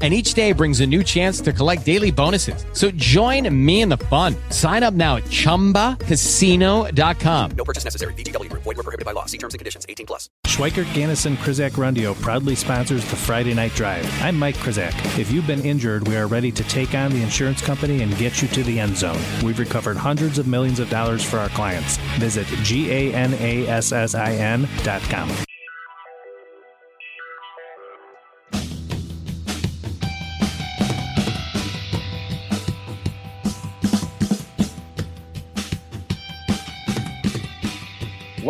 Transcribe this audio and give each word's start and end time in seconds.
and 0.00 0.14
each 0.14 0.32
day 0.32 0.52
brings 0.52 0.80
a 0.80 0.86
new 0.86 1.02
chance 1.02 1.42
to 1.42 1.52
collect 1.52 1.84
daily 1.84 2.10
bonuses. 2.10 2.64
So 2.72 2.90
join 2.92 3.54
me 3.54 3.82
in 3.82 3.90
the 3.90 3.98
fun. 3.98 4.34
Sign 4.48 4.82
up 4.82 4.94
now 4.94 5.16
at 5.16 5.24
ChumbaCasino.com. 5.24 7.50
No 7.50 7.64
purchase 7.64 7.84
necessary. 7.84 8.14
VGW. 8.14 8.50
Void 8.52 8.64
were 8.64 8.74
prohibited 8.74 9.04
by 9.04 9.12
law. 9.12 9.26
See 9.26 9.36
terms 9.36 9.52
and 9.52 9.58
conditions. 9.58 9.84
18 9.86 10.06
plus. 10.06 10.30
Schweikert, 10.46 10.86
Ganison, 10.94 11.36
Krizak, 11.36 11.72
Rundio 11.72 12.18
proudly 12.20 12.54
sponsors 12.54 13.04
the 13.10 13.16
Friday 13.16 13.52
Night 13.54 13.74
Drive. 13.74 14.06
I'm 14.22 14.38
Mike 14.38 14.56
Krizak. 14.56 14.94
If 15.18 15.30
you've 15.30 15.46
been 15.46 15.62
injured, 15.64 16.08
we 16.08 16.16
are 16.16 16.26
ready 16.26 16.50
to 16.52 16.64
take 16.64 16.94
on 16.94 17.12
the 17.12 17.22
insurance 17.22 17.60
company 17.62 18.02
and 18.02 18.16
get 18.16 18.40
you 18.42 18.48
to 18.48 18.62
the 18.62 18.80
end 18.80 18.96
zone. 18.96 19.20
We've 19.44 19.58
recovered 19.58 19.98
hundreds 19.98 20.38
of 20.38 20.46
millions 20.46 20.80
of 20.80 20.88
dollars 20.88 21.22
for 21.22 21.38
our 21.38 21.50
clients. 21.50 21.98
Visit 22.18 22.46
G-A-N-A-S-S-I-N 22.62 24.66
dot 24.82 25.02
com. 25.02 25.28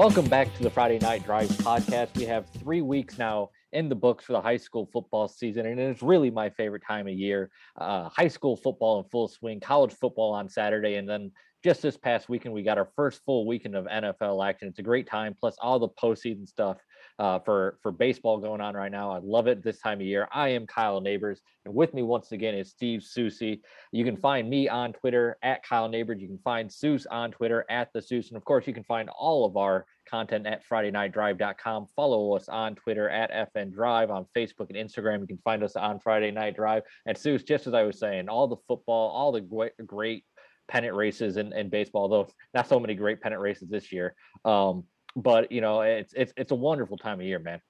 Welcome 0.00 0.30
back 0.30 0.56
to 0.56 0.62
the 0.62 0.70
Friday 0.70 0.98
Night 0.98 1.26
Drive 1.26 1.50
podcast. 1.58 2.16
We 2.16 2.24
have 2.24 2.46
three 2.58 2.80
weeks 2.80 3.18
now 3.18 3.50
in 3.74 3.90
the 3.90 3.94
books 3.94 4.24
for 4.24 4.32
the 4.32 4.40
high 4.40 4.56
school 4.56 4.88
football 4.90 5.28
season, 5.28 5.66
and 5.66 5.78
it's 5.78 6.02
really 6.02 6.30
my 6.30 6.48
favorite 6.48 6.82
time 6.88 7.06
of 7.06 7.12
year. 7.12 7.50
Uh, 7.78 8.08
high 8.08 8.28
school 8.28 8.56
football 8.56 9.00
in 9.00 9.04
full 9.10 9.28
swing, 9.28 9.60
college 9.60 9.92
football 9.92 10.32
on 10.32 10.48
Saturday, 10.48 10.94
and 10.94 11.06
then 11.06 11.30
just 11.62 11.82
this 11.82 11.98
past 11.98 12.30
weekend 12.30 12.54
we 12.54 12.62
got 12.62 12.78
our 12.78 12.88
first 12.96 13.20
full 13.26 13.46
weekend 13.46 13.76
of 13.76 13.84
NFL 13.84 14.42
action. 14.48 14.68
It's 14.68 14.78
a 14.78 14.82
great 14.82 15.06
time, 15.06 15.36
plus 15.38 15.58
all 15.60 15.78
the 15.78 15.90
postseason 15.90 16.48
stuff 16.48 16.78
uh, 17.20 17.38
for 17.38 17.78
for 17.82 17.92
baseball 17.92 18.38
going 18.38 18.62
on 18.62 18.74
right 18.74 18.90
now. 18.90 19.10
I 19.12 19.20
love 19.22 19.46
it 19.46 19.62
this 19.62 19.78
time 19.78 20.00
of 20.00 20.06
year. 20.06 20.26
I 20.32 20.48
am 20.48 20.66
Kyle 20.66 21.02
Neighbors, 21.02 21.42
and 21.66 21.74
with 21.74 21.92
me 21.92 22.02
once 22.02 22.32
again 22.32 22.54
is 22.54 22.70
Steve 22.70 23.00
Soucie. 23.00 23.60
You 23.92 24.06
can 24.06 24.16
find 24.16 24.48
me 24.48 24.70
on 24.70 24.94
Twitter 24.94 25.36
at 25.42 25.62
Kyle 25.62 25.86
Neighbors. 25.86 26.22
You 26.22 26.28
can 26.28 26.38
find 26.38 26.70
Seuss 26.70 27.04
on 27.10 27.30
Twitter 27.30 27.66
at 27.68 27.92
the 27.92 28.00
Seuss, 28.00 28.28
and 28.28 28.38
of 28.38 28.44
course, 28.46 28.66
you 28.66 28.72
can 28.72 28.84
find 28.84 29.10
all 29.10 29.44
of 29.44 29.58
our 29.58 29.84
content 30.08 30.46
at 30.46 30.66
FridayNightDrive.com. 30.66 31.88
Follow 31.94 32.34
us 32.34 32.48
on 32.48 32.74
Twitter 32.74 33.10
at 33.10 33.52
FN 33.54 33.70
Drive 33.70 34.10
on 34.10 34.24
Facebook 34.34 34.70
and 34.70 34.76
Instagram. 34.76 35.20
You 35.20 35.26
can 35.26 35.40
find 35.44 35.62
us 35.62 35.76
on 35.76 36.00
Friday 36.00 36.30
Night 36.30 36.56
Drive. 36.56 36.84
And 37.04 37.14
Seuss, 37.14 37.46
just 37.46 37.66
as 37.66 37.74
I 37.74 37.82
was 37.82 37.98
saying, 37.98 38.30
all 38.30 38.48
the 38.48 38.56
football, 38.66 39.10
all 39.10 39.30
the 39.30 39.42
great, 39.42 39.72
great 39.86 40.24
pennant 40.68 40.94
races 40.94 41.36
in, 41.36 41.52
in 41.52 41.68
baseball, 41.68 42.08
though 42.08 42.28
not 42.54 42.66
so 42.66 42.80
many 42.80 42.94
great 42.94 43.20
pennant 43.20 43.42
races 43.42 43.68
this 43.68 43.92
year. 43.92 44.14
Um, 44.46 44.84
but 45.16 45.50
you 45.52 45.60
know, 45.60 45.80
it's 45.82 46.12
it's 46.16 46.32
it's 46.36 46.52
a 46.52 46.56
wonderful 46.56 46.96
time 46.96 47.20
of 47.20 47.26
year, 47.26 47.38
man. 47.38 47.60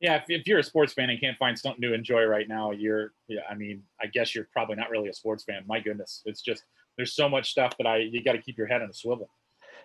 Yeah, 0.00 0.16
if, 0.16 0.24
if 0.28 0.46
you're 0.48 0.58
a 0.58 0.64
sports 0.64 0.92
fan 0.92 1.10
and 1.10 1.20
can't 1.20 1.38
find 1.38 1.56
something 1.56 1.80
to 1.82 1.94
enjoy 1.94 2.24
right 2.24 2.48
now, 2.48 2.72
you're 2.72 3.12
yeah, 3.28 3.40
I 3.48 3.54
mean, 3.54 3.82
I 4.00 4.06
guess 4.06 4.34
you're 4.34 4.48
probably 4.52 4.76
not 4.76 4.90
really 4.90 5.08
a 5.08 5.14
sports 5.14 5.44
fan. 5.44 5.62
My 5.66 5.80
goodness, 5.80 6.22
it's 6.24 6.42
just 6.42 6.64
there's 6.96 7.14
so 7.14 7.28
much 7.28 7.50
stuff 7.50 7.76
that 7.78 7.86
I 7.86 7.98
you 7.98 8.22
got 8.22 8.32
to 8.32 8.42
keep 8.42 8.58
your 8.58 8.66
head 8.66 8.82
on 8.82 8.90
a 8.90 8.94
swivel. 8.94 9.30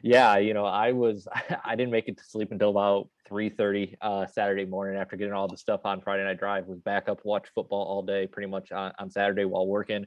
Yeah, 0.03 0.37
you 0.37 0.53
know, 0.53 0.65
I 0.65 0.91
was 0.91 1.27
I 1.65 1.75
didn't 1.75 1.91
make 1.91 2.07
it 2.07 2.17
to 2.17 2.23
sleep 2.23 2.51
until 2.51 2.69
about 2.69 3.09
3:30 3.29 3.95
uh, 4.01 4.25
Saturday 4.27 4.65
morning 4.65 4.99
after 4.99 5.15
getting 5.15 5.33
all 5.33 5.47
the 5.47 5.57
stuff 5.57 5.81
on 5.85 6.01
Friday 6.01 6.23
Night 6.23 6.39
Drive. 6.39 6.65
Was 6.65 6.79
back 6.79 7.09
up, 7.09 7.23
watch 7.23 7.47
football 7.53 7.83
all 7.83 8.01
day, 8.01 8.27
pretty 8.27 8.49
much 8.49 8.71
on, 8.71 8.91
on 8.99 9.09
Saturday 9.09 9.45
while 9.45 9.67
working 9.67 10.05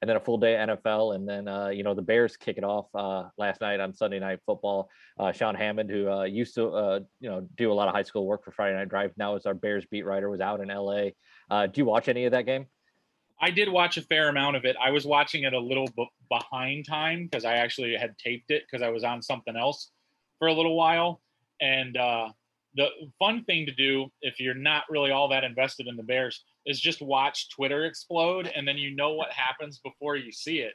and 0.00 0.08
then 0.08 0.16
a 0.16 0.20
full 0.20 0.38
day 0.38 0.54
NFL, 0.54 1.14
and 1.14 1.28
then 1.28 1.48
uh, 1.48 1.68
you 1.68 1.82
know 1.82 1.94
the 1.94 2.02
Bears 2.02 2.36
kick 2.36 2.58
it 2.58 2.64
off 2.64 2.86
uh, 2.94 3.28
last 3.38 3.60
night 3.60 3.80
on 3.80 3.94
Sunday 3.94 4.18
Night 4.18 4.40
Football. 4.46 4.88
Uh, 5.18 5.32
Sean 5.32 5.54
Hammond, 5.54 5.90
who 5.90 6.10
uh, 6.10 6.24
used 6.24 6.54
to 6.54 6.68
uh, 6.68 7.00
you 7.20 7.28
know 7.28 7.46
do 7.56 7.72
a 7.72 7.74
lot 7.74 7.88
of 7.88 7.94
high 7.94 8.02
school 8.02 8.26
work 8.26 8.44
for 8.44 8.50
Friday 8.50 8.76
Night 8.76 8.88
Drive, 8.88 9.12
now 9.16 9.36
is 9.36 9.46
our 9.46 9.54
Bears 9.54 9.84
beat 9.90 10.04
writer, 10.04 10.30
was 10.30 10.40
out 10.40 10.60
in 10.60 10.68
LA. 10.68 11.10
Uh, 11.50 11.66
do 11.66 11.80
you 11.80 11.84
watch 11.84 12.08
any 12.08 12.24
of 12.24 12.32
that 12.32 12.46
game? 12.46 12.66
I 13.40 13.50
did 13.50 13.68
watch 13.68 13.98
a 13.98 14.02
fair 14.02 14.28
amount 14.28 14.56
of 14.56 14.64
it. 14.64 14.76
I 14.82 14.90
was 14.90 15.04
watching 15.04 15.42
it 15.42 15.52
a 15.52 15.60
little 15.60 15.88
b- 15.94 16.08
behind 16.30 16.86
time 16.86 17.24
because 17.24 17.44
I 17.44 17.56
actually 17.56 17.94
had 17.94 18.16
taped 18.16 18.50
it 18.50 18.62
because 18.64 18.82
I 18.82 18.88
was 18.88 19.04
on 19.04 19.20
something 19.20 19.56
else 19.56 19.90
for 20.38 20.48
a 20.48 20.52
little 20.52 20.74
while. 20.74 21.20
And 21.60 21.94
the 22.76 22.88
fun 23.18 23.44
thing 23.44 23.66
to 23.66 23.72
do 23.72 24.06
if 24.20 24.38
you're 24.38 24.54
not 24.54 24.84
really 24.90 25.10
all 25.10 25.28
that 25.28 25.44
invested 25.44 25.86
in 25.86 25.96
the 25.96 26.02
Bears 26.02 26.44
is 26.66 26.80
just 26.80 27.00
watch 27.00 27.48
Twitter 27.50 27.84
explode, 27.84 28.50
and 28.54 28.66
then 28.66 28.76
you 28.76 28.94
know 28.94 29.14
what 29.14 29.30
happens 29.30 29.78
before 29.78 30.16
you 30.16 30.32
see 30.32 30.58
it, 30.58 30.74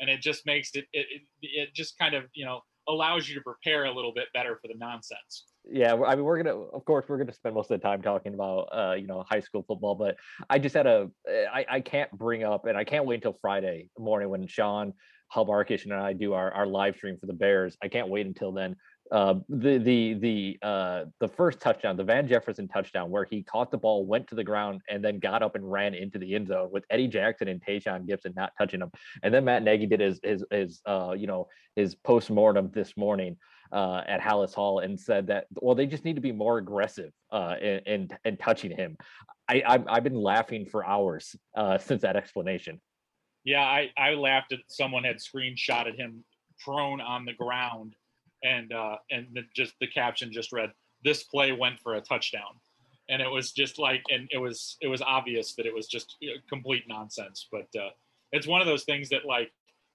and 0.00 0.08
it 0.08 0.20
just 0.20 0.46
makes 0.46 0.70
it 0.74 0.84
it, 0.92 1.06
it, 1.10 1.22
it 1.42 1.74
just 1.74 1.98
kind 1.98 2.14
of 2.14 2.24
you 2.34 2.44
know 2.44 2.60
allows 2.88 3.28
you 3.28 3.34
to 3.34 3.40
prepare 3.42 3.84
a 3.84 3.92
little 3.92 4.12
bit 4.12 4.26
better 4.34 4.58
for 4.60 4.68
the 4.68 4.74
nonsense. 4.76 5.44
Yeah, 5.70 5.94
I 5.94 6.16
mean, 6.16 6.24
we're 6.24 6.42
gonna, 6.42 6.58
of 6.58 6.84
course, 6.84 7.04
we're 7.08 7.18
gonna 7.18 7.32
spend 7.32 7.54
most 7.54 7.70
of 7.70 7.80
the 7.80 7.86
time 7.86 8.02
talking 8.02 8.34
about, 8.34 8.68
uh, 8.72 8.94
you 8.94 9.06
know, 9.06 9.24
high 9.28 9.40
school 9.40 9.64
football. 9.66 9.94
But 9.94 10.16
I 10.50 10.58
just 10.58 10.74
had 10.74 10.86
a, 10.86 11.08
I, 11.28 11.64
I 11.68 11.80
can't 11.80 12.10
bring 12.10 12.42
up, 12.42 12.66
and 12.66 12.76
I 12.76 12.84
can't 12.84 13.04
wait 13.04 13.16
until 13.16 13.36
Friday 13.40 13.88
morning 13.98 14.28
when 14.28 14.46
Sean 14.46 14.92
Hub 15.28 15.48
Arkush 15.48 15.84
and 15.84 15.94
I 15.94 16.12
do 16.12 16.34
our, 16.34 16.52
our 16.52 16.66
live 16.66 16.96
stream 16.96 17.16
for 17.18 17.26
the 17.26 17.32
Bears. 17.32 17.76
I 17.82 17.88
can't 17.88 18.08
wait 18.08 18.26
until 18.26 18.52
then 18.52 18.76
uh, 19.12 19.34
the 19.50 19.76
the 19.76 20.14
the 20.14 20.58
uh, 20.62 21.04
the 21.20 21.28
first 21.28 21.60
touchdown, 21.60 21.98
the 21.98 22.04
Van 22.04 22.26
Jefferson 22.26 22.66
touchdown, 22.66 23.10
where 23.10 23.24
he 23.24 23.42
caught 23.42 23.70
the 23.70 23.76
ball, 23.76 24.06
went 24.06 24.26
to 24.28 24.34
the 24.34 24.42
ground, 24.42 24.80
and 24.88 25.04
then 25.04 25.18
got 25.18 25.42
up 25.42 25.54
and 25.54 25.70
ran 25.70 25.94
into 25.94 26.18
the 26.18 26.34
end 26.34 26.48
zone 26.48 26.70
with 26.72 26.84
Eddie 26.88 27.08
Jackson 27.08 27.48
and 27.48 27.62
Tashaun 27.62 28.08
Gipson 28.08 28.34
not 28.34 28.52
touching 28.56 28.80
him. 28.80 28.90
And 29.22 29.32
then 29.32 29.44
Matt 29.44 29.64
Nagy 29.64 29.84
did 29.84 30.00
his 30.00 30.18
his 30.22 30.42
his 30.50 30.80
uh, 30.86 31.14
you 31.16 31.26
know 31.26 31.48
his 31.76 31.94
post 31.94 32.30
mortem 32.30 32.70
this 32.72 32.96
morning 32.96 33.36
uh, 33.70 34.00
at 34.06 34.22
Halas 34.22 34.54
Hall 34.54 34.78
and 34.78 34.98
said 34.98 35.26
that 35.26 35.46
well 35.60 35.74
they 35.74 35.86
just 35.86 36.06
need 36.06 36.16
to 36.16 36.22
be 36.22 36.32
more 36.32 36.56
aggressive 36.56 37.12
uh, 37.30 37.56
in, 37.60 37.80
in, 37.80 38.08
in 38.24 38.36
touching 38.38 38.74
him. 38.74 38.96
I 39.46 39.62
I've, 39.66 39.84
I've 39.88 40.04
been 40.04 40.22
laughing 40.22 40.64
for 40.64 40.86
hours 40.86 41.36
uh, 41.54 41.76
since 41.76 42.00
that 42.00 42.16
explanation. 42.16 42.80
Yeah, 43.44 43.60
I 43.60 43.90
I 43.98 44.14
laughed 44.14 44.52
at 44.52 44.60
someone 44.68 45.04
had 45.04 45.18
screenshotted 45.18 45.96
him 45.98 46.24
prone 46.64 47.02
on 47.02 47.26
the 47.26 47.34
ground 47.34 47.94
and 48.42 48.72
uh, 48.72 48.96
and 49.10 49.26
the, 49.32 49.42
just 49.54 49.74
the 49.80 49.86
caption 49.86 50.32
just 50.32 50.52
read, 50.52 50.72
"This 51.04 51.22
play 51.24 51.52
went 51.52 51.80
for 51.80 51.94
a 51.94 52.00
touchdown," 52.00 52.60
and 53.08 53.22
it 53.22 53.30
was 53.30 53.52
just 53.52 53.78
like, 53.78 54.02
and 54.10 54.28
it 54.32 54.38
was 54.38 54.76
it 54.80 54.88
was 54.88 55.02
obvious 55.02 55.54
that 55.54 55.66
it 55.66 55.74
was 55.74 55.86
just 55.86 56.16
complete 56.48 56.84
nonsense. 56.88 57.48
But 57.50 57.68
uh, 57.78 57.90
it's 58.32 58.46
one 58.46 58.60
of 58.60 58.66
those 58.66 58.84
things 58.84 59.08
that 59.10 59.24
like 59.24 59.52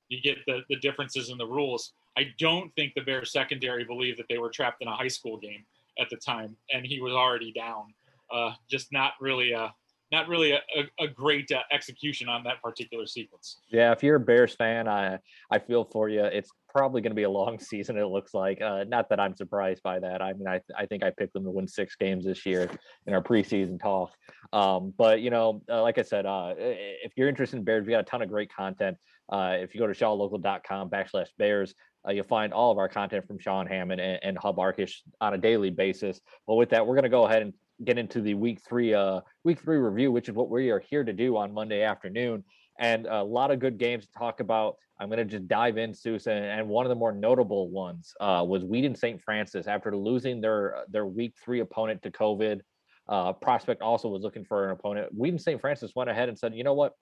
you 0.10 0.22
get 0.22 0.38
the 0.46 0.62
the 0.70 0.78
differences 0.78 1.30
in 1.30 1.38
the 1.38 1.48
rules. 1.48 1.94
I 2.18 2.34
don't 2.40 2.74
think 2.76 2.94
the 2.96 3.02
Bears 3.02 3.32
secondary 3.32 3.84
believed 3.84 4.18
that 4.20 4.26
they 4.28 4.40
were 4.40 4.50
trapped 4.50 4.82
in 4.82 4.88
a 4.88 4.96
high 4.96 5.08
school 5.08 5.38
game 5.38 5.64
at 6.00 6.10
the 6.10 6.18
time, 6.18 6.56
and 6.74 6.86
he 6.86 7.02
was 7.02 7.14
already 7.14 7.52
down. 7.52 7.94
Uh, 8.32 8.52
just 8.70 8.92
not 8.92 9.14
really 9.22 9.54
a 9.54 9.74
not 10.12 10.28
really 10.28 10.52
a, 10.52 10.62
a, 10.76 11.06
a 11.06 11.08
great 11.08 11.52
uh, 11.52 11.62
execution 11.72 12.30
on 12.30 12.44
that 12.44 12.62
particular 12.62 13.06
sequence. 13.06 13.60
Yeah, 13.70 13.92
if 13.92 14.04
you're 14.04 14.16
a 14.16 14.20
Bears 14.20 14.56
fan, 14.56 14.88
I 14.88 15.20
I 15.52 15.60
feel 15.60 15.84
for 15.84 16.10
you. 16.10 16.24
It's 16.24 16.50
probably 16.70 17.02
going 17.02 17.12
to 17.12 17.16
be 17.16 17.24
a 17.24 17.30
long 17.30 17.60
season. 17.60 17.98
It 17.98 18.06
looks 18.06 18.34
like. 18.34 18.62
Uh, 18.62 18.86
not 18.86 19.10
that 19.10 19.20
I'm 19.20 19.36
surprised 19.36 19.84
by 19.84 20.00
that. 20.00 20.22
I 20.22 20.34
mean, 20.34 20.48
I 20.48 20.62
I 20.78 20.86
think 20.86 21.04
I 21.04 21.12
picked 21.12 21.34
them 21.34 21.44
to 21.44 21.52
win 21.52 21.68
six 21.68 21.96
games 21.96 22.26
this 22.26 22.46
year 22.46 22.70
in 23.06 23.14
our 23.14 23.22
preseason 23.22 23.82
talk. 23.82 24.12
Um, 24.54 24.94
but 24.98 25.22
you 25.22 25.30
know, 25.30 25.62
uh, 25.70 25.82
like 25.82 25.98
I 25.98 26.04
said, 26.04 26.26
uh, 26.26 26.54
if 26.58 27.14
you're 27.16 27.30
interested 27.30 27.58
in 27.58 27.64
Bears, 27.64 27.86
we 27.86 27.92
got 27.92 28.02
a 28.02 28.04
ton 28.04 28.22
of 28.22 28.30
great 28.30 28.54
content. 28.54 28.98
Uh, 29.30 29.58
if 29.60 29.74
you 29.74 29.80
go 29.82 29.88
to 29.88 29.94
shawlocal.com 29.94 30.90
backslash 30.90 31.28
Bears, 31.38 31.76
uh, 32.08 32.12
you'll 32.12 32.24
find 32.24 32.54
all 32.54 32.72
of 32.72 32.78
our 32.78 32.88
content 32.88 33.28
from 33.28 33.40
Sean 33.40 33.68
Hammond 33.68 34.00
and, 34.00 34.20
and 34.24 34.38
Hub 34.38 34.58
Arkush 34.58 35.02
on 35.20 35.34
a 35.34 35.38
daily 35.38 35.70
basis. 35.70 36.22
But 36.46 36.56
with 36.56 36.70
that, 36.70 36.86
we're 36.86 36.96
going 36.96 37.04
to 37.04 37.10
go 37.10 37.26
ahead 37.26 37.42
and 37.42 37.54
get 37.84 37.98
into 37.98 38.22
the 38.22 38.34
week 38.34 38.60
three 38.68 38.94
uh 38.94 39.22
week 39.44 39.60
three 39.60 39.78
review, 39.78 40.12
which 40.12 40.30
is 40.30 40.36
what 40.36 40.50
we 40.50 40.70
are 40.70 40.80
here 40.80 41.04
to 41.04 41.14
do 41.14 41.38
on 41.38 41.54
Monday 41.54 41.84
afternoon. 41.84 42.44
And 42.80 43.08
a 43.08 43.24
lot 43.24 43.52
of 43.52 43.60
good 43.60 43.78
games 43.78 44.06
to 44.06 44.12
talk 44.18 44.40
about. 44.40 44.76
I'm 45.00 45.10
going 45.10 45.20
to 45.20 45.26
just 45.26 45.48
dive 45.48 45.78
in, 45.78 45.94
Susan. 45.94 46.38
And 46.38 46.68
one 46.68 46.86
of 46.86 46.90
the 46.90 46.96
more 46.96 47.12
notable 47.12 47.70
ones 47.70 48.14
uh, 48.20 48.44
was 48.48 48.64
Wheaton 48.64 48.96
St. 48.96 49.22
Francis 49.22 49.68
after 49.68 49.96
losing 49.96 50.42
their 50.42 50.84
their 50.90 51.06
week 51.06 51.34
three 51.44 51.60
opponent 51.60 52.02
to 52.04 52.12
COVID. 52.12 52.62
Uh, 53.10 53.32
prospect 53.32 53.82
also 53.82 54.10
was 54.10 54.22
looking 54.22 54.44
for 54.44 54.66
an 54.66 54.72
opponent. 54.72 55.08
Wheaton 55.14 55.40
St. 55.40 55.62
Francis 55.62 55.94
went 55.96 56.10
ahead 56.10 56.28
and 56.28 56.38
said, 56.38 56.54
you 56.54 56.64
know 56.64 56.74
what? 56.74 56.94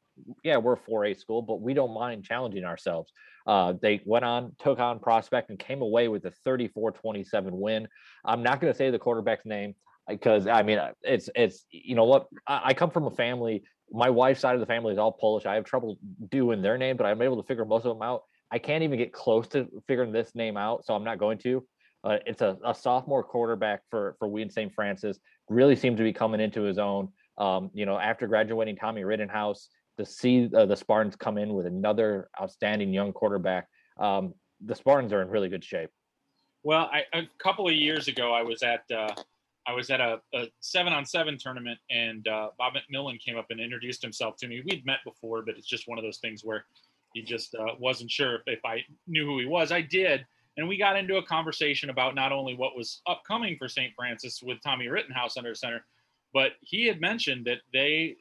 Yeah, 0.43 0.57
we're 0.57 0.73
a 0.73 0.77
4A 0.77 1.17
school, 1.19 1.41
but 1.41 1.61
we 1.61 1.73
don't 1.73 1.95
mind 1.95 2.23
challenging 2.23 2.63
ourselves. 2.63 3.11
Uh, 3.47 3.73
they 3.81 4.01
went 4.05 4.23
on, 4.23 4.55
took 4.59 4.79
on 4.79 4.99
prospect, 4.99 5.49
and 5.49 5.57
came 5.57 5.81
away 5.81 6.07
with 6.07 6.25
a 6.25 6.31
34 6.31 6.91
27 6.91 7.59
win. 7.59 7.87
I'm 8.23 8.43
not 8.43 8.61
going 8.61 8.71
to 8.71 8.77
say 8.77 8.91
the 8.91 8.99
quarterback's 8.99 9.45
name 9.45 9.73
because 10.07 10.47
I 10.47 10.63
mean, 10.63 10.79
it's, 11.03 11.29
it's, 11.35 11.65
you 11.71 11.95
know 11.95 12.05
what? 12.05 12.27
I, 12.47 12.61
I 12.65 12.73
come 12.73 12.91
from 12.91 13.05
a 13.05 13.11
family, 13.11 13.63
my 13.91 14.09
wife's 14.09 14.41
side 14.41 14.55
of 14.55 14.59
the 14.59 14.65
family 14.65 14.93
is 14.93 14.99
all 14.99 15.11
Polish. 15.11 15.45
I 15.45 15.55
have 15.55 15.65
trouble 15.65 15.97
doing 16.29 16.61
their 16.61 16.77
name, 16.77 16.97
but 16.97 17.05
I'm 17.05 17.21
able 17.21 17.41
to 17.41 17.47
figure 17.47 17.65
most 17.65 17.85
of 17.85 17.95
them 17.95 18.01
out. 18.01 18.23
I 18.51 18.59
can't 18.59 18.83
even 18.83 18.97
get 18.97 19.13
close 19.13 19.47
to 19.49 19.67
figuring 19.87 20.11
this 20.11 20.35
name 20.35 20.57
out, 20.57 20.85
so 20.85 20.93
I'm 20.93 21.03
not 21.03 21.17
going 21.17 21.37
to. 21.39 21.65
Uh, 22.03 22.17
it's 22.27 22.41
a, 22.41 22.57
a, 22.63 22.73
sophomore 22.75 23.23
quarterback 23.23 23.81
for 23.89 24.15
for 24.19 24.27
Wheaton 24.27 24.51
St. 24.51 24.71
Francis. 24.73 25.17
Really 25.49 25.75
seems 25.75 25.97
to 25.97 26.03
be 26.03 26.13
coming 26.13 26.39
into 26.39 26.61
his 26.61 26.77
own. 26.77 27.09
Um, 27.39 27.71
you 27.73 27.87
know, 27.87 27.97
after 27.97 28.27
graduating 28.27 28.75
Tommy 28.75 29.03
Rittenhouse, 29.03 29.69
to 29.97 30.05
see 30.05 30.49
uh, 30.55 30.65
the 30.65 30.75
Spartans 30.75 31.15
come 31.15 31.37
in 31.37 31.53
with 31.53 31.65
another 31.65 32.29
outstanding 32.39 32.93
young 32.93 33.11
quarterback, 33.11 33.67
um, 33.99 34.33
the 34.63 34.75
Spartans 34.75 35.13
are 35.13 35.21
in 35.21 35.29
really 35.29 35.49
good 35.49 35.63
shape. 35.63 35.89
Well, 36.63 36.89
I, 36.91 37.03
a 37.17 37.23
couple 37.37 37.67
of 37.67 37.73
years 37.73 38.07
ago, 38.07 38.33
I 38.33 38.41
was 38.41 38.61
at 38.63 38.83
uh, 38.95 39.13
I 39.67 39.73
was 39.73 39.89
at 39.89 39.99
a, 39.99 40.19
a, 40.33 40.45
seven 40.59 40.93
on 40.93 41.05
seven 41.05 41.37
tournament, 41.37 41.79
and 41.89 42.27
uh, 42.27 42.49
Bob 42.57 42.73
McMillen 42.73 43.19
came 43.19 43.37
up 43.37 43.47
and 43.49 43.59
introduced 43.59 44.01
himself 44.01 44.35
to 44.37 44.47
me. 44.47 44.61
We'd 44.65 44.85
met 44.85 44.99
before, 45.03 45.41
but 45.41 45.57
it's 45.57 45.67
just 45.67 45.87
one 45.87 45.97
of 45.97 46.03
those 46.03 46.19
things 46.19 46.43
where 46.43 46.65
he 47.13 47.21
just 47.21 47.55
uh, 47.55 47.73
wasn't 47.79 48.11
sure 48.11 48.35
if, 48.35 48.41
if 48.45 48.65
I 48.65 48.83
knew 49.07 49.25
who 49.25 49.39
he 49.39 49.45
was. 49.45 49.71
I 49.71 49.81
did, 49.81 50.25
and 50.57 50.67
we 50.67 50.77
got 50.77 50.97
into 50.97 51.17
a 51.17 51.25
conversation 51.25 51.89
about 51.89 52.15
not 52.15 52.31
only 52.31 52.55
what 52.55 52.75
was 52.75 53.01
upcoming 53.07 53.57
for 53.57 53.67
St. 53.67 53.93
Francis 53.95 54.41
with 54.41 54.61
Tommy 54.63 54.87
Rittenhouse 54.87 55.37
under 55.37 55.55
center, 55.55 55.85
but 56.33 56.53
he 56.61 56.85
had 56.85 57.01
mentioned 57.01 57.45
that 57.45 57.59
they, 57.73 58.15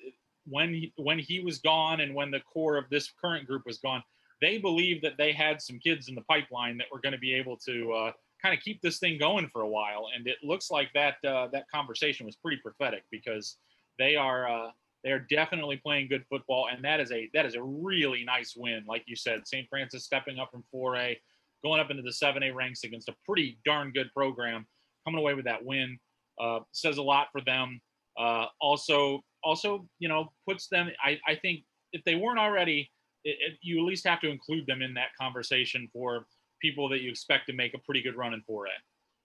when 0.47 0.73
he, 0.73 0.93
when 0.97 1.19
he 1.19 1.41
was 1.41 1.59
gone 1.59 2.01
and 2.01 2.15
when 2.15 2.31
the 2.31 2.41
core 2.41 2.77
of 2.77 2.89
this 2.91 3.13
current 3.21 3.47
group 3.47 3.63
was 3.67 3.79
gone, 3.79 4.03
they 4.41 4.59
believed 4.59 5.03
that 5.05 5.17
they 5.17 5.33
had 5.33 5.61
some 5.61 5.79
kids 5.79 6.09
in 6.09 6.15
the 6.15 6.21
pipeline 6.23 6.77
that 6.79 6.87
were 6.93 7.01
going 7.01 7.13
to 7.13 7.19
be 7.19 7.35
able 7.35 7.57
to 7.57 7.93
uh, 7.93 8.13
kind 8.45 8.57
of 8.57 8.63
keep 8.63 8.83
this 8.83 8.99
thing 8.99 9.19
going 9.19 9.49
for 9.53 9.63
a 9.63 9.69
while. 9.69 10.09
And 10.15 10.27
it 10.27 10.37
looks 10.43 10.71
like 10.71 10.91
that 10.95 11.17
uh, 11.27 11.49
that 11.53 11.65
conversation 11.75 12.27
was 12.27 12.37
pretty 12.37 12.59
prophetic 12.63 13.05
because 13.11 13.57
they 13.99 14.17
are 14.17 14.49
uh, 14.49 14.71
they 15.03 15.11
are 15.11 15.27
definitely 15.31 15.77
playing 15.77 16.09
good 16.09 16.25
football, 16.29 16.69
and 16.71 16.85
that 16.85 17.01
is 17.01 17.11
a 17.13 17.31
that 17.35 17.47
is 17.47 17.55
a 17.55 17.63
really 17.63 18.25
nice 18.25 18.55
win. 18.57 18.85
Like 18.87 19.05
you 19.07 19.17
said, 19.17 19.47
St. 19.47 19.67
Francis 19.69 20.05
stepping 20.05 20.39
up 20.39 20.51
from 20.51 20.65
4A 20.75 21.17
going 21.65 21.81
up 21.81 21.91
into 21.91 22.03
the 22.03 22.11
7A 22.11 22.55
ranks 22.55 22.85
against 22.85 23.09
a 23.09 23.15
pretty 23.27 23.59
darn 23.65 23.91
good 23.91 24.11
program, 24.15 24.67
coming 25.07 25.19
away 25.19 25.33
with 25.33 25.47
that 25.47 25.65
win 25.65 25.99
uh, 26.39 26.61
says 26.73 26.99
a 26.99 27.03
lot 27.03 27.29
for 27.33 27.41
them. 27.41 27.81
Uh, 28.19 28.47
also, 28.61 29.21
also, 29.43 29.87
you 29.99 30.09
know, 30.09 30.33
puts 30.49 30.69
them. 30.69 30.91
I, 31.03 31.19
I 31.27 31.35
think 31.37 31.65
if 31.93 32.05
they 32.05 32.15
weren't 32.15 32.39
already, 32.39 32.91
it, 33.25 33.37
it, 33.41 33.59
you 33.63 33.79
at 33.79 33.85
least 33.85 34.07
have 34.07 34.21
to 34.21 34.31
include 34.31 34.67
them 34.67 34.83
in 34.83 34.95
that 34.95 35.09
conversation 35.21 35.89
for 35.93 36.27
people 36.65 36.89
that 36.89 37.03
you 37.03 37.11
expect 37.11 37.47
to 37.47 37.53
make 37.53 37.75
a 37.75 37.79
pretty 37.79 38.01
good 38.01 38.17
run 38.17 38.33
in 38.33 38.41
4A. 38.51 38.69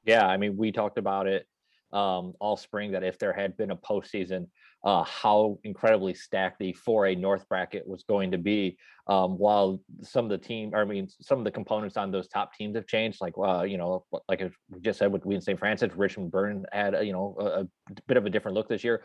Yeah, 0.04 0.28
I 0.28 0.36
mean, 0.36 0.58
we 0.58 0.74
talked 0.74 0.98
about 0.98 1.26
it 1.26 1.48
um, 1.94 2.34
all 2.42 2.58
spring 2.58 2.92
that 2.92 3.04
if 3.04 3.18
there 3.18 3.32
had 3.32 3.56
been 3.56 3.72
a 3.72 3.78
postseason, 3.78 4.48
uh, 4.84 5.04
how 5.04 5.58
incredibly 5.64 6.14
stacked 6.14 6.60
the 6.60 6.76
4A 6.86 7.18
North 7.18 7.48
bracket 7.48 7.88
was 7.88 8.04
going 8.04 8.32
to 8.32 8.38
be. 8.38 8.78
Um, 9.08 9.38
while 9.38 9.82
some 10.02 10.26
of 10.26 10.30
the 10.30 10.38
team, 10.38 10.74
I 10.76 10.84
mean, 10.84 11.08
some 11.22 11.40
of 11.40 11.46
the 11.46 11.52
components 11.52 11.98
on 11.98 12.12
those 12.12 12.28
top 12.28 12.54
teams 12.54 12.76
have 12.76 12.88
changed, 12.88 13.20
like 13.22 13.34
uh, 13.42 13.64
you 13.64 13.78
know, 13.78 14.06
like 14.28 14.42
we 14.70 14.80
just 14.82 15.00
said 15.00 15.12
with 15.12 15.26
Wheaton 15.26 15.42
St. 15.42 15.60
Francis, 15.60 15.92
Richmond 15.96 16.32
Burton 16.32 16.66
had 16.72 16.96
you 17.06 17.14
know 17.14 17.36
a, 17.40 17.46
a, 17.62 17.68
bit 18.08 18.18
of 18.18 18.26
a 18.26 18.30
different 18.30 18.56
look 18.56 18.70
this 18.70 18.84
year. 18.84 19.04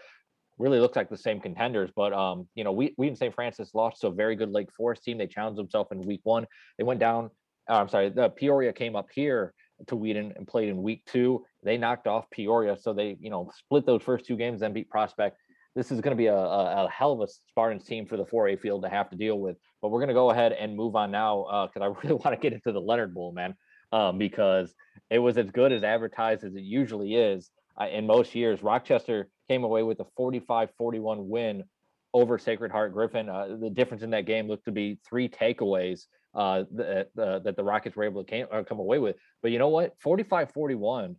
Really 0.59 0.79
looks 0.79 0.95
like 0.95 1.09
the 1.09 1.17
same 1.17 1.41
contenders, 1.41 1.91
but 1.97 2.13
um, 2.13 2.47
you 2.55 2.65
know, 2.65 2.73
we 2.73 2.93
Wheaton 2.99 3.17
St. 3.17 3.35
Francis 3.35 3.75
lost 3.75 4.03
to 4.03 4.09
a 4.09 4.13
very 4.13 4.37
good 4.37 4.51
Lake 4.51 4.71
Forest 4.77 5.05
team. 5.05 5.17
They 5.17 5.27
challenged 5.27 5.59
themselves 5.59 5.91
in 5.91 6.03
week 6.03 6.21
one. 6.25 6.47
They 6.77 6.85
went 6.85 7.01
down. 7.01 7.31
Uh, 7.69 7.75
I'm 7.75 7.89
sorry, 7.89 8.11
the 8.11 8.29
Peoria 8.29 8.73
came 8.73 8.97
up 8.97 9.09
here 9.13 9.55
to 9.87 9.97
Wheaton 9.97 10.33
and 10.37 10.47
played 10.47 10.69
in 10.69 10.83
week 10.83 11.03
two. 11.07 11.45
They 11.63 11.77
knocked 11.77 12.07
off 12.07 12.31
Peoria, 12.31 12.77
so 12.77 12.93
they 12.93 13.17
you 13.21 13.31
know 13.31 13.51
split 13.57 13.87
those 13.87 14.03
first 14.03 14.27
two 14.27 14.37
games, 14.37 14.61
then 14.61 14.73
beat 14.73 14.91
Prospect 14.91 15.37
this 15.75 15.91
is 15.91 16.01
going 16.01 16.13
to 16.13 16.17
be 16.17 16.27
a, 16.27 16.37
a, 16.37 16.85
a, 16.85 16.89
hell 16.89 17.13
of 17.13 17.21
a 17.21 17.27
Spartans 17.49 17.85
team 17.85 18.07
for 18.07 18.17
the 18.17 18.25
4A 18.25 18.61
field 18.61 18.83
to 18.83 18.89
have 18.89 19.11
to 19.11 19.17
deal 19.17 19.39
with. 19.41 19.57
But 19.83 19.89
we're 19.89 19.99
going 19.99 20.09
to 20.09 20.15
go 20.15 20.31
ahead 20.31 20.53
and 20.53 20.77
move 20.77 20.95
on 20.95 21.11
now 21.11 21.69
because 21.75 21.83
uh, 21.83 21.85
I 21.85 21.99
really 22.03 22.15
want 22.15 22.35
to 22.35 22.41
get 22.41 22.53
into 22.53 22.73
the 22.73 22.81
Leonard 22.81 23.15
Bowl, 23.15 23.33
man, 23.33 23.55
um, 23.93 24.19
because 24.19 24.75
it 25.11 25.19
was 25.19 25.37
as 25.37 25.51
good 25.51 25.73
as 25.73 25.83
advertised 25.83 26.45
as 26.45 26.55
it 26.55 26.63
usually 26.63 27.15
is. 27.15 27.51
Uh, 27.81 27.87
in 27.87 28.07
most 28.07 28.35
years, 28.35 28.63
Rochester 28.63 29.29
came 29.49 29.65
away 29.65 29.83
with 29.83 30.01
a 30.01 30.07
45 30.17 30.71
41 30.79 31.29
win 31.29 31.65
over 32.13 32.39
Sacred 32.39 32.71
Heart 32.71 32.93
Griffin. 32.93 33.29
Uh, 33.29 33.57
the 33.61 33.71
difference 33.71 34.05
in 34.05 34.11
that 34.11 34.27
game 34.27 34.47
looked 34.47 34.67
to 34.67 34.73
be 34.73 35.01
three 35.07 35.29
takeaways 35.29 36.07
uh, 36.35 36.65
that, 36.73 37.09
uh, 37.19 37.39
that 37.41 37.57
the 37.57 37.65
Rockets 37.65 37.97
were 37.97 38.05
able 38.05 38.25
to 38.25 38.31
came, 38.31 38.47
uh, 38.53 38.63
come 38.63 38.79
away 38.79 38.99
with. 38.99 39.17
But 39.43 39.51
you 39.53 39.59
know 39.59 39.69
what? 39.69 39.95
45 40.01 40.51
41 40.53 41.17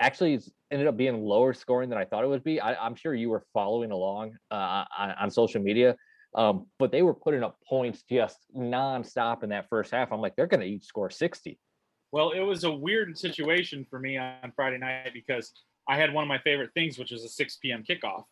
actually 0.00 0.40
ended 0.70 0.86
up 0.86 0.96
being 0.96 1.22
lower 1.22 1.54
scoring 1.54 1.88
than 1.88 1.98
I 1.98 2.04
thought 2.04 2.24
it 2.24 2.28
would 2.28 2.44
be. 2.44 2.60
I, 2.60 2.86
am 2.86 2.94
sure 2.94 3.14
you 3.14 3.30
were 3.30 3.44
following 3.52 3.90
along 3.90 4.36
uh, 4.50 4.84
on, 4.96 5.10
on, 5.12 5.30
social 5.30 5.62
media, 5.62 5.96
um, 6.34 6.66
but 6.78 6.92
they 6.92 7.02
were 7.02 7.14
putting 7.14 7.42
up 7.42 7.58
points 7.66 8.02
just 8.10 8.38
nonstop 8.54 9.42
in 9.42 9.50
that 9.50 9.68
first 9.70 9.92
half. 9.92 10.12
I'm 10.12 10.20
like, 10.20 10.36
they're 10.36 10.46
going 10.46 10.60
to 10.60 10.66
each 10.66 10.84
score 10.84 11.08
60. 11.08 11.58
Well, 12.12 12.32
it 12.32 12.40
was 12.40 12.64
a 12.64 12.70
weird 12.70 13.16
situation 13.18 13.86
for 13.88 13.98
me 13.98 14.18
on 14.18 14.52
Friday 14.54 14.78
night 14.78 15.12
because 15.14 15.52
I 15.88 15.96
had 15.96 16.12
one 16.12 16.22
of 16.22 16.28
my 16.28 16.38
favorite 16.38 16.70
things, 16.74 16.98
which 16.98 17.12
is 17.12 17.24
a 17.24 17.28
6 17.28 17.56
p.m. 17.56 17.84
kickoff. 17.88 18.24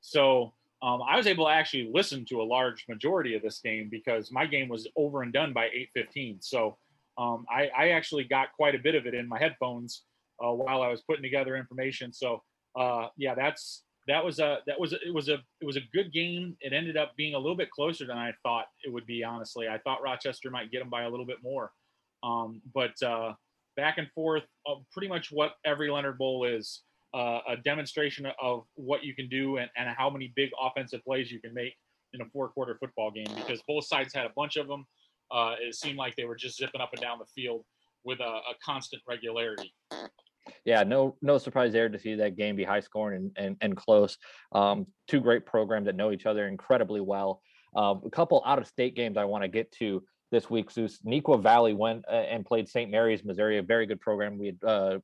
So 0.00 0.54
um, 0.80 1.02
I 1.02 1.16
was 1.16 1.26
able 1.26 1.46
to 1.46 1.52
actually 1.52 1.90
listen 1.92 2.24
to 2.26 2.40
a 2.40 2.44
large 2.44 2.84
majority 2.88 3.34
of 3.34 3.42
this 3.42 3.60
game 3.60 3.88
because 3.90 4.30
my 4.30 4.46
game 4.46 4.68
was 4.68 4.86
over 4.96 5.22
and 5.22 5.32
done 5.32 5.52
by 5.52 5.68
8:15. 5.96 6.38
So 6.40 6.76
um, 7.16 7.46
I, 7.50 7.68
I 7.76 7.88
actually 7.90 8.24
got 8.24 8.52
quite 8.52 8.74
a 8.74 8.78
bit 8.78 8.94
of 8.94 9.06
it 9.06 9.14
in 9.14 9.28
my 9.28 9.38
headphones 9.38 10.04
uh, 10.42 10.52
while 10.52 10.82
I 10.82 10.88
was 10.88 11.02
putting 11.02 11.22
together 11.22 11.56
information. 11.56 12.12
So 12.12 12.42
uh, 12.78 13.08
yeah, 13.16 13.34
that's 13.34 13.82
that 14.06 14.24
was 14.24 14.38
a 14.38 14.58
that 14.66 14.78
was 14.78 14.92
a, 14.92 14.96
it 15.04 15.12
was 15.12 15.28
a 15.28 15.38
it 15.60 15.64
was 15.64 15.76
a 15.76 15.82
good 15.92 16.12
game. 16.12 16.56
It 16.60 16.72
ended 16.72 16.96
up 16.96 17.16
being 17.16 17.34
a 17.34 17.38
little 17.38 17.56
bit 17.56 17.70
closer 17.70 18.06
than 18.06 18.16
I 18.16 18.32
thought 18.44 18.66
it 18.84 18.92
would 18.92 19.06
be. 19.06 19.24
Honestly, 19.24 19.66
I 19.68 19.78
thought 19.78 20.02
Rochester 20.02 20.50
might 20.50 20.70
get 20.70 20.78
them 20.78 20.90
by 20.90 21.02
a 21.02 21.10
little 21.10 21.26
bit 21.26 21.38
more, 21.42 21.72
um, 22.22 22.62
but 22.72 23.00
uh, 23.02 23.34
back 23.76 23.98
and 23.98 24.08
forth. 24.12 24.44
pretty 24.92 25.08
much 25.08 25.32
what 25.32 25.54
every 25.64 25.90
Leonard 25.90 26.18
Bowl 26.18 26.44
is. 26.44 26.82
Uh, 27.14 27.40
a 27.48 27.56
demonstration 27.56 28.26
of 28.40 28.64
what 28.74 29.02
you 29.02 29.14
can 29.14 29.28
do 29.28 29.56
and, 29.56 29.70
and 29.76 29.88
how 29.96 30.10
many 30.10 30.30
big 30.36 30.50
offensive 30.60 31.02
plays 31.04 31.32
you 31.32 31.40
can 31.40 31.54
make 31.54 31.74
in 32.12 32.20
a 32.20 32.24
four 32.26 32.48
quarter 32.48 32.76
football 32.78 33.10
game 33.10 33.26
because 33.34 33.62
both 33.66 33.86
sides 33.86 34.12
had 34.14 34.26
a 34.26 34.32
bunch 34.36 34.56
of 34.56 34.68
them. 34.68 34.84
Uh, 35.30 35.54
it 35.60 35.74
seemed 35.74 35.96
like 35.96 36.14
they 36.16 36.24
were 36.24 36.36
just 36.36 36.58
zipping 36.58 36.80
up 36.80 36.90
and 36.92 37.00
down 37.00 37.18
the 37.18 37.26
field 37.34 37.64
with 38.04 38.20
a, 38.20 38.24
a 38.24 38.54
constant 38.62 39.02
regularity 39.08 39.72
yeah, 40.64 40.82
no 40.82 41.16
no 41.22 41.38
surprise 41.38 41.72
there 41.72 41.88
to 41.88 41.98
see 41.98 42.14
that 42.16 42.36
game 42.36 42.56
be 42.56 42.64
high 42.64 42.80
scoring 42.80 43.30
and 43.36 43.46
and, 43.46 43.56
and 43.60 43.76
close. 43.76 44.16
Um, 44.52 44.86
two 45.06 45.20
great 45.20 45.46
programs 45.46 45.86
that 45.86 45.96
know 45.96 46.12
each 46.12 46.26
other 46.26 46.48
incredibly 46.48 47.00
well. 47.00 47.42
Um, 47.76 48.02
a 48.04 48.10
couple 48.10 48.42
out 48.46 48.58
of 48.58 48.66
state 48.66 48.96
games 48.96 49.16
I 49.16 49.24
want 49.24 49.44
to 49.44 49.48
get 49.48 49.70
to 49.72 50.02
this 50.30 50.50
week. 50.50 50.70
Seuss 50.70 50.96
Neuqua 51.06 51.42
Valley 51.42 51.74
went 51.74 52.04
uh, 52.10 52.16
and 52.16 52.44
played 52.44 52.68
St. 52.68 52.90
Mary's, 52.90 53.24
Missouri, 53.24 53.58
a 53.58 53.62
very 53.62 53.86
good 53.86 54.00
program. 54.00 54.38
We 54.38 54.46
had 54.46 54.58
uh, 54.66 54.98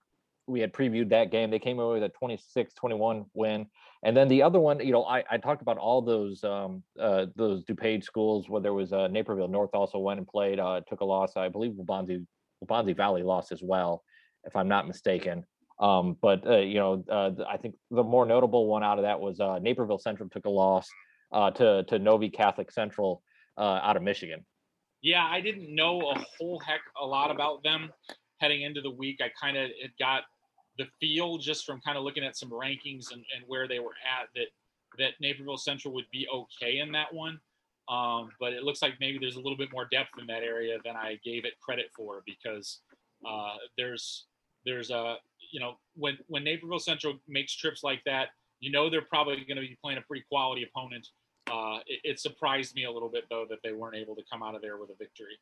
we 0.47 0.61
had 0.61 0.73
previewed 0.73 1.09
that 1.11 1.31
game. 1.31 1.51
They 1.51 1.59
came 1.59 1.79
away 1.79 2.01
with 2.01 2.11
a 2.11 2.25
26-21 2.25 3.27
win. 3.35 3.67
And 4.03 4.17
then 4.17 4.29
the 4.29 4.43
other 4.43 4.61
one, 4.61 4.81
you 4.81 4.93
know, 4.93 5.05
I, 5.05 5.25
I 5.31 5.39
talked 5.39 5.63
about 5.63 5.79
all 5.79 6.03
those 6.03 6.45
um, 6.45 6.83
uh, 7.01 7.27
those 7.37 7.65
DuPage 7.65 8.05
schools. 8.05 8.49
Where 8.49 8.61
there 8.61 8.75
was 8.75 8.93
uh, 8.93 9.09
Naperville 9.09 9.49
North 9.49 9.71
also 9.73 9.99
went 9.99 10.19
and 10.19 10.29
played, 10.29 10.61
uh, 10.61 10.83
took 10.87 11.01
a 11.01 11.05
loss. 11.05 11.37
I 11.37 11.49
believe 11.49 11.73
Waubonsie 11.73 12.97
Valley 12.97 13.23
lost 13.23 13.51
as 13.51 13.63
well 13.63 14.03
if 14.45 14.55
I'm 14.57 14.69
not 14.69 14.87
mistaken. 14.87 15.45
Um, 15.81 16.17
but 16.21 16.47
uh, 16.47 16.59
you 16.59 16.75
know, 16.75 17.05
uh, 17.11 17.31
I 17.49 17.57
think 17.57 17.75
the 17.91 18.05
more 18.05 18.27
notable 18.27 18.67
one 18.67 18.85
out 18.85 18.99
of 18.99 19.05
that 19.05 19.21
was 19.21 19.41
uh, 19.41 19.59
Naperville 19.59 19.99
Central 19.99 20.29
took 20.29 20.45
a 20.45 20.51
loss 20.51 20.87
uh, 21.33 21.51
to 21.53 21.83
to 21.85 21.99
Novi 21.99 22.31
Catholic 22.31 22.71
Central 22.71 23.23
uh, 23.57 23.81
out 23.83 23.97
of 23.97 24.03
Michigan. 24.03 24.45
Yeah, 25.03 25.25
I 25.25 25.41
didn't 25.41 25.75
know 25.75 26.01
a 26.11 26.25
whole 26.39 26.61
heck 26.61 26.81
a 27.01 27.05
lot 27.05 27.31
about 27.31 27.63
them 27.63 27.91
heading 28.41 28.63
into 28.63 28.81
the 28.81 28.91
week. 28.91 29.21
I 29.21 29.31
kind 29.41 29.57
of 29.57 29.65
it 29.65 29.93
got 29.99 30.23
the 30.79 30.87
feel 31.01 31.39
just 31.39 31.65
from 31.65 31.81
kind 31.81 31.97
of 31.97 32.05
looking 32.05 32.25
at 32.25 32.37
some 32.37 32.51
rankings 32.51 33.13
and, 33.13 33.25
and 33.35 33.45
where 33.47 33.69
they 33.69 33.79
were 33.79 33.95
at 34.05 34.29
that 34.35 34.47
that 34.99 35.13
Naperville 35.21 35.57
Central 35.57 35.93
would 35.95 36.09
be 36.13 36.27
okay 36.33 36.79
in 36.79 36.93
that 36.93 37.13
one. 37.13 37.41
Um, 37.89 38.31
but 38.41 38.53
it 38.53 38.63
looks 38.63 38.81
like 38.81 38.95
maybe 39.01 39.19
there's 39.19 39.37
a 39.37 39.41
little 39.41 39.59
bit 39.59 39.71
more 39.73 39.87
depth 39.91 40.11
in 40.19 40.27
that 40.29 40.43
area 40.43 40.79
than 40.85 40.97
I 40.97 41.19
gave 41.25 41.45
it 41.45 41.53
credit 41.61 41.87
for 41.95 42.23
because 42.25 42.81
uh, 43.27 43.57
there's 43.77 44.27
there's 44.65 44.91
a 44.91 45.17
you 45.53 45.61
know 45.61 45.75
when 45.95 46.19
when 46.29 46.45
Naperville 46.45 46.79
Central 46.79 47.19
makes 47.29 47.55
trips 47.55 47.83
like 47.83 48.03
that, 48.07 48.29
you 48.61 48.71
know 48.71 48.89
they're 48.89 49.03
probably 49.03 49.37
going 49.37 49.57
to 49.57 49.63
be 49.63 49.77
playing 49.83 49.99
a 49.99 50.03
pretty 50.03 50.25
quality 50.29 50.65
opponent. 50.65 51.07
Uh, 51.51 51.81
it, 51.87 52.01
it, 52.05 52.19
surprised 52.19 52.75
me 52.75 52.85
a 52.85 52.91
little 52.91 53.11
bit 53.11 53.25
though 53.29 53.45
that 53.51 53.59
they 53.63 53.73
weren't 53.73 53.97
able 53.97 54.17
to 54.17 54.23
come 54.33 54.43
out 54.43 54.55
of 54.55 54.63
there 54.63 54.79
with 54.79 54.89
a 54.89 54.95
victory 54.99 55.39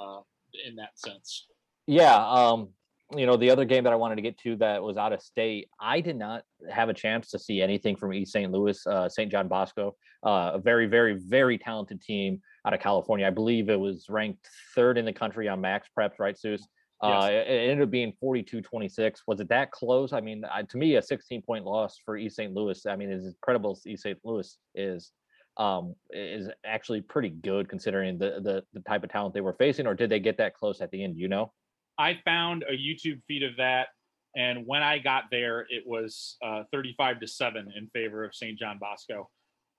uh, 0.00 0.18
in 0.66 0.74
that 0.74 0.98
sense. 0.98 1.46
Yeah, 1.86 2.16
um, 2.16 2.70
you 3.16 3.26
know, 3.26 3.36
the 3.36 3.50
other 3.50 3.64
game 3.64 3.84
that 3.84 3.92
I 3.92 3.96
wanted 3.96 4.16
to 4.16 4.22
get 4.22 4.38
to 4.38 4.56
that 4.56 4.82
was 4.82 4.96
out 4.96 5.12
of 5.12 5.20
state, 5.20 5.68
I 5.80 6.00
did 6.00 6.16
not 6.16 6.42
have 6.70 6.88
a 6.88 6.94
chance 6.94 7.30
to 7.30 7.38
see 7.38 7.60
anything 7.60 7.96
from 7.96 8.12
East 8.12 8.32
St. 8.32 8.50
Louis, 8.50 8.86
uh, 8.86 9.08
St. 9.08 9.30
John 9.30 9.46
Bosco, 9.46 9.94
uh, 10.24 10.52
a 10.54 10.58
very, 10.58 10.86
very, 10.86 11.14
very 11.14 11.58
talented 11.58 12.00
team 12.00 12.40
out 12.66 12.72
of 12.72 12.80
California. 12.80 13.26
I 13.26 13.30
believe 13.30 13.68
it 13.68 13.78
was 13.78 14.06
ranked 14.08 14.48
third 14.74 14.96
in 14.96 15.04
the 15.04 15.12
country 15.12 15.48
on 15.48 15.60
Max 15.60 15.88
Preps, 15.96 16.18
right, 16.18 16.36
Seuss? 16.36 16.62
Uh, 17.02 17.28
it, 17.30 17.46
it, 17.46 17.70
ended 17.70 17.82
up 17.82 17.90
being 17.90 18.14
42 18.18 18.62
26. 18.62 19.22
Was 19.26 19.40
it 19.40 19.48
that 19.50 19.70
close? 19.70 20.14
I 20.14 20.20
mean, 20.20 20.42
to 20.68 20.76
me, 20.78 20.96
a 20.96 21.02
16 21.02 21.42
point 21.42 21.66
loss 21.66 21.98
for 22.02 22.16
East 22.16 22.36
St. 22.36 22.54
Louis, 22.54 22.86
I 22.86 22.96
mean, 22.96 23.12
as 23.12 23.26
incredible 23.26 23.72
as 23.72 23.86
East 23.86 24.04
St. 24.04 24.18
Louis 24.24 24.56
is, 24.74 25.12
um, 25.58 25.94
is 26.10 26.48
actually 26.64 27.02
pretty 27.02 27.28
good 27.28 27.68
considering 27.68 28.16
the, 28.16 28.40
the, 28.42 28.64
the 28.72 28.80
type 28.80 29.04
of 29.04 29.10
talent 29.10 29.34
they 29.34 29.42
were 29.42 29.52
facing, 29.52 29.86
or 29.86 29.94
did 29.94 30.08
they 30.08 30.20
get 30.20 30.38
that 30.38 30.54
close 30.54 30.80
at 30.80 30.90
the 30.90 31.04
end? 31.04 31.18
You 31.18 31.28
know? 31.28 31.52
I 31.98 32.20
found 32.24 32.64
a 32.68 32.72
YouTube 32.72 33.22
feed 33.26 33.42
of 33.42 33.56
that, 33.58 33.88
and 34.36 34.66
when 34.66 34.82
I 34.82 34.98
got 34.98 35.24
there, 35.30 35.66
it 35.70 35.84
was 35.86 36.36
uh, 36.44 36.64
35 36.72 37.20
to 37.20 37.28
seven 37.28 37.72
in 37.76 37.88
favor 37.88 38.24
of 38.24 38.34
St. 38.34 38.58
John 38.58 38.78
Bosco. 38.80 39.30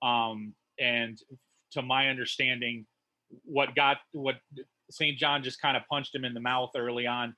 Um, 0.01 0.53
and 0.79 1.19
to 1.71 1.81
my 1.81 2.09
understanding, 2.09 2.85
what 3.43 3.75
got 3.75 3.97
what 4.11 4.35
St. 4.91 5.17
John 5.17 5.43
just 5.43 5.61
kind 5.61 5.75
of 5.75 5.83
punched 5.89 6.15
him 6.15 6.25
in 6.25 6.33
the 6.33 6.39
mouth 6.39 6.71
early 6.75 7.07
on. 7.07 7.35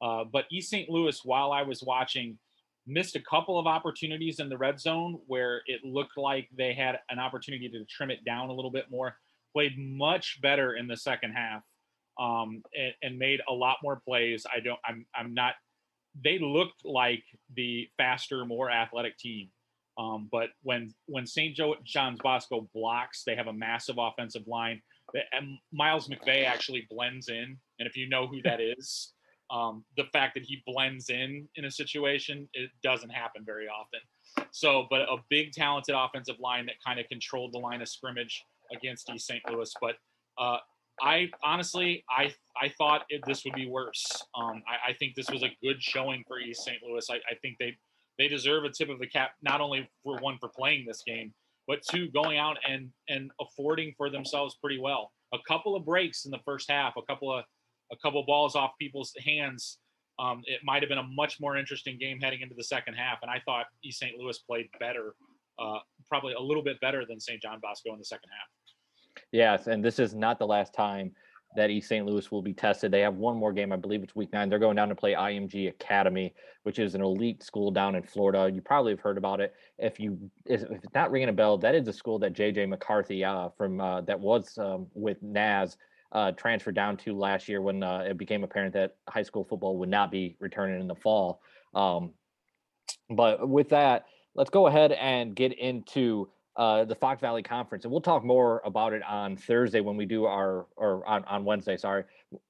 Uh, 0.00 0.24
but 0.24 0.44
East 0.50 0.70
St. 0.70 0.88
Louis, 0.88 1.18
while 1.24 1.52
I 1.52 1.62
was 1.62 1.82
watching, 1.82 2.38
missed 2.86 3.16
a 3.16 3.20
couple 3.20 3.58
of 3.58 3.66
opportunities 3.66 4.40
in 4.40 4.48
the 4.48 4.56
red 4.56 4.80
zone 4.80 5.18
where 5.26 5.62
it 5.66 5.84
looked 5.84 6.16
like 6.16 6.48
they 6.56 6.72
had 6.72 6.98
an 7.10 7.18
opportunity 7.18 7.68
to 7.68 7.84
trim 7.84 8.10
it 8.10 8.24
down 8.24 8.48
a 8.48 8.52
little 8.52 8.70
bit 8.70 8.90
more. 8.90 9.16
Played 9.52 9.78
much 9.78 10.40
better 10.40 10.74
in 10.74 10.86
the 10.86 10.96
second 10.96 11.32
half 11.32 11.62
um, 12.18 12.62
and, 12.76 12.94
and, 13.02 13.18
made 13.18 13.40
a 13.48 13.52
lot 13.52 13.76
more 13.82 14.00
plays. 14.04 14.44
I 14.52 14.60
don't. 14.60 14.78
I'm. 14.84 15.06
I'm 15.14 15.34
not. 15.34 15.54
They 16.24 16.38
looked 16.38 16.84
like 16.84 17.22
the 17.54 17.88
faster, 17.96 18.44
more 18.44 18.70
athletic 18.70 19.16
team. 19.18 19.48
Um, 19.98 20.28
but 20.30 20.50
when 20.62 20.94
when 21.06 21.26
St. 21.26 21.56
John's 21.56 22.20
Bosco 22.20 22.68
blocks, 22.74 23.24
they 23.24 23.34
have 23.34 23.48
a 23.48 23.52
massive 23.52 23.96
offensive 23.98 24.46
line. 24.46 24.80
And 25.32 25.58
Miles 25.72 26.08
McVay 26.08 26.44
actually 26.44 26.86
blends 26.90 27.28
in, 27.28 27.56
and 27.78 27.88
if 27.88 27.96
you 27.96 28.08
know 28.08 28.26
who 28.26 28.42
that 28.42 28.60
is, 28.78 29.12
um, 29.50 29.84
the 29.96 30.04
fact 30.12 30.34
that 30.34 30.44
he 30.44 30.62
blends 30.66 31.10
in 31.10 31.48
in 31.56 31.64
a 31.64 31.70
situation 31.70 32.48
it 32.52 32.70
doesn't 32.82 33.10
happen 33.10 33.42
very 33.44 33.66
often. 33.68 34.00
So, 34.50 34.86
but 34.90 35.02
a 35.02 35.16
big 35.30 35.52
talented 35.52 35.94
offensive 35.96 36.38
line 36.38 36.66
that 36.66 36.76
kind 36.84 37.00
of 37.00 37.08
controlled 37.08 37.52
the 37.52 37.58
line 37.58 37.82
of 37.82 37.88
scrimmage 37.88 38.44
against 38.72 39.10
East 39.10 39.26
St. 39.26 39.42
Louis. 39.50 39.72
But 39.80 39.96
uh, 40.36 40.58
I 41.02 41.30
honestly, 41.44 42.04
I 42.10 42.32
I 42.60 42.68
thought 42.76 43.02
it, 43.08 43.22
this 43.26 43.44
would 43.44 43.54
be 43.54 43.66
worse. 43.66 44.04
Um, 44.34 44.62
I, 44.66 44.90
I, 44.90 44.92
think 44.94 45.14
this 45.14 45.30
was 45.30 45.42
a 45.42 45.50
good 45.62 45.82
showing 45.82 46.24
for 46.26 46.40
East 46.40 46.64
St. 46.64 46.78
Louis. 46.82 47.06
I, 47.10 47.14
I, 47.14 47.34
think 47.40 47.56
they 47.58 47.76
they 48.18 48.28
deserve 48.28 48.64
a 48.64 48.70
tip 48.70 48.88
of 48.88 48.98
the 48.98 49.06
cap, 49.06 49.32
not 49.42 49.60
only 49.60 49.88
for 50.02 50.18
one 50.18 50.38
for 50.38 50.48
playing 50.48 50.84
this 50.86 51.02
game, 51.06 51.32
but 51.66 51.82
two 51.88 52.08
going 52.10 52.38
out 52.38 52.56
and 52.68 52.90
and 53.08 53.30
affording 53.40 53.94
for 53.96 54.10
themselves 54.10 54.56
pretty 54.60 54.80
well. 54.80 55.12
A 55.32 55.38
couple 55.46 55.76
of 55.76 55.84
breaks 55.84 56.24
in 56.24 56.30
the 56.30 56.40
first 56.44 56.70
half, 56.70 56.94
a 56.96 57.02
couple 57.02 57.32
of 57.32 57.44
a 57.92 57.96
couple 57.96 58.20
of 58.20 58.26
balls 58.26 58.56
off 58.56 58.72
people's 58.80 59.12
hands. 59.24 59.78
Um, 60.18 60.42
it 60.46 60.60
might 60.64 60.82
have 60.82 60.88
been 60.88 60.98
a 60.98 61.06
much 61.14 61.40
more 61.40 61.56
interesting 61.56 61.96
game 61.96 62.18
heading 62.20 62.40
into 62.40 62.56
the 62.56 62.64
second 62.64 62.94
half, 62.94 63.18
and 63.22 63.30
I 63.30 63.40
thought 63.44 63.66
East 63.84 64.00
St. 64.00 64.18
Louis 64.18 64.36
played 64.38 64.68
better, 64.80 65.14
uh, 65.60 65.78
probably 66.08 66.32
a 66.32 66.40
little 66.40 66.62
bit 66.62 66.80
better 66.80 67.04
than 67.06 67.20
St. 67.20 67.40
John 67.40 67.60
Bosco 67.62 67.92
in 67.92 67.98
the 67.98 68.04
second 68.04 68.30
half. 68.30 68.48
Yes, 69.32 69.66
and 69.66 69.84
this 69.84 69.98
is 69.98 70.14
not 70.14 70.38
the 70.38 70.46
last 70.46 70.74
time 70.74 71.12
that 71.56 71.70
East 71.70 71.88
St. 71.88 72.04
Louis 72.06 72.30
will 72.30 72.42
be 72.42 72.52
tested. 72.52 72.92
They 72.92 73.00
have 73.00 73.16
one 73.16 73.36
more 73.36 73.52
game, 73.52 73.72
I 73.72 73.76
believe 73.76 74.02
it's 74.02 74.14
week 74.14 74.32
nine. 74.32 74.48
They're 74.48 74.58
going 74.58 74.76
down 74.76 74.88
to 74.90 74.94
play 74.94 75.14
IMG 75.14 75.68
Academy, 75.68 76.34
which 76.62 76.78
is 76.78 76.94
an 76.94 77.02
elite 77.02 77.42
school 77.42 77.70
down 77.70 77.94
in 77.94 78.02
Florida. 78.02 78.50
You 78.54 78.60
probably 78.60 78.92
have 78.92 79.00
heard 79.00 79.18
about 79.18 79.40
it. 79.40 79.54
If 79.78 79.98
you 79.98 80.18
if 80.46 80.62
it's 80.62 80.94
not 80.94 81.10
ringing 81.10 81.30
a 81.30 81.32
bell, 81.32 81.58
that 81.58 81.74
is 81.74 81.88
a 81.88 81.92
school 81.92 82.18
that 82.20 82.34
JJ 82.34 82.68
McCarthy 82.68 83.24
uh, 83.24 83.48
from 83.56 83.80
uh, 83.80 84.02
that 84.02 84.20
was 84.20 84.56
um, 84.58 84.86
with 84.94 85.22
Naz 85.22 85.76
uh, 86.12 86.32
transferred 86.32 86.74
down 86.74 86.96
to 86.98 87.16
last 87.16 87.48
year 87.48 87.60
when 87.60 87.82
uh, 87.82 88.04
it 88.06 88.18
became 88.18 88.44
apparent 88.44 88.74
that 88.74 88.96
high 89.08 89.22
school 89.22 89.44
football 89.44 89.76
would 89.78 89.90
not 89.90 90.10
be 90.10 90.36
returning 90.40 90.80
in 90.80 90.86
the 90.86 90.94
fall. 90.94 91.40
Um, 91.74 92.12
but 93.10 93.48
with 93.48 93.70
that, 93.70 94.06
let's 94.34 94.50
go 94.50 94.66
ahead 94.66 94.92
and 94.92 95.34
get 95.34 95.52
into 95.58 96.28
uh, 96.58 96.84
the 96.84 96.94
Fox 96.96 97.20
Valley 97.20 97.42
Conference, 97.42 97.84
and 97.84 97.92
we'll 97.92 98.00
talk 98.00 98.24
more 98.24 98.60
about 98.64 98.92
it 98.92 99.02
on 99.04 99.36
Thursday 99.36 99.80
when 99.80 99.96
we 99.96 100.04
do 100.04 100.24
our, 100.24 100.66
or 100.76 101.06
on, 101.06 101.24
on 101.26 101.44
Wednesday, 101.44 101.76
sorry, 101.76 102.02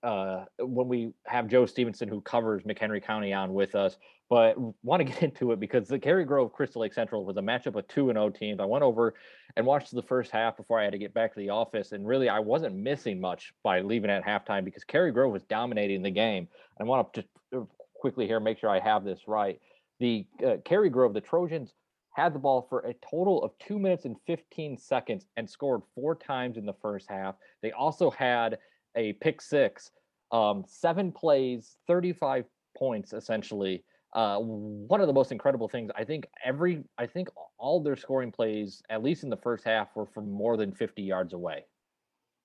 uh, 0.03 0.45
when 0.59 0.89
we 0.89 1.13
have 1.27 1.47
Joe 1.47 1.67
Stevenson 1.67 2.09
who 2.09 2.23
covers 2.23 2.63
McHenry 2.63 3.05
County 3.05 3.35
on 3.35 3.53
with 3.53 3.75
us. 3.75 3.99
But 4.31 4.57
want 4.83 5.01
to 5.01 5.05
get 5.13 5.23
into 5.23 5.53
it 5.53 5.61
because 5.61 5.89
the 5.89 5.99
Cary 5.99 6.25
Grove 6.25 6.55
Crystal 6.55 6.81
Lake 6.81 6.95
Central 6.95 7.23
was 7.27 7.37
a 7.37 7.43
matchup 7.43 7.77
of 7.77 7.87
two 7.89 8.09
and 8.09 8.17
O 8.17 8.25
oh 8.25 8.31
teams. 8.31 8.61
I 8.61 8.65
went 8.65 8.83
over 8.83 9.13
and 9.57 9.67
watched 9.67 9.95
the 9.95 10.03
first 10.03 10.31
half 10.31 10.57
before 10.57 10.81
I 10.81 10.85
had 10.85 10.93
to 10.93 10.99
get 10.99 11.13
back 11.13 11.35
to 11.35 11.41
the 11.41 11.51
office, 11.51 11.93
and 11.93 12.09
really 12.09 12.31
I 12.31 12.39
wasn't 12.39 12.77
missing 12.77 13.21
much 13.21 13.53
by 13.63 13.83
leaving 13.83 14.11
at 14.11 14.25
halftime 14.25 14.65
because 14.65 14.85
Cary 14.85 15.13
Grove 15.13 15.33
was 15.33 15.43
dominating 15.45 16.03
the 16.03 16.11
game. 16.11 16.49
I 16.81 16.85
want 16.85 17.13
to 17.13 17.21
just 17.21 17.33
uh, 17.55 17.67
quickly 18.01 18.27
here 18.27 18.41
make 18.41 18.59
sure 18.59 18.71
I 18.71 18.81
have 18.81 19.05
this 19.05 19.29
right. 19.29 19.61
The 20.01 20.27
uh, 20.47 20.57
Cary 20.65 20.89
Grove, 20.89 21.13
the 21.13 21.21
Trojans 21.21 21.75
had 22.11 22.35
the 22.35 22.39
ball 22.39 22.67
for 22.69 22.81
a 22.81 22.95
total 22.95 23.43
of 23.43 23.53
two 23.59 23.79
minutes 23.79 24.05
and 24.05 24.17
15 24.27 24.77
seconds 24.77 25.27
and 25.37 25.49
scored 25.49 25.83
four 25.95 26.15
times 26.15 26.57
in 26.57 26.67
the 26.67 26.75
first 26.83 27.07
half. 27.09 27.37
They 27.63 27.73
also 27.73 28.11
had 28.11 28.59
a 28.97 29.13
pick 29.15 29.41
six, 29.41 29.91
um, 30.33 30.65
seven 30.67 31.13
plays, 31.13 31.77
35 31.87 32.45
points 32.77 33.13
essentially. 33.13 33.85
Uh, 34.15 34.39
one 34.39 35.01
of 35.01 35.07
the 35.07 35.13
most 35.13 35.33
incredible 35.33 35.69
things, 35.69 35.91
I 35.95 36.03
think 36.05 36.27
every, 36.45 36.83
I 36.97 37.07
think 37.07 37.29
all 37.59 37.81
their 37.81 37.97
scoring 37.97 38.33
plays, 38.33 38.83
at 38.89 39.03
least 39.03 39.23
in 39.23 39.31
the 39.31 39.37
first 39.37 39.65
half, 39.65 39.95
were 39.95 40.07
from 40.07 40.31
more 40.31 40.57
than 40.57 40.73
50 40.73 41.03
yards 41.03 41.35
away. 41.35 41.65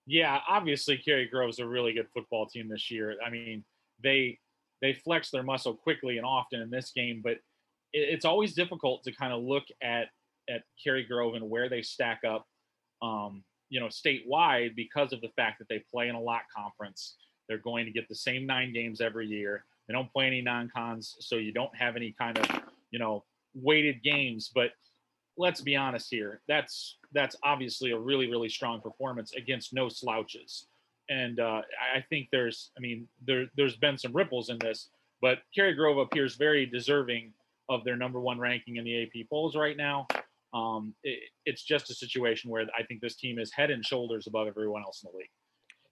Yeah, 0.05 0.39
obviously, 0.50 0.98
Cary 0.98 1.27
Grove's 1.27 1.60
a 1.60 1.67
really 1.67 1.93
good 1.93 2.08
football 2.13 2.46
team 2.48 2.67
this 2.67 2.91
year. 2.91 3.15
I 3.25 3.29
mean, 3.29 3.63
they 4.03 4.39
they 4.82 4.93
flex 4.93 5.32
their 5.32 5.43
muscle 5.43 5.74
quickly 5.74 6.17
and 6.17 6.25
often 6.25 6.62
in 6.62 6.70
this 6.70 6.91
game, 6.91 7.22
but 7.24 7.38
it's 7.93 8.25
always 8.25 8.53
difficult 8.53 9.03
to 9.03 9.12
kind 9.12 9.31
of 9.31 9.43
look 9.43 9.65
at 9.81 10.07
at 10.50 10.63
Cary 10.83 11.03
Grove 11.03 11.35
and 11.35 11.50
where 11.50 11.69
they 11.69 11.81
stack 11.81 12.21
up, 12.27 12.45
um, 13.01 13.43
you 13.69 13.79
know, 13.79 13.88
statewide 13.88 14.75
because 14.75 15.13
of 15.13 15.21
the 15.21 15.29
fact 15.29 15.59
that 15.59 15.69
they 15.69 15.79
play 15.91 16.09
in 16.09 16.15
a 16.15 16.19
lot 16.19 16.41
conference. 16.55 17.15
They're 17.47 17.57
going 17.59 17.85
to 17.85 17.91
get 17.91 18.09
the 18.09 18.15
same 18.15 18.45
nine 18.45 18.73
games 18.73 19.00
every 19.00 19.27
year. 19.27 19.63
They 19.88 19.93
don't 19.93 20.12
play 20.12 20.27
any 20.27 20.41
non-cons, 20.41 21.15
so 21.19 21.35
you 21.35 21.51
don't 21.51 21.75
have 21.75 21.95
any 21.95 22.13
kind 22.17 22.38
of, 22.38 22.62
you 22.91 23.00
know, 23.00 23.23
weighted 23.53 24.01
games. 24.03 24.51
But 24.53 24.71
let's 25.38 25.62
be 25.62 25.75
honest 25.75 26.09
here. 26.09 26.41
That's 26.47 26.97
that's 27.13 27.35
obviously 27.43 27.91
a 27.91 27.97
really 27.97 28.29
really 28.29 28.50
strong 28.50 28.81
performance 28.81 29.33
against 29.33 29.73
no 29.73 29.88
slouches. 29.89 30.65
And 31.09 31.39
uh, 31.39 31.62
I 31.95 32.01
think 32.09 32.29
there's, 32.31 32.71
I 32.77 32.81
mean, 32.81 33.07
there 33.25 33.47
there's 33.55 33.75
been 33.75 33.97
some 33.97 34.13
ripples 34.13 34.50
in 34.50 34.57
this, 34.59 34.89
but 35.21 35.39
Cary 35.53 35.73
Grove 35.73 35.97
appears 35.97 36.35
very 36.35 36.65
deserving 36.65 37.33
of 37.70 37.84
their 37.84 37.96
number 37.96 38.20
one 38.20 38.39
ranking 38.39 38.77
in 38.77 38.84
the 38.84 39.03
AP 39.03 39.29
polls 39.29 39.55
right 39.55 39.77
now. 39.77 40.08
Um, 40.53 40.93
it, 41.03 41.20
it's 41.46 41.63
just 41.63 41.89
a 41.89 41.96
situation 41.96 42.51
where 42.51 42.65
I 42.77 42.84
think 42.84 43.01
this 43.01 43.15
team 43.15 43.39
is 43.39 43.51
head 43.51 43.72
and 43.72 43.84
shoulders 43.84 44.27
above 44.27 44.48
everyone 44.48 44.84
else 44.84 45.03
in 45.03 45.10
the 45.12 45.17
league. 45.17 45.29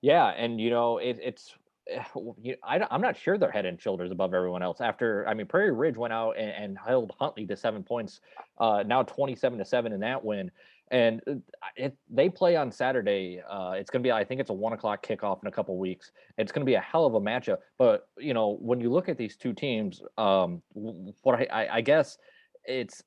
Yeah, 0.01 0.27
and 0.27 0.59
you 0.59 0.69
know 0.69 0.97
it, 0.97 1.17
it's 1.21 1.53
I, 2.63 2.87
am 2.89 3.01
not 3.01 3.17
sure 3.17 3.37
they're 3.37 3.51
head 3.51 3.65
and 3.65 3.81
shoulders 3.81 4.11
above 4.11 4.33
everyone 4.33 4.61
else. 4.61 4.81
After 4.81 5.27
I 5.27 5.33
mean, 5.33 5.47
Prairie 5.47 5.71
Ridge 5.71 5.97
went 5.97 6.13
out 6.13 6.37
and, 6.37 6.51
and 6.51 6.77
held 6.77 7.13
Huntley 7.19 7.45
to 7.47 7.55
seven 7.55 7.83
points, 7.83 8.21
uh, 8.59 8.83
now 8.85 9.03
27 9.03 9.59
to 9.59 9.65
seven 9.65 9.93
in 9.93 9.99
that 10.01 10.23
win. 10.23 10.51
And 10.91 11.21
uh, 11.25 11.35
it, 11.77 11.97
they 12.09 12.29
play 12.29 12.57
on 12.57 12.71
Saturday. 12.71 13.41
Uh, 13.49 13.71
it's 13.77 13.89
going 13.89 14.03
to 14.03 14.07
be, 14.07 14.11
I 14.11 14.25
think 14.25 14.41
it's 14.41 14.49
a 14.49 14.53
one 14.53 14.73
o'clock 14.73 15.05
kickoff 15.05 15.41
in 15.41 15.47
a 15.47 15.51
couple 15.51 15.77
weeks. 15.77 16.11
It's 16.37 16.51
going 16.51 16.61
to 16.61 16.69
be 16.69 16.75
a 16.75 16.81
hell 16.81 17.05
of 17.05 17.13
a 17.13 17.19
matchup. 17.21 17.57
But 17.79 18.07
you 18.17 18.33
know, 18.33 18.57
when 18.61 18.81
you 18.81 18.91
look 18.91 19.07
at 19.07 19.17
these 19.17 19.37
two 19.37 19.53
teams, 19.53 20.01
um, 20.17 20.61
what 20.73 21.39
I, 21.39 21.47
I, 21.51 21.75
I 21.77 21.81
guess 21.81 22.17
it's 22.65 23.01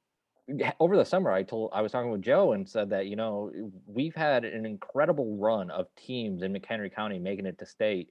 over 0.81 0.97
the 0.97 1.05
summer. 1.05 1.31
I 1.31 1.43
told 1.43 1.71
I 1.75 1.83
was 1.83 1.93
talking 1.93 2.11
with 2.11 2.23
Joe 2.23 2.53
and 2.53 2.69
said 2.69 2.91
that 2.91 3.07
you 3.07 3.17
know 3.17 3.51
we've 3.87 4.15
had 4.15 4.45
an 4.45 4.67
incredible 4.67 5.37
run 5.37 5.71
of 5.71 5.87
teams 5.97 6.43
in 6.43 6.53
McHenry 6.53 6.95
County 6.95 7.19
making 7.19 7.47
it 7.47 7.59
to 7.59 7.67
state. 7.67 8.11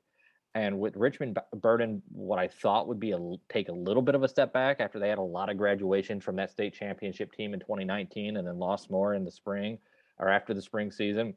And 0.55 0.79
with 0.79 0.95
Richmond 0.95 1.39
Burton, 1.61 2.03
what 2.11 2.37
I 2.37 2.47
thought 2.47 2.87
would 2.87 2.99
be 2.99 3.11
a 3.11 3.19
take 3.49 3.69
a 3.69 3.73
little 3.73 4.03
bit 4.03 4.13
of 4.13 4.23
a 4.23 4.27
step 4.27 4.53
back 4.53 4.79
after 4.79 4.99
they 4.99 5.09
had 5.09 5.17
a 5.17 5.21
lot 5.21 5.49
of 5.49 5.57
graduation 5.57 6.19
from 6.19 6.35
that 6.35 6.51
state 6.51 6.75
championship 6.75 7.31
team 7.33 7.53
in 7.53 7.59
2019, 7.59 8.37
and 8.37 8.47
then 8.47 8.59
lost 8.59 8.91
more 8.91 9.15
in 9.15 9.25
the 9.25 9.31
spring 9.31 9.79
or 10.19 10.29
after 10.29 10.53
the 10.53 10.61
spring 10.61 10.91
season. 10.91 11.33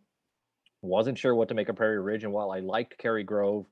Wasn't 0.82 1.16
sure 1.16 1.34
what 1.34 1.48
to 1.48 1.54
make 1.54 1.70
of 1.70 1.76
Prairie 1.76 2.00
Ridge, 2.00 2.24
and 2.24 2.32
while 2.32 2.50
I 2.50 2.60
liked 2.60 2.98
Cary 2.98 3.24
Grove, 3.24 3.66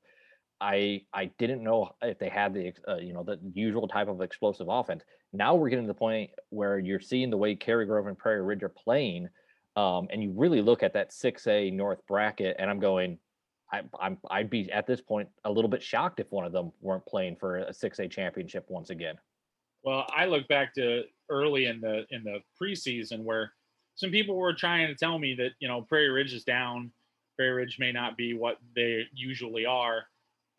I 0.59 1.03
I 1.13 1.25
didn't 1.37 1.63
know 1.63 1.91
if 2.01 2.17
they 2.17 2.29
had 2.29 2.53
the 2.53 2.73
uh, 2.87 2.95
you 2.95 3.13
know 3.13 3.23
the 3.23 3.39
usual 3.53 3.87
type 3.87 4.07
of 4.07 4.21
explosive 4.21 4.67
offense. 4.67 5.03
Now 5.31 5.53
we're 5.53 5.69
getting 5.69 5.85
to 5.85 5.93
the 5.93 5.93
point 5.93 6.31
where 6.49 6.79
you're 6.79 6.99
seeing 6.99 7.29
the 7.29 7.37
way 7.37 7.55
Cary 7.55 7.85
Grove 7.85 8.07
and 8.07 8.17
Prairie 8.17 8.41
Ridge 8.41 8.63
are 8.63 8.69
playing, 8.69 9.29
um, 9.75 10.07
and 10.09 10.23
you 10.23 10.33
really 10.35 10.61
look 10.61 10.81
at 10.81 10.93
that 10.93 11.13
six 11.13 11.45
A 11.45 11.69
North 11.69 11.99
bracket, 12.07 12.55
and 12.57 12.69
I'm 12.69 12.79
going, 12.79 13.19
I, 13.75 13.83
I'm 13.99 14.17
I'd 14.29 14.49
be 14.49 14.71
at 14.71 14.87
this 14.87 15.01
point 15.01 15.29
a 15.43 15.51
little 15.51 15.69
bit 15.69 15.83
shocked 15.83 16.19
if 16.19 16.31
one 16.31 16.45
of 16.45 16.51
them 16.51 16.71
weren't 16.81 17.05
playing 17.05 17.35
for 17.35 17.57
a 17.57 17.73
six 17.73 17.99
A 17.99 18.07
championship 18.07 18.65
once 18.69 18.89
again. 18.89 19.15
Well, 19.83 20.05
I 20.15 20.25
look 20.25 20.47
back 20.47 20.73
to 20.75 21.03
early 21.29 21.65
in 21.65 21.81
the 21.81 22.05
in 22.09 22.23
the 22.23 22.39
preseason 22.61 23.23
where 23.23 23.51
some 23.95 24.11
people 24.11 24.35
were 24.35 24.53
trying 24.53 24.87
to 24.87 24.95
tell 24.95 25.19
me 25.19 25.35
that 25.35 25.51
you 25.59 25.67
know 25.67 25.81
Prairie 25.81 26.09
Ridge 26.09 26.33
is 26.33 26.43
down, 26.43 26.91
Prairie 27.35 27.53
Ridge 27.53 27.77
may 27.79 27.91
not 27.91 28.17
be 28.17 28.33
what 28.33 28.57
they 28.75 29.03
usually 29.13 29.65
are, 29.65 30.03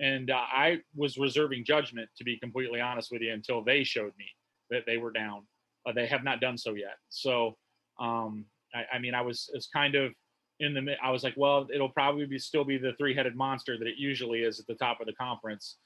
and 0.00 0.30
uh, 0.30 0.34
I 0.34 0.78
was 0.94 1.18
reserving 1.18 1.64
judgment 1.64 2.08
to 2.18 2.24
be 2.24 2.38
completely 2.38 2.80
honest 2.80 3.10
with 3.10 3.22
you 3.22 3.32
until 3.32 3.62
they 3.62 3.84
showed 3.84 4.12
me 4.18 4.26
that 4.70 4.84
they 4.86 4.96
were 4.96 5.12
down. 5.12 5.42
Uh, 5.86 5.92
they 5.92 6.06
have 6.06 6.24
not 6.24 6.40
done 6.40 6.58
so 6.58 6.74
yet. 6.74 6.96
So, 7.08 7.56
um, 8.00 8.44
I, 8.74 8.96
I 8.96 8.98
mean, 8.98 9.14
I 9.14 9.22
was 9.22 9.50
was 9.54 9.68
kind 9.72 9.94
of 9.94 10.12
in 10.60 10.74
the 10.74 10.94
I 11.02 11.10
was 11.10 11.22
like, 11.22 11.34
well, 11.36 11.66
it'll 11.72 11.88
probably 11.88 12.26
be 12.26 12.38
still 12.38 12.64
be 12.64 12.78
the 12.78 12.94
three 12.98 13.14
headed 13.14 13.36
monster 13.36 13.78
that 13.78 13.86
it 13.86 13.96
usually 13.98 14.40
is 14.40 14.58
at 14.58 14.66
the 14.66 14.74
top 14.74 15.00
of 15.00 15.06
the 15.06 15.12
conference 15.12 15.76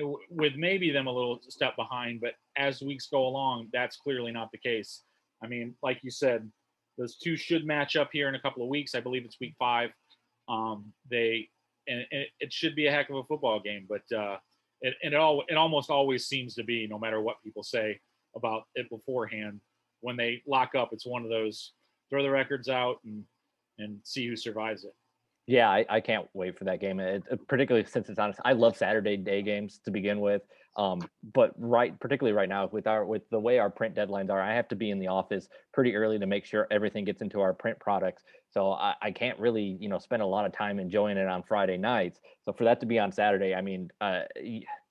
it 0.00 0.18
with 0.30 0.54
maybe 0.56 0.90
them 0.90 1.06
a 1.06 1.12
little 1.12 1.40
step 1.48 1.76
behind, 1.76 2.20
but 2.20 2.32
as 2.56 2.80
weeks 2.80 3.08
go 3.10 3.26
along, 3.26 3.68
that's 3.72 3.96
clearly 3.96 4.32
not 4.32 4.50
the 4.52 4.58
case. 4.58 5.02
I 5.42 5.46
mean, 5.46 5.74
like 5.82 6.00
you 6.02 6.10
said, 6.10 6.50
those 6.98 7.16
two 7.16 7.36
should 7.36 7.64
match 7.64 7.96
up 7.96 8.10
here 8.12 8.28
in 8.28 8.34
a 8.34 8.40
couple 8.40 8.62
of 8.62 8.68
weeks. 8.68 8.94
I 8.94 9.00
believe 9.00 9.24
it's 9.24 9.40
week 9.40 9.54
five. 9.58 9.90
Um, 10.48 10.92
they 11.10 11.48
and, 11.86 12.06
and 12.12 12.24
it 12.40 12.52
should 12.52 12.74
be 12.74 12.86
a 12.86 12.90
heck 12.90 13.08
of 13.10 13.16
a 13.16 13.24
football 13.24 13.60
game, 13.60 13.86
but 13.88 14.16
uh, 14.16 14.36
it, 14.80 14.94
and 15.02 15.14
it 15.14 15.16
all 15.16 15.44
it 15.48 15.56
almost 15.56 15.90
always 15.90 16.26
seems 16.26 16.54
to 16.54 16.64
be, 16.64 16.86
no 16.86 16.98
matter 16.98 17.20
what 17.20 17.42
people 17.42 17.62
say 17.62 18.00
about 18.36 18.64
it 18.74 18.88
beforehand. 18.90 19.60
When 20.02 20.16
they 20.16 20.42
lock 20.46 20.74
up, 20.74 20.90
it's 20.92 21.06
one 21.06 21.24
of 21.24 21.30
those 21.30 21.72
throw 22.08 22.22
the 22.22 22.30
records 22.30 22.68
out 22.68 22.98
and 23.04 23.24
and 23.80 23.98
see 24.04 24.26
who 24.26 24.36
survives 24.36 24.84
it. 24.84 24.94
Yeah, 25.46 25.68
I, 25.68 25.84
I 25.88 26.00
can't 26.00 26.28
wait 26.32 26.56
for 26.56 26.64
that 26.64 26.80
game. 26.80 27.00
It, 27.00 27.24
particularly 27.48 27.86
since 27.86 28.08
it's 28.08 28.18
honest. 28.18 28.40
I 28.44 28.52
love 28.52 28.76
Saturday 28.76 29.16
day 29.16 29.42
games 29.42 29.80
to 29.84 29.90
begin 29.90 30.20
with. 30.20 30.42
Um, 30.76 31.00
but 31.34 31.52
right, 31.58 31.98
particularly 31.98 32.36
right 32.36 32.48
now 32.48 32.68
with 32.70 32.86
our 32.86 33.04
with 33.04 33.28
the 33.30 33.40
way 33.40 33.58
our 33.58 33.70
print 33.70 33.96
deadlines 33.96 34.30
are, 34.30 34.40
I 34.40 34.54
have 34.54 34.68
to 34.68 34.76
be 34.76 34.90
in 34.90 35.00
the 35.00 35.08
office 35.08 35.48
pretty 35.74 35.96
early 35.96 36.18
to 36.18 36.26
make 36.26 36.44
sure 36.44 36.68
everything 36.70 37.04
gets 37.04 37.22
into 37.22 37.40
our 37.40 37.52
print 37.52 37.78
products. 37.80 38.22
So 38.52 38.72
I, 38.72 38.94
I 39.02 39.10
can't 39.10 39.38
really, 39.38 39.76
you 39.80 39.88
know, 39.88 39.98
spend 39.98 40.22
a 40.22 40.26
lot 40.26 40.46
of 40.46 40.52
time 40.52 40.78
enjoying 40.78 41.16
it 41.16 41.26
on 41.26 41.42
Friday 41.42 41.76
nights. 41.76 42.20
So 42.44 42.52
for 42.52 42.64
that 42.64 42.78
to 42.80 42.86
be 42.86 42.98
on 42.98 43.10
Saturday, 43.10 43.54
I 43.54 43.60
mean, 43.60 43.90
uh, 44.00 44.20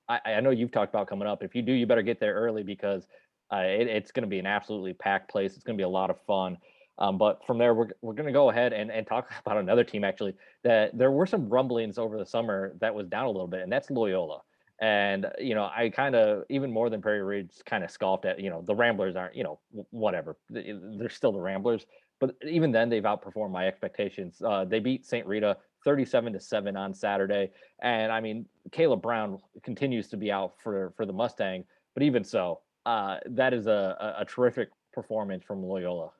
I, 0.09 0.19
I 0.25 0.39
know 0.41 0.49
you've 0.49 0.71
talked 0.71 0.93
about 0.93 1.07
coming 1.07 1.27
up. 1.27 1.43
If 1.43 1.55
you 1.55 1.61
do, 1.61 1.71
you 1.71 1.87
better 1.87 2.01
get 2.01 2.19
there 2.19 2.33
early 2.33 2.63
because 2.63 3.07
uh, 3.51 3.57
it, 3.57 3.87
it's 3.87 4.11
going 4.11 4.23
to 4.23 4.29
be 4.29 4.39
an 4.39 4.45
absolutely 4.45 4.93
packed 4.93 5.29
place. 5.29 5.55
It's 5.55 5.63
going 5.63 5.77
to 5.77 5.81
be 5.81 5.85
a 5.85 5.89
lot 5.89 6.09
of 6.09 6.19
fun. 6.27 6.57
Um, 6.99 7.17
but 7.17 7.45
from 7.47 7.57
there, 7.57 7.73
we're, 7.73 7.87
we're 8.01 8.13
going 8.13 8.27
to 8.27 8.33
go 8.33 8.49
ahead 8.49 8.73
and, 8.73 8.91
and 8.91 9.07
talk 9.07 9.31
about 9.45 9.57
another 9.57 9.83
team 9.83 10.03
actually 10.03 10.35
that 10.63 10.97
there 10.97 11.11
were 11.11 11.25
some 11.25 11.49
rumblings 11.49 11.97
over 11.97 12.17
the 12.17 12.25
summer 12.25 12.75
that 12.79 12.93
was 12.93 13.07
down 13.07 13.25
a 13.25 13.31
little 13.31 13.47
bit, 13.47 13.61
and 13.61 13.71
that's 13.71 13.89
Loyola. 13.89 14.41
And 14.81 15.27
you 15.39 15.55
know, 15.55 15.69
I 15.75 15.89
kind 15.89 16.15
of 16.15 16.43
even 16.49 16.71
more 16.71 16.89
than 16.89 17.01
Prairie 17.01 17.23
Ridge 17.23 17.51
kind 17.65 17.83
of 17.83 17.91
scoffed 17.91 18.25
at 18.25 18.39
you 18.39 18.49
know 18.49 18.63
the 18.65 18.75
Ramblers 18.75 19.15
aren't 19.17 19.35
you 19.35 19.43
know 19.43 19.59
whatever 19.89 20.37
they're 20.49 21.09
still 21.09 21.33
the 21.33 21.39
Ramblers, 21.39 21.85
but 22.19 22.33
even 22.47 22.71
then 22.71 22.89
they've 22.89 23.03
outperformed 23.03 23.51
my 23.51 23.67
expectations. 23.67 24.41
Uh, 24.41 24.63
they 24.63 24.79
beat 24.79 25.05
St. 25.05 25.27
Rita 25.27 25.57
37 25.83 26.31
to 26.31 26.39
seven 26.39 26.77
on 26.77 26.93
Saturday, 26.93 27.51
and 27.81 28.09
I 28.09 28.21
mean 28.21 28.45
Caleb 28.71 29.01
Brown 29.01 29.39
continues 29.63 30.07
to 30.09 30.17
be 30.17 30.31
out 30.31 30.53
for 30.63 30.93
for 30.95 31.05
the 31.05 31.13
Mustang, 31.13 31.65
but 31.93 32.01
even 32.01 32.23
so, 32.23 32.61
uh, 32.85 33.17
that 33.25 33.53
is 33.53 33.67
a, 33.67 34.15
a 34.17 34.23
terrific 34.23 34.69
performance 34.93 35.43
from 35.43 35.61
Loyola. 35.61 36.11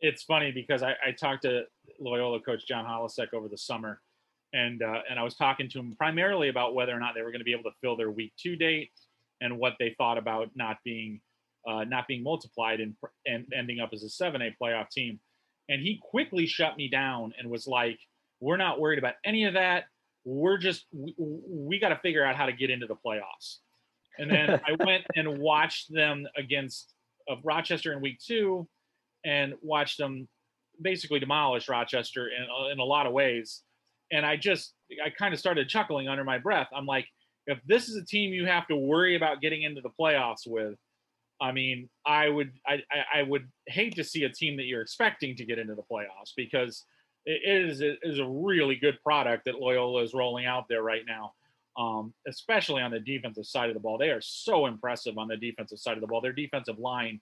It's 0.00 0.22
funny 0.22 0.52
because 0.52 0.82
I, 0.82 0.94
I 1.04 1.12
talked 1.12 1.42
to 1.42 1.62
Loyola 1.98 2.40
coach 2.40 2.66
John 2.66 2.84
Holecek 2.84 3.34
over 3.34 3.48
the 3.48 3.58
summer, 3.58 4.00
and 4.52 4.82
uh, 4.82 5.00
and 5.10 5.18
I 5.18 5.22
was 5.22 5.34
talking 5.34 5.68
to 5.70 5.78
him 5.78 5.94
primarily 5.96 6.48
about 6.48 6.74
whether 6.74 6.92
or 6.92 7.00
not 7.00 7.14
they 7.14 7.22
were 7.22 7.30
going 7.30 7.40
to 7.40 7.44
be 7.44 7.52
able 7.52 7.64
to 7.64 7.76
fill 7.80 7.96
their 7.96 8.10
week 8.10 8.32
two 8.38 8.56
date 8.56 8.90
and 9.40 9.58
what 9.58 9.74
they 9.78 9.94
thought 9.98 10.18
about 10.18 10.50
not 10.54 10.78
being 10.84 11.20
uh, 11.66 11.84
not 11.84 12.06
being 12.06 12.22
multiplied 12.22 12.80
and 12.80 12.94
and 13.26 13.46
ending 13.56 13.80
up 13.80 13.90
as 13.92 14.02
a 14.02 14.08
seven 14.08 14.42
A 14.42 14.54
playoff 14.62 14.90
team. 14.90 15.20
And 15.68 15.82
he 15.82 16.00
quickly 16.02 16.46
shut 16.46 16.76
me 16.76 16.88
down 16.88 17.34
and 17.38 17.50
was 17.50 17.66
like, 17.66 17.98
"We're 18.40 18.56
not 18.56 18.80
worried 18.80 18.98
about 18.98 19.14
any 19.24 19.44
of 19.44 19.54
that. 19.54 19.84
We're 20.24 20.58
just 20.58 20.86
we, 20.92 21.14
we 21.18 21.78
got 21.78 21.90
to 21.90 21.98
figure 21.98 22.24
out 22.24 22.36
how 22.36 22.46
to 22.46 22.52
get 22.52 22.70
into 22.70 22.86
the 22.86 22.96
playoffs." 22.96 23.58
And 24.18 24.30
then 24.30 24.60
I 24.66 24.82
went 24.84 25.04
and 25.16 25.38
watched 25.38 25.92
them 25.92 26.26
against 26.36 26.94
of 27.28 27.38
Rochester 27.44 27.92
in 27.92 28.00
week 28.00 28.18
two 28.24 28.66
and 29.24 29.54
watched 29.62 29.98
them 29.98 30.28
basically 30.80 31.18
demolish 31.18 31.68
Rochester 31.68 32.28
in, 32.28 32.44
uh, 32.44 32.68
in 32.68 32.78
a 32.78 32.84
lot 32.84 33.06
of 33.06 33.12
ways. 33.12 33.62
And 34.10 34.24
I 34.24 34.36
just, 34.36 34.74
I 35.04 35.10
kind 35.10 35.34
of 35.34 35.40
started 35.40 35.68
chuckling 35.68 36.08
under 36.08 36.24
my 36.24 36.38
breath. 36.38 36.68
I'm 36.74 36.86
like, 36.86 37.06
if 37.46 37.58
this 37.66 37.88
is 37.88 37.96
a 37.96 38.04
team 38.04 38.32
you 38.32 38.46
have 38.46 38.66
to 38.68 38.76
worry 38.76 39.16
about 39.16 39.40
getting 39.40 39.62
into 39.62 39.80
the 39.80 39.90
playoffs 40.00 40.46
with, 40.46 40.76
I 41.40 41.52
mean, 41.52 41.88
I 42.04 42.28
would, 42.28 42.52
I, 42.66 42.80
I, 43.14 43.22
would 43.22 43.48
hate 43.66 43.94
to 43.96 44.04
see 44.04 44.24
a 44.24 44.28
team 44.28 44.56
that 44.56 44.64
you're 44.64 44.82
expecting 44.82 45.36
to 45.36 45.44
get 45.44 45.58
into 45.58 45.74
the 45.76 45.82
playoffs 45.82 46.32
because 46.36 46.84
it 47.24 47.40
is, 47.44 47.80
it 47.80 48.00
is 48.02 48.18
a 48.18 48.26
really 48.26 48.74
good 48.74 48.98
product 49.04 49.44
that 49.44 49.60
Loyola 49.60 50.02
is 50.02 50.14
rolling 50.14 50.46
out 50.46 50.66
there 50.68 50.82
right 50.82 51.04
now. 51.06 51.32
Um, 51.78 52.12
especially 52.26 52.82
on 52.82 52.90
the 52.90 52.98
defensive 52.98 53.46
side 53.46 53.70
of 53.70 53.74
the 53.74 53.80
ball, 53.80 53.98
they 53.98 54.10
are 54.10 54.20
so 54.20 54.66
impressive 54.66 55.16
on 55.16 55.28
the 55.28 55.36
defensive 55.36 55.78
side 55.78 55.96
of 55.96 56.00
the 56.00 56.08
ball. 56.08 56.20
Their 56.20 56.32
defensive 56.32 56.80
line, 56.80 57.20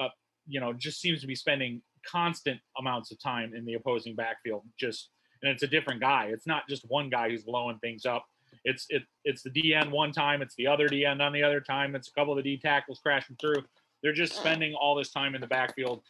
uh, 0.00 0.08
you 0.46 0.60
know, 0.60 0.72
just 0.72 1.00
seems 1.00 1.20
to 1.20 1.26
be 1.26 1.34
spending 1.34 1.82
constant 2.06 2.60
amounts 2.78 3.10
of 3.10 3.20
time 3.20 3.54
in 3.54 3.64
the 3.64 3.74
opposing 3.74 4.14
backfield. 4.14 4.62
Just 4.78 5.10
and 5.42 5.50
it's 5.52 5.62
a 5.62 5.66
different 5.68 6.00
guy. 6.00 6.30
It's 6.32 6.46
not 6.46 6.68
just 6.68 6.84
one 6.88 7.10
guy 7.10 7.28
who's 7.30 7.44
blowing 7.44 7.78
things 7.78 8.06
up. 8.06 8.24
It's 8.64 8.86
it 8.88 9.02
it's 9.24 9.42
the 9.42 9.50
DN 9.50 9.90
one 9.90 10.12
time, 10.12 10.42
it's 10.42 10.54
the 10.56 10.66
other 10.66 10.88
DN 10.88 11.20
on 11.20 11.32
the 11.32 11.42
other 11.42 11.60
time, 11.60 11.94
it's 11.94 12.08
a 12.08 12.12
couple 12.12 12.32
of 12.32 12.42
the 12.42 12.56
D 12.56 12.58
tackles 12.60 13.00
crashing 13.02 13.36
through. 13.40 13.62
They're 14.02 14.12
just 14.12 14.36
spending 14.36 14.74
all 14.74 14.94
this 14.94 15.10
time 15.10 15.34
in 15.34 15.40
the 15.40 15.46
backfield, 15.46 16.02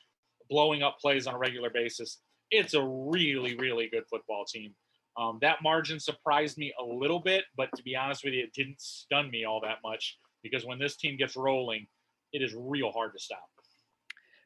blowing 0.51 0.83
up 0.83 0.99
plays 1.01 1.27
on 1.27 1.35
a 1.35 1.38
regular 1.38 1.70
basis. 1.70 2.20
It's 2.51 2.75
a 2.75 2.83
really 2.83 3.57
really 3.57 3.88
good 3.88 4.05
football 4.09 4.44
team. 4.44 4.75
Um, 5.16 5.38
that 5.42 5.62
margin 5.62 6.01
surprised 6.01 6.59
me 6.59 6.73
a 6.81 6.85
little 6.85 7.20
bit, 7.20 7.44
but 7.57 7.68
to 7.77 7.83
be 7.83 7.94
honest 7.97 8.25
with 8.25 8.35
you, 8.35 8.42
it 8.42 8.53
didn't 8.53 8.81
stun 8.81 9.31
me 9.31 9.44
all 9.44 9.61
that 9.61 9.79
much 9.85 10.18
because 10.42 10.64
when 10.64 10.79
this 10.79 10.97
team 10.97 11.16
gets 11.16 11.37
rolling, 11.37 11.87
it 12.33 12.42
is 12.42 12.55
real 12.57 12.90
hard 12.90 13.12
to 13.12 13.18
stop. 13.18 13.49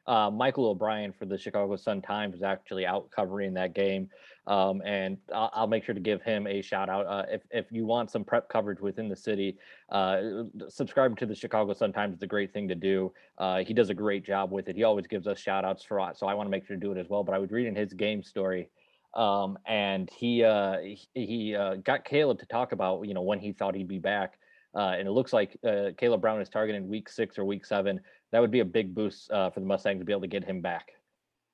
Uh, 0.07 0.29
Michael 0.29 0.67
O'Brien 0.67 1.13
for 1.13 1.25
the 1.25 1.37
Chicago 1.37 1.75
Sun 1.75 2.01
Times 2.01 2.33
was 2.33 2.43
actually 2.43 2.85
out 2.85 3.09
covering 3.11 3.53
that 3.53 3.73
game, 3.73 4.09
um, 4.47 4.81
and 4.85 5.17
I'll, 5.33 5.51
I'll 5.53 5.67
make 5.67 5.83
sure 5.83 5.93
to 5.93 6.01
give 6.01 6.21
him 6.21 6.47
a 6.47 6.61
shout 6.61 6.89
out. 6.89 7.05
Uh, 7.05 7.25
if 7.29 7.41
if 7.51 7.71
you 7.71 7.85
want 7.85 8.09
some 8.09 8.23
prep 8.23 8.49
coverage 8.49 8.79
within 8.79 9.07
the 9.07 9.15
city, 9.15 9.57
uh, 9.89 10.21
subscribe 10.67 11.17
to 11.17 11.25
the 11.25 11.35
Chicago 11.35 11.73
Sun 11.73 11.93
Times 11.93 12.17
is 12.17 12.23
a 12.23 12.27
great 12.27 12.53
thing 12.53 12.67
to 12.67 12.75
do. 12.75 13.13
Uh, 13.37 13.59
he 13.59 13.73
does 13.73 13.89
a 13.89 13.93
great 13.93 14.25
job 14.25 14.51
with 14.51 14.67
it. 14.69 14.75
He 14.75 14.83
always 14.83 15.07
gives 15.07 15.27
us 15.27 15.39
shout 15.39 15.65
outs 15.65 15.83
for 15.83 15.99
so 16.15 16.27
I 16.27 16.33
want 16.33 16.47
to 16.47 16.51
make 16.51 16.65
sure 16.65 16.75
to 16.75 16.79
do 16.79 16.91
it 16.91 16.97
as 16.97 17.09
well. 17.09 17.23
But 17.23 17.35
I 17.35 17.39
was 17.39 17.51
reading 17.51 17.75
his 17.75 17.93
game 17.93 18.23
story. 18.23 18.69
Um, 19.15 19.57
and 19.65 20.09
he 20.15 20.43
uh, 20.43 20.77
he 21.13 21.55
uh, 21.55 21.75
got 21.75 22.05
Caleb 22.05 22.39
to 22.39 22.45
talk 22.45 22.71
about 22.71 23.07
you 23.07 23.13
know 23.13 23.23
when 23.23 23.39
he 23.39 23.53
thought 23.53 23.73
he'd 23.73 23.87
be 23.87 23.97
back, 23.97 24.37
uh, 24.75 24.95
and 24.97 25.07
it 25.07 25.11
looks 25.11 25.33
like 25.33 25.57
uh, 25.67 25.89
Caleb 25.97 26.21
Brown 26.21 26.41
is 26.41 26.49
targeting 26.49 26.87
week 26.87 27.09
six 27.09 27.39
or 27.39 27.45
week 27.45 27.65
seven 27.65 27.99
that 28.31 28.39
would 28.39 28.51
be 28.51 28.59
a 28.59 28.65
big 28.65 28.93
boost 28.93 29.31
uh, 29.31 29.49
for 29.49 29.59
the 29.59 29.65
Mustangs 29.65 29.99
to 29.99 30.05
be 30.05 30.13
able 30.13 30.21
to 30.21 30.27
get 30.27 30.43
him 30.43 30.61
back. 30.61 30.91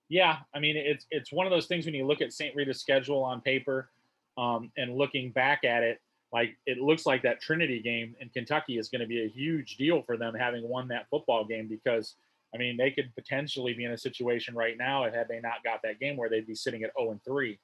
Yeah, 0.09 0.37
I 0.53 0.59
mean 0.59 0.77
it's 0.77 1.05
it's 1.09 1.31
one 1.31 1.47
of 1.47 1.51
those 1.51 1.67
things 1.67 1.85
when 1.85 1.95
you 1.95 2.05
look 2.05 2.21
at 2.21 2.33
St. 2.33 2.55
Rita's 2.55 2.79
schedule 2.79 3.23
on 3.23 3.41
paper, 3.41 3.89
um, 4.37 4.71
and 4.77 4.95
looking 4.95 5.31
back 5.31 5.63
at 5.63 5.83
it, 5.83 5.99
like 6.31 6.55
it 6.65 6.77
looks 6.77 7.05
like 7.05 7.23
that 7.23 7.41
Trinity 7.41 7.81
game 7.81 8.15
in 8.19 8.29
Kentucky 8.29 8.77
is 8.77 8.89
going 8.89 9.01
to 9.01 9.07
be 9.07 9.23
a 9.23 9.27
huge 9.27 9.77
deal 9.77 10.03
for 10.03 10.17
them 10.17 10.35
having 10.35 10.67
won 10.67 10.87
that 10.89 11.07
football 11.09 11.43
game 11.45 11.67
because 11.67 12.15
I 12.53 12.57
mean 12.57 12.77
they 12.77 12.91
could 12.91 13.13
potentially 13.15 13.73
be 13.73 13.85
in 13.85 13.91
a 13.91 13.97
situation 13.97 14.53
right 14.53 14.77
now 14.77 15.05
if 15.05 15.13
had 15.13 15.27
they 15.27 15.39
not 15.39 15.63
got 15.63 15.81
that 15.83 15.99
game 15.99 16.17
where 16.17 16.29
they'd 16.29 16.47
be 16.47 16.55
sitting 16.55 16.83
at 16.83 16.91
0 16.99 17.11
and 17.11 17.23
3 17.23 17.57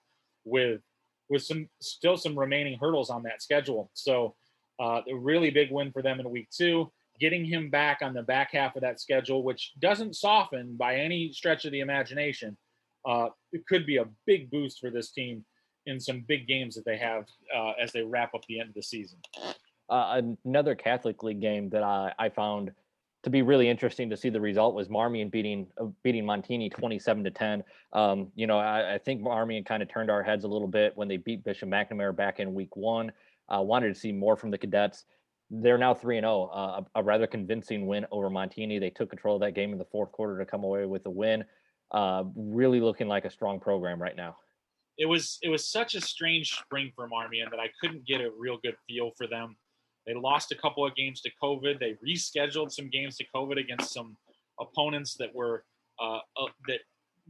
with 0.46 0.82
with 1.30 1.44
some 1.44 1.70
still 1.80 2.18
some 2.18 2.38
remaining 2.38 2.78
hurdles 2.80 3.10
on 3.10 3.24
that 3.24 3.42
schedule. 3.42 3.92
So 3.94 4.36
uh, 4.80 5.02
a 5.08 5.16
really 5.16 5.50
big 5.50 5.72
win 5.72 5.92
for 5.92 6.02
them 6.02 6.20
in 6.20 6.30
week 6.30 6.50
two. 6.50 6.92
Getting 7.22 7.46
him 7.46 7.70
back 7.70 8.00
on 8.02 8.14
the 8.14 8.24
back 8.24 8.52
half 8.52 8.76
of 8.76 8.82
that 8.82 9.00
schedule, 9.00 9.44
which 9.44 9.74
doesn't 9.80 10.16
soften 10.16 10.76
by 10.76 10.96
any 10.96 11.32
stretch 11.32 11.66
of 11.66 11.72
the 11.72 11.80
imagination, 11.80 12.58
uh, 13.08 13.28
it 13.54 13.66
could 13.68 13.86
be 13.86 13.98
a 13.98 14.06
big 14.26 14.52
boost 14.52 14.80
for 14.80 14.90
this 14.90 15.12
team 15.12 15.46
in 15.86 16.00
some 16.00 16.26
big 16.28 16.48
games 16.48 16.76
that 16.76 16.86
they 16.86 16.98
have 16.98 17.26
uh, 17.56 17.74
as 17.82 17.92
they 17.92 18.02
wrap 18.02 18.34
up 18.36 18.42
the 18.48 18.60
end 18.60 18.70
of 18.70 18.76
the 18.76 18.84
season. 18.84 19.20
Uh, 19.90 20.22
another 20.46 20.76
Catholic 20.76 21.22
League 21.24 21.42
game 21.42 21.70
that 21.70 21.84
I, 21.84 22.12
I 22.18 22.30
found 22.30 22.72
to 23.24 23.30
be 23.30 23.42
really 23.42 23.70
interesting 23.70 24.10
to 24.10 24.18
see 24.18 24.30
the 24.30 24.42
result 24.42 24.74
was 24.74 24.90
Marmion 24.90 25.30
beating 25.30 25.68
uh, 25.80 25.86
beating 26.04 26.24
Montini 26.24 26.72
27 26.72 27.24
to 27.24 27.32
10. 27.32 27.64
Um, 27.94 28.32
you 28.36 28.48
know, 28.48 28.58
I, 28.58 28.96
I, 28.96 28.98
think 28.98 29.22
Marmion 29.22 29.64
kind 29.64 29.84
of 29.84 29.90
turned 29.90 30.10
our 30.10 30.24
heads 30.24 30.44
a 30.44 30.48
little 30.48 30.68
bit 30.68 30.96
when 30.96 31.08
they 31.08 31.18
beat 31.18 31.44
Bishop 31.44 31.70
McNamara 31.70 32.16
back 32.16 32.40
in 32.40 32.54
week 32.54 32.76
one. 32.76 33.12
Uh, 33.54 33.62
wanted 33.62 33.94
to 33.94 34.00
see 34.00 34.12
more 34.12 34.36
from 34.36 34.50
the 34.50 34.58
cadets. 34.58 35.06
They're 35.54 35.78
now 35.78 35.94
3 35.94 36.18
and 36.18 36.24
0, 36.24 36.46
uh, 36.54 36.82
a, 36.96 37.04
rather 37.04 37.28
convincing 37.28 37.86
win 37.86 38.06
over 38.10 38.30
Montini. 38.30 38.80
They 38.80 38.90
took 38.90 39.10
control 39.10 39.36
of 39.36 39.42
that 39.42 39.54
game 39.54 39.74
in 39.74 39.78
the 39.78 39.86
fourth 39.86 40.12
quarter 40.14 40.40
to 40.40 40.46
come 40.46 40.64
away 40.64 40.86
with 40.86 41.06
a 41.06 41.10
win. 41.10 41.44
Uh, 41.92 42.24
really 42.36 42.80
looking 42.80 43.10
like 43.10 43.26
a 43.26 43.30
strong 43.30 43.60
program 43.60 44.02
right 44.02 44.16
now 44.16 44.38
it 45.02 45.06
was 45.08 45.40
it 45.42 45.50
was 45.50 45.68
such 45.68 45.96
a 45.96 46.02
strange 46.02 46.54
spring 46.54 46.92
for 46.96 47.08
Marmion 47.08 47.50
that 47.50 47.60
I 47.60 47.70
couldn't 47.80 48.06
get 48.06 48.22
a 48.22 48.30
real 48.38 48.58
good 48.62 48.76
feel 48.88 49.12
for 49.18 49.26
them. 49.26 49.56
They 50.06 50.14
lost 50.14 50.52
a 50.52 50.56
couple 50.56 50.86
of 50.86 50.96
games 50.96 51.22
to 51.22 51.32
COVID. 51.42 51.80
They 51.80 51.96
rescheduled 52.06 52.72
some 52.72 52.90
games 52.90 53.18
to 53.18 53.26
COVID 53.36 53.60
against 53.60 53.94
some 53.94 54.16
opponents 54.60 55.16
that 55.16 55.34
were 55.34 55.66
uh, 56.00 56.20
uh, 56.38 56.52
that 56.68 56.80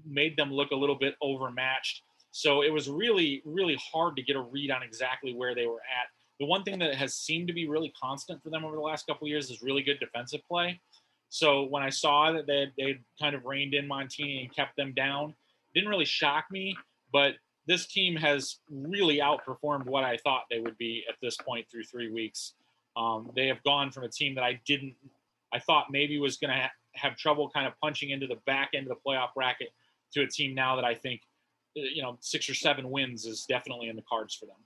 made 0.06 0.36
them 0.36 0.52
look 0.52 0.72
a 0.72 0.76
little 0.76 0.98
bit 0.98 1.16
overmatched. 1.22 2.04
So 2.32 2.62
it 2.62 2.74
was 2.74 2.90
really 2.90 3.42
really 3.46 3.78
hard 3.94 4.18
to 4.18 4.22
get 4.22 4.36
a 4.36 4.42
read 4.42 4.70
on 4.72 4.84
exactly 4.84 5.34
where 5.34 5.56
they 5.56 5.66
were 5.66 5.82
at. 5.82 6.10
The 6.42 6.48
one 6.48 6.64
thing 6.64 6.80
that 6.80 6.96
has 6.96 7.14
seemed 7.14 7.48
to 7.50 7.54
be 7.54 7.68
really 7.68 7.94
constant 8.02 8.42
for 8.42 8.50
them 8.50 8.66
over 8.66 8.76
the 8.76 8.82
last 8.82 9.06
couple 9.06 9.28
years 9.28 9.52
is 9.52 9.62
really 9.62 9.84
good 9.84 10.00
defensive 10.00 10.42
play. 10.48 10.82
So 11.30 11.66
when 11.66 11.84
I 11.84 11.92
saw 11.92 12.32
that 12.32 12.48
they 12.48 12.72
they 12.80 13.00
kind 13.22 13.36
of 13.36 13.46
reined 13.46 13.76
in 13.76 13.88
Montini 13.88 14.42
and 14.42 14.54
kept 14.54 14.76
them 14.76 14.92
down, 14.94 15.36
didn't 15.76 15.92
really 15.92 16.04
shock 16.04 16.46
me. 16.50 16.76
But 17.14 17.36
this 17.68 17.86
team 17.86 18.16
has 18.16 18.58
really 18.72 19.20
outperformed 19.20 19.86
what 19.86 20.04
I 20.04 20.18
thought 20.18 20.46
they 20.50 20.60
would 20.60 20.80
be 20.80 21.04
at 21.08 21.14
this 21.22 21.38
point 21.38 21.68
through 21.70 21.84
three 21.84 22.12
weeks. 22.12 22.54
Um, 22.98 23.30
they 23.36 23.46
have 23.46 23.62
gone 23.62 23.92
from 23.92 24.06
a 24.06 24.10
team 24.10 24.34
that 24.34 24.44
I 24.44 24.60
didn't, 24.66 24.96
I 25.54 25.60
thought 25.60 25.92
maybe 25.92 26.18
was 26.18 26.38
going 26.38 26.50
to 26.50 26.60
ha- 26.60 26.72
have 26.96 27.18
trouble 27.18 27.52
kind 27.52 27.68
of 27.68 27.74
punching 27.80 28.10
into 28.10 28.26
the 28.26 28.40
back 28.48 28.72
end 28.74 28.88
of 28.88 28.98
the 28.98 29.10
playoff 29.10 29.36
bracket 29.36 29.70
to 30.14 30.24
a 30.24 30.28
team 30.28 30.56
now 30.56 30.76
that 30.76 30.86
I 30.86 30.96
think, 30.96 31.22
uh, 31.78 31.82
you 31.82 32.02
know, 32.02 32.18
six 32.20 32.50
or 32.50 32.56
seven 32.56 32.90
wins 32.90 33.26
is 33.26 33.46
definitely 33.48 33.90
in 33.90 33.96
the 33.96 34.04
cards 34.10 34.34
for 34.34 34.48
them. 34.48 34.58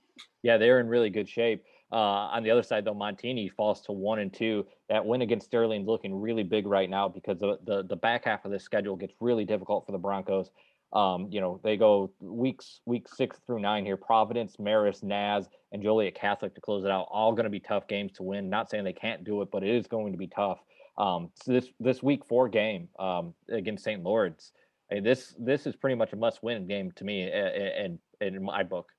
Yeah, 0.42 0.58
they're 0.58 0.80
in 0.80 0.88
really 0.88 1.10
good 1.10 1.28
shape. 1.28 1.64
Uh, 1.92 2.30
on 2.34 2.42
the 2.42 2.50
other 2.50 2.62
side, 2.62 2.84
though, 2.84 2.94
Montini 2.94 3.50
falls 3.52 3.80
to 3.82 3.92
one 3.92 4.18
and 4.18 4.32
two. 4.32 4.66
That 4.88 5.04
win 5.04 5.22
against 5.22 5.46
Sterling 5.46 5.86
looking 5.86 6.14
really 6.14 6.42
big 6.42 6.66
right 6.66 6.90
now 6.90 7.08
because 7.08 7.38
the, 7.38 7.58
the, 7.64 7.84
the 7.84 7.96
back 7.96 8.24
half 8.24 8.44
of 8.44 8.50
the 8.50 8.58
schedule 8.58 8.96
gets 8.96 9.14
really 9.20 9.44
difficult 9.44 9.86
for 9.86 9.92
the 9.92 9.98
Broncos. 9.98 10.50
Um, 10.92 11.28
you 11.30 11.40
know, 11.40 11.60
they 11.62 11.76
go 11.76 12.10
weeks 12.20 12.80
week 12.86 13.08
six 13.08 13.38
through 13.46 13.60
nine 13.60 13.84
here. 13.84 13.96
Providence, 13.96 14.56
Marist, 14.56 15.02
Naz, 15.02 15.48
and 15.72 15.82
Joliet 15.82 16.14
Catholic 16.14 16.54
to 16.54 16.60
close 16.60 16.84
it 16.84 16.90
out. 16.90 17.06
All 17.10 17.32
going 17.32 17.44
to 17.44 17.50
be 17.50 17.60
tough 17.60 17.86
games 17.86 18.12
to 18.14 18.22
win. 18.22 18.48
Not 18.48 18.70
saying 18.70 18.84
they 18.84 18.92
can't 18.92 19.24
do 19.24 19.42
it, 19.42 19.50
but 19.50 19.62
it 19.62 19.74
is 19.74 19.86
going 19.86 20.12
to 20.12 20.18
be 20.18 20.28
tough. 20.28 20.58
Um, 20.98 21.30
so 21.42 21.52
this 21.52 21.68
this 21.78 22.02
week 22.02 22.24
four 22.24 22.48
game 22.48 22.88
um, 22.98 23.34
against 23.50 23.84
St. 23.84 24.02
Lawrence, 24.02 24.52
this 25.02 25.34
this 25.38 25.66
is 25.66 25.76
pretty 25.76 25.96
much 25.96 26.12
a 26.12 26.16
must 26.16 26.42
win 26.42 26.66
game 26.66 26.92
to 26.92 27.04
me, 27.04 27.30
and 27.30 27.98
in, 28.20 28.34
in 28.34 28.42
my 28.42 28.62
book. 28.62 28.90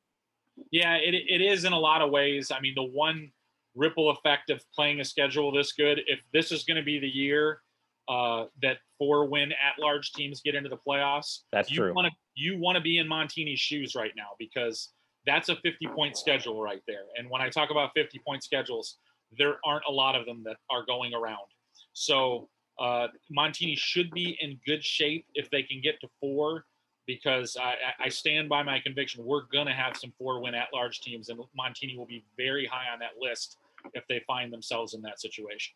Yeah, 0.72 0.96
it 0.96 1.14
it 1.14 1.42
is 1.42 1.66
in 1.66 1.74
a 1.74 1.80
lot 1.80 2.02
of 2.02 2.12
ways. 2.12 2.52
I 2.52 2.60
mean, 2.60 2.74
the 2.76 2.84
one 2.84 3.32
ripple 3.76 4.10
effect 4.10 4.50
of 4.50 4.62
playing 4.74 5.00
a 5.00 5.06
schedule 5.06 5.52
this 5.52 5.72
good, 5.74 6.02
if 6.08 6.20
this 6.34 6.52
is 6.52 6.64
going 6.64 6.78
to 6.78 6.84
be 6.84 7.00
the 7.00 7.08
year 7.08 7.62
uh, 8.08 8.46
that 8.62 8.78
four 8.98 9.26
win 9.26 9.52
at 9.52 9.80
large 9.80 10.12
teams 10.14 10.42
get 10.42 10.56
into 10.56 10.70
the 10.70 10.78
playoffs. 10.78 11.42
That's 11.52 11.70
you 11.70 11.78
true. 11.78 11.94
Wanna, 11.94 12.12
you 12.36 12.58
want 12.58 12.76
to 12.76 12.82
be 12.82 12.98
in 12.98 13.08
Montini's 13.08 13.60
shoes 13.60 13.96
right 13.96 14.12
now 14.16 14.30
because 14.40 14.94
that's 15.26 15.50
a 15.50 15.56
50 15.58 15.88
point 15.96 16.18
schedule 16.18 16.62
right 16.62 16.82
there. 16.88 17.04
And 17.18 17.30
when 17.30 17.42
I 17.42 17.50
talk 17.50 17.70
about 17.70 17.92
50 17.96 18.20
point 18.26 18.44
schedules, 18.44 18.98
there 19.38 19.56
aren't 19.66 19.84
a 19.88 19.92
lot 19.92 20.16
of 20.16 20.26
them 20.26 20.44
that 20.46 20.56
are 20.72 20.86
going 20.86 21.14
around. 21.14 21.48
So 21.94 22.50
uh, 22.80 23.08
Montini 23.36 23.78
should 23.78 24.10
be 24.12 24.38
in 24.40 24.60
good 24.66 24.84
shape 24.84 25.26
if 25.34 25.50
they 25.50 25.64
can 25.64 25.82
get 25.82 26.00
to 26.02 26.08
four 26.22 26.66
because 27.08 27.58
I, 27.60 27.76
I 28.06 28.10
stand 28.10 28.50
by 28.50 28.62
my 28.62 28.80
conviction 28.80 29.26
we're 29.26 29.46
going 29.52 29.66
to 29.66 29.74
have 29.74 29.98
some 29.98 30.14
four 30.20 30.42
win 30.42 30.54
at 30.54 30.68
large 30.74 31.02
teams, 31.02 31.30
and 31.30 31.40
Montini 31.60 31.98
will 31.98 32.06
be 32.06 32.24
very 32.36 32.66
high 32.66 32.92
on 32.94 33.00
that 33.00 33.14
list 33.20 33.58
if 33.94 34.04
they 34.08 34.22
find 34.28 34.54
themselves 34.54 34.94
in 34.94 35.02
that 35.02 35.20
situation. 35.20 35.74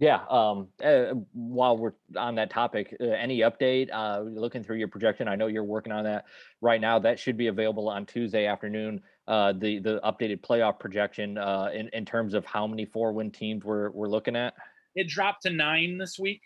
Yeah. 0.00 0.24
Um, 0.30 0.68
uh, 0.82 1.12
while 1.34 1.76
we're 1.76 1.92
on 2.16 2.34
that 2.36 2.48
topic, 2.48 2.96
uh, 3.00 3.04
any 3.04 3.40
update? 3.40 3.90
Uh, 3.92 4.22
looking 4.22 4.64
through 4.64 4.78
your 4.78 4.88
projection, 4.88 5.28
I 5.28 5.36
know 5.36 5.46
you're 5.46 5.62
working 5.62 5.92
on 5.92 6.04
that 6.04 6.24
right 6.62 6.80
now. 6.80 6.98
That 6.98 7.18
should 7.18 7.36
be 7.36 7.48
available 7.48 7.88
on 7.88 8.06
Tuesday 8.06 8.46
afternoon. 8.46 9.02
Uh, 9.28 9.52
the 9.52 9.78
the 9.78 10.00
updated 10.02 10.40
playoff 10.40 10.80
projection 10.80 11.36
uh, 11.36 11.68
in 11.74 11.90
in 11.92 12.06
terms 12.06 12.32
of 12.32 12.46
how 12.46 12.66
many 12.66 12.86
four 12.86 13.12
win 13.12 13.30
teams 13.30 13.62
we're 13.62 13.90
we're 13.90 14.08
looking 14.08 14.36
at. 14.36 14.54
It 14.96 15.06
dropped 15.06 15.42
to 15.42 15.50
nine 15.50 15.98
this 15.98 16.18
week. 16.18 16.40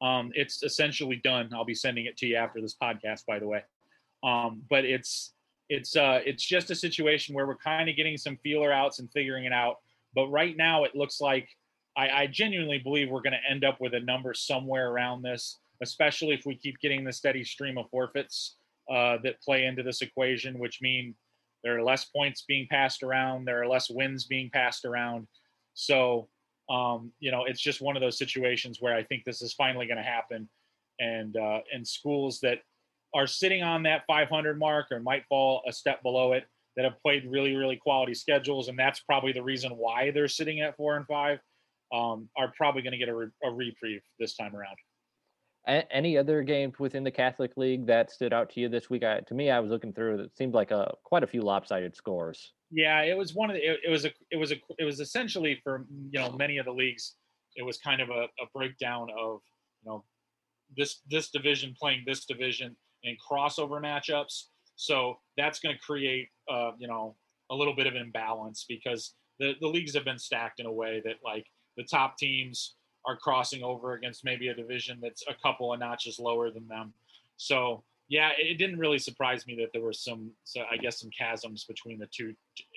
Um, 0.00 0.30
it's 0.34 0.62
essentially 0.62 1.20
done. 1.24 1.50
I'll 1.52 1.64
be 1.64 1.74
sending 1.74 2.06
it 2.06 2.16
to 2.18 2.26
you 2.26 2.36
after 2.36 2.60
this 2.60 2.76
podcast, 2.80 3.26
by 3.26 3.38
the 3.38 3.46
way. 3.46 3.62
Um, 4.22 4.62
but 4.68 4.84
it's 4.84 5.32
it's 5.68 5.96
uh, 5.96 6.20
it's 6.24 6.44
just 6.44 6.70
a 6.70 6.74
situation 6.74 7.34
where 7.34 7.46
we're 7.46 7.56
kind 7.56 7.88
of 7.88 7.96
getting 7.96 8.16
some 8.16 8.38
feeler 8.42 8.72
outs 8.72 8.98
and 9.00 9.10
figuring 9.12 9.44
it 9.44 9.52
out. 9.52 9.76
But 10.14 10.28
right 10.28 10.56
now, 10.56 10.84
it 10.84 10.96
looks 10.96 11.20
like 11.20 11.48
I, 11.96 12.08
I 12.08 12.26
genuinely 12.26 12.78
believe 12.78 13.10
we're 13.10 13.22
going 13.22 13.32
to 13.32 13.50
end 13.50 13.64
up 13.64 13.80
with 13.80 13.94
a 13.94 14.00
number 14.00 14.32
somewhere 14.32 14.90
around 14.90 15.22
this, 15.22 15.58
especially 15.82 16.34
if 16.34 16.46
we 16.46 16.56
keep 16.56 16.78
getting 16.80 17.04
the 17.04 17.12
steady 17.12 17.44
stream 17.44 17.76
of 17.76 17.90
forfeits 17.90 18.56
uh, 18.90 19.18
that 19.22 19.42
play 19.42 19.64
into 19.66 19.82
this 19.82 20.00
equation, 20.00 20.58
which 20.58 20.78
mean 20.80 21.14
there 21.64 21.76
are 21.76 21.82
less 21.82 22.04
points 22.04 22.44
being 22.46 22.66
passed 22.70 23.02
around, 23.02 23.44
there 23.44 23.60
are 23.62 23.68
less 23.68 23.90
wins 23.90 24.24
being 24.24 24.48
passed 24.50 24.84
around. 24.84 25.26
So, 25.74 26.28
um, 26.70 27.12
you 27.18 27.30
know, 27.30 27.44
it's 27.44 27.60
just 27.60 27.80
one 27.80 27.96
of 27.96 28.02
those 28.02 28.18
situations 28.18 28.78
where 28.80 28.94
I 28.94 29.02
think 29.02 29.24
this 29.24 29.42
is 29.42 29.54
finally 29.54 29.86
going 29.86 29.98
to 29.98 30.02
happen, 30.02 30.48
and 30.98 31.36
uh, 31.36 31.60
and 31.72 31.86
schools 31.86 32.40
that 32.40 32.58
are 33.14 33.26
sitting 33.26 33.62
on 33.62 33.84
that 33.84 34.02
500 34.06 34.58
mark 34.58 34.88
or 34.90 35.00
might 35.00 35.24
fall 35.28 35.62
a 35.66 35.72
step 35.72 36.02
below 36.02 36.34
it 36.34 36.44
that 36.76 36.84
have 36.84 37.00
played 37.02 37.24
really 37.26 37.56
really 37.56 37.76
quality 37.76 38.14
schedules, 38.14 38.68
and 38.68 38.78
that's 38.78 39.00
probably 39.00 39.32
the 39.32 39.42
reason 39.42 39.72
why 39.72 40.10
they're 40.10 40.28
sitting 40.28 40.60
at 40.60 40.76
four 40.76 40.96
and 40.96 41.06
five 41.06 41.38
um, 41.92 42.28
are 42.36 42.52
probably 42.56 42.82
going 42.82 42.92
to 42.92 42.98
get 42.98 43.08
a, 43.08 43.14
re- 43.14 43.30
a, 43.44 43.50
reprieve 43.50 44.02
this 44.18 44.36
time 44.36 44.54
around. 44.54 44.76
Any 45.68 46.16
other 46.16 46.42
games 46.42 46.78
within 46.78 47.04
the 47.04 47.10
Catholic 47.10 47.56
League 47.56 47.86
that 47.86 48.10
stood 48.10 48.32
out 48.32 48.50
to 48.50 48.60
you 48.60 48.68
this 48.68 48.88
week? 48.88 49.04
I, 49.04 49.20
to 49.20 49.34
me, 49.34 49.50
I 49.50 49.60
was 49.60 49.70
looking 49.70 49.92
through. 49.92 50.20
It 50.20 50.36
seemed 50.36 50.54
like 50.54 50.70
a 50.70 50.94
quite 51.04 51.22
a 51.22 51.26
few 51.26 51.42
lopsided 51.42 51.94
scores. 51.94 52.52
Yeah, 52.70 53.02
it 53.02 53.16
was 53.16 53.34
one 53.34 53.50
of 53.50 53.56
the. 53.56 53.70
It, 53.70 53.80
it 53.86 53.90
was 53.90 54.04
a. 54.04 54.12
It 54.30 54.36
was 54.36 54.52
a. 54.52 54.56
It 54.78 54.84
was 54.84 55.00
essentially 55.00 55.60
for 55.62 55.86
you 56.10 56.18
know 56.18 56.32
many 56.32 56.58
of 56.58 56.64
the 56.64 56.72
leagues. 56.72 57.14
It 57.56 57.62
was 57.62 57.78
kind 57.78 58.00
of 58.00 58.08
a, 58.08 58.24
a 58.40 58.46
breakdown 58.54 59.08
of 59.18 59.40
you 59.82 59.90
know 59.90 60.04
this 60.76 61.00
this 61.10 61.30
division 61.30 61.74
playing 61.78 62.04
this 62.06 62.24
division 62.24 62.76
and 63.04 63.16
crossover 63.18 63.80
matchups. 63.80 64.44
So 64.76 65.18
that's 65.36 65.58
going 65.58 65.74
to 65.74 65.80
create 65.80 66.28
uh, 66.50 66.72
you 66.78 66.88
know 66.88 67.16
a 67.50 67.54
little 67.54 67.74
bit 67.74 67.86
of 67.86 67.94
imbalance 67.94 68.64
because 68.68 69.14
the 69.38 69.54
the 69.60 69.68
leagues 69.68 69.94
have 69.94 70.04
been 70.04 70.18
stacked 70.18 70.60
in 70.60 70.66
a 70.66 70.72
way 70.72 71.02
that 71.04 71.16
like 71.24 71.46
the 71.76 71.84
top 71.84 72.16
teams 72.18 72.76
are 73.06 73.16
crossing 73.16 73.62
over 73.62 73.94
against 73.94 74.24
maybe 74.24 74.48
a 74.48 74.54
division 74.54 74.98
that's 75.00 75.24
a 75.28 75.34
couple 75.42 75.72
of 75.72 75.80
notches 75.80 76.18
lower 76.18 76.50
than 76.50 76.66
them. 76.68 76.92
So 77.36 77.84
yeah, 78.08 78.30
it 78.38 78.56
didn't 78.58 78.78
really 78.78 78.98
surprise 78.98 79.46
me 79.46 79.54
that 79.56 79.68
there 79.72 79.82
were 79.82 79.92
some, 79.92 80.30
so 80.44 80.62
I 80.70 80.78
guess, 80.78 80.98
some 80.98 81.10
chasms 81.10 81.64
between 81.64 81.98
the 81.98 82.06
two 82.06 82.34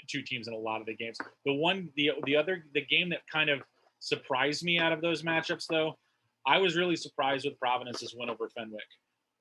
two 0.08 0.22
teams 0.22 0.48
in 0.48 0.54
a 0.54 0.58
lot 0.58 0.82
of 0.82 0.88
the 0.88 0.96
games. 0.96 1.18
The 1.46 1.54
one, 1.54 1.90
the 1.96 2.12
the 2.26 2.36
other, 2.36 2.66
the 2.74 2.86
game 2.86 3.10
that 3.10 3.22
kind 3.32 3.50
of 3.50 3.62
surprised 4.00 4.64
me 4.64 4.78
out 4.78 4.92
of 4.92 5.02
those 5.02 5.24
matchups, 5.24 5.68
though, 5.70 5.98
I 6.46 6.58
was 6.58 6.76
really 6.76 6.98
surprised 6.98 7.46
with 7.46 7.58
Providence's 7.60 8.14
win 8.18 8.30
over 8.30 8.50
Fenwick. 8.50 8.82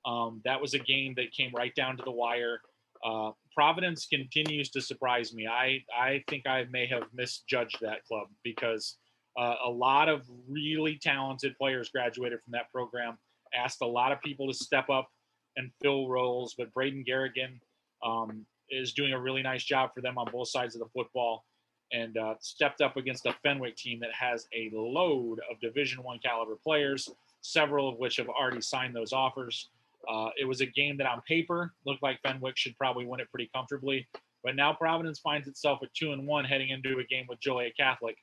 Um, 0.05 0.41
that 0.45 0.61
was 0.61 0.73
a 0.73 0.79
game 0.79 1.13
that 1.17 1.31
came 1.33 1.51
right 1.53 1.75
down 1.75 1.97
to 1.97 2.03
the 2.03 2.11
wire. 2.11 2.61
Uh, 3.03 3.31
Providence 3.53 4.05
continues 4.05 4.69
to 4.69 4.81
surprise 4.81 5.33
me. 5.33 5.45
I 5.45 5.83
I 5.93 6.23
think 6.29 6.47
I 6.47 6.65
may 6.71 6.87
have 6.87 7.03
misjudged 7.13 7.79
that 7.81 8.05
club 8.05 8.27
because 8.43 8.97
uh, 9.37 9.55
a 9.65 9.69
lot 9.69 10.09
of 10.09 10.23
really 10.49 10.97
talented 11.01 11.57
players 11.57 11.89
graduated 11.89 12.39
from 12.43 12.51
that 12.51 12.71
program. 12.71 13.17
Asked 13.53 13.81
a 13.81 13.87
lot 13.87 14.11
of 14.11 14.21
people 14.21 14.47
to 14.47 14.53
step 14.53 14.89
up 14.89 15.09
and 15.57 15.71
fill 15.81 16.07
roles, 16.09 16.55
but 16.57 16.73
Braden 16.73 17.03
Garrigan 17.03 17.59
um, 18.05 18.45
is 18.69 18.93
doing 18.93 19.13
a 19.13 19.19
really 19.19 19.41
nice 19.41 19.63
job 19.63 19.91
for 19.93 20.01
them 20.01 20.17
on 20.17 20.27
both 20.31 20.47
sides 20.49 20.75
of 20.75 20.79
the 20.79 20.87
football. 20.93 21.43
and 21.91 22.17
uh, 22.17 22.35
stepped 22.39 22.81
up 22.81 22.97
against 22.97 23.25
a 23.25 23.33
Fenwick 23.43 23.75
team 23.75 23.99
that 23.99 24.13
has 24.13 24.47
a 24.53 24.69
load 24.73 25.39
of 25.49 25.59
Division 25.59 26.03
One 26.03 26.19
caliber 26.19 26.55
players, 26.55 27.09
several 27.41 27.89
of 27.89 27.97
which 27.97 28.17
have 28.17 28.29
already 28.29 28.61
signed 28.61 28.95
those 28.95 29.13
offers. 29.13 29.69
Uh, 30.09 30.29
it 30.39 30.45
was 30.45 30.61
a 30.61 30.65
game 30.65 30.97
that 30.97 31.05
on 31.07 31.21
paper 31.27 31.73
looked 31.85 32.01
like 32.01 32.19
Fenwick 32.23 32.57
should 32.57 32.77
probably 32.77 33.05
win 33.05 33.19
it 33.19 33.29
pretty 33.29 33.49
comfortably, 33.53 34.07
but 34.43 34.55
now 34.55 34.73
Providence 34.73 35.19
finds 35.19 35.47
itself 35.47 35.79
at 35.83 35.93
two 35.93 36.11
and 36.13 36.25
one 36.25 36.43
heading 36.45 36.69
into 36.69 36.99
a 36.99 37.03
game 37.03 37.25
with 37.29 37.39
Joliet 37.39 37.75
Catholic. 37.77 38.17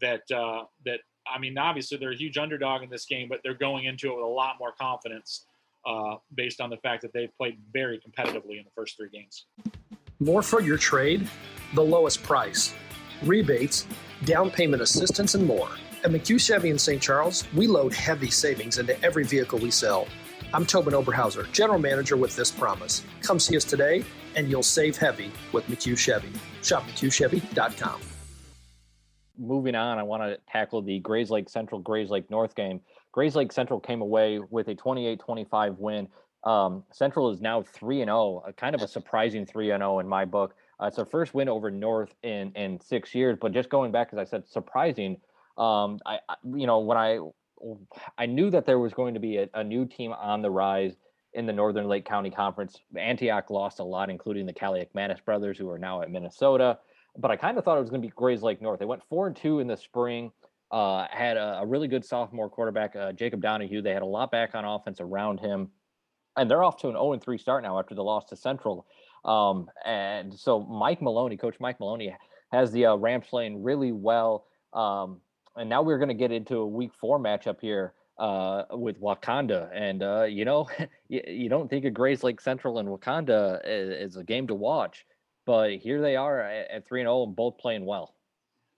That 0.00 0.22
uh, 0.30 0.64
that 0.84 1.00
I 1.26 1.38
mean, 1.38 1.58
obviously 1.58 1.98
they're 1.98 2.12
a 2.12 2.16
huge 2.16 2.38
underdog 2.38 2.82
in 2.82 2.90
this 2.90 3.04
game, 3.04 3.28
but 3.28 3.40
they're 3.42 3.54
going 3.54 3.84
into 3.84 4.10
it 4.10 4.16
with 4.16 4.24
a 4.24 4.28
lot 4.28 4.56
more 4.58 4.72
confidence 4.72 5.46
uh, 5.86 6.16
based 6.34 6.60
on 6.60 6.70
the 6.70 6.76
fact 6.78 7.02
that 7.02 7.12
they've 7.12 7.34
played 7.36 7.58
very 7.72 7.98
competitively 7.98 8.58
in 8.58 8.64
the 8.64 8.70
first 8.74 8.96
three 8.96 9.10
games. 9.10 9.46
More 10.20 10.42
for 10.42 10.60
your 10.60 10.78
trade, 10.78 11.28
the 11.74 11.82
lowest 11.82 12.22
price, 12.22 12.74
rebates, 13.22 13.86
down 14.24 14.50
payment 14.50 14.82
assistance, 14.82 15.34
and 15.34 15.46
more. 15.46 15.70
At 16.04 16.10
McHugh 16.10 16.40
Chevy 16.40 16.70
in 16.70 16.78
St. 16.78 17.00
Charles, 17.00 17.44
we 17.54 17.66
load 17.66 17.92
heavy 17.92 18.30
savings 18.30 18.78
into 18.78 19.00
every 19.04 19.24
vehicle 19.24 19.58
we 19.58 19.70
sell. 19.70 20.06
I'm 20.54 20.64
Tobin 20.64 20.94
Oberhauser, 20.94 21.50
General 21.52 21.78
Manager 21.78 22.16
with 22.16 22.34
this 22.34 22.50
promise. 22.50 23.02
Come 23.20 23.38
see 23.38 23.56
us 23.56 23.64
today, 23.64 24.04
and 24.34 24.48
you'll 24.48 24.62
save 24.62 24.96
heavy 24.96 25.30
with 25.52 25.66
McHugh 25.66 25.98
Chevy. 25.98 26.32
Shop 26.62 26.84
McHughChevy.com. 26.84 28.00
Moving 29.38 29.74
on, 29.74 29.98
I 29.98 30.02
want 30.02 30.22
to 30.22 30.38
tackle 30.50 30.82
the 30.82 31.00
Grayslake 31.00 31.48
Central 31.48 31.82
Grayslake 31.82 32.28
North 32.30 32.54
game. 32.54 32.80
Grayslake 33.16 33.52
Central 33.52 33.80
came 33.80 34.00
away 34.00 34.40
with 34.50 34.68
a 34.68 34.74
28 34.74 35.20
25 35.20 35.78
win. 35.78 36.08
Um, 36.44 36.84
Central 36.92 37.30
is 37.30 37.40
now 37.40 37.62
3 37.62 38.02
and 38.02 38.08
0, 38.08 38.44
kind 38.56 38.74
of 38.74 38.82
a 38.82 38.88
surprising 38.88 39.46
3 39.46 39.70
and 39.72 39.80
0 39.80 40.00
in 40.00 40.08
my 40.08 40.24
book. 40.24 40.54
Uh, 40.80 40.86
it's 40.86 40.96
their 40.96 41.04
first 41.04 41.34
win 41.34 41.48
over 41.48 41.70
North 41.70 42.14
in 42.22 42.52
in 42.54 42.80
six 42.80 43.14
years, 43.14 43.36
but 43.40 43.52
just 43.52 43.68
going 43.68 43.92
back, 43.92 44.08
as 44.12 44.18
I 44.18 44.24
said, 44.24 44.46
surprising. 44.48 45.20
Um, 45.56 45.98
I, 46.06 46.18
I, 46.28 46.34
you 46.54 46.66
know, 46.66 46.78
when 46.78 46.96
I 46.96 47.18
I 48.16 48.26
knew 48.26 48.50
that 48.50 48.66
there 48.66 48.78
was 48.78 48.94
going 48.94 49.14
to 49.14 49.20
be 49.20 49.38
a, 49.38 49.48
a, 49.54 49.64
new 49.64 49.84
team 49.86 50.12
on 50.12 50.42
the 50.42 50.50
rise 50.50 50.94
in 51.32 51.46
the 51.46 51.52
Northern 51.52 51.88
Lake 51.88 52.04
County 52.04 52.30
Conference. 52.30 52.80
Antioch 52.96 53.50
lost 53.50 53.80
a 53.80 53.84
lot, 53.84 54.10
including 54.10 54.46
the 54.46 54.52
Kaliakmanis 54.52 55.24
brothers, 55.24 55.58
who 55.58 55.68
are 55.68 55.78
now 55.78 56.02
at 56.02 56.10
Minnesota. 56.10 56.78
But 57.18 57.30
I 57.30 57.36
kind 57.36 57.58
of 57.58 57.64
thought 57.64 57.76
it 57.76 57.80
was 57.80 57.90
going 57.90 58.00
to 58.02 58.08
be 58.08 58.12
Grayslake 58.12 58.60
North. 58.60 58.78
They 58.78 58.86
went 58.86 59.02
four 59.08 59.26
and 59.26 59.36
two 59.36 59.60
in 59.60 59.66
the 59.66 59.76
spring. 59.76 60.30
Uh, 60.70 61.06
had 61.10 61.36
a, 61.36 61.60
a, 61.60 61.66
really 61.66 61.88
good 61.88 62.04
sophomore 62.04 62.50
quarterback, 62.50 62.94
uh, 62.94 63.10
Jacob 63.12 63.40
Donahue. 63.40 63.80
They 63.80 63.94
had 63.94 64.02
a 64.02 64.06
lot 64.06 64.30
back 64.30 64.54
on 64.54 64.66
offense 64.66 65.00
around 65.00 65.40
him, 65.40 65.70
and 66.36 66.50
they're 66.50 66.62
off 66.62 66.76
to 66.78 66.88
an 66.88 66.92
0 66.92 67.14
and 67.14 67.22
3 67.22 67.38
start 67.38 67.62
now 67.62 67.78
after 67.78 67.94
the 67.94 68.04
loss 68.04 68.26
to 68.26 68.36
Central. 68.36 68.86
Um, 69.24 69.70
and 69.86 70.32
so 70.32 70.60
Mike 70.60 71.00
Maloney, 71.00 71.38
Coach 71.38 71.56
Mike 71.58 71.80
Maloney, 71.80 72.14
has 72.52 72.70
the 72.70 72.86
uh, 72.86 72.96
Rams 72.96 73.24
playing 73.28 73.62
really 73.62 73.92
well. 73.92 74.44
Um, 74.74 75.20
and 75.56 75.68
now 75.68 75.82
we're 75.82 75.98
going 75.98 76.08
to 76.08 76.14
get 76.14 76.32
into 76.32 76.58
a 76.58 76.66
week 76.66 76.92
four 77.00 77.18
matchup 77.18 77.60
here 77.60 77.94
uh, 78.18 78.64
with 78.72 78.98
Wauconda. 79.00 79.70
And, 79.72 80.02
uh, 80.02 80.24
you 80.24 80.44
know, 80.44 80.68
you, 81.08 81.22
you, 81.26 81.48
don't 81.48 81.68
think 81.68 81.84
of 81.84 81.94
Grayslake 81.94 82.40
Central 82.40 82.78
and 82.78 82.88
Wauconda 82.88 83.60
is, 83.64 84.16
a 84.16 84.24
game 84.24 84.46
to 84.48 84.54
watch, 84.54 85.06
but 85.48 85.76
here 85.76 86.02
they 86.02 86.14
are 86.14 86.42
at, 86.42 86.86
3 86.86 87.00
and 87.00 87.06
0 87.06 87.22
and 87.22 87.34
both 87.34 87.56
playing 87.56 87.86
well. 87.86 88.14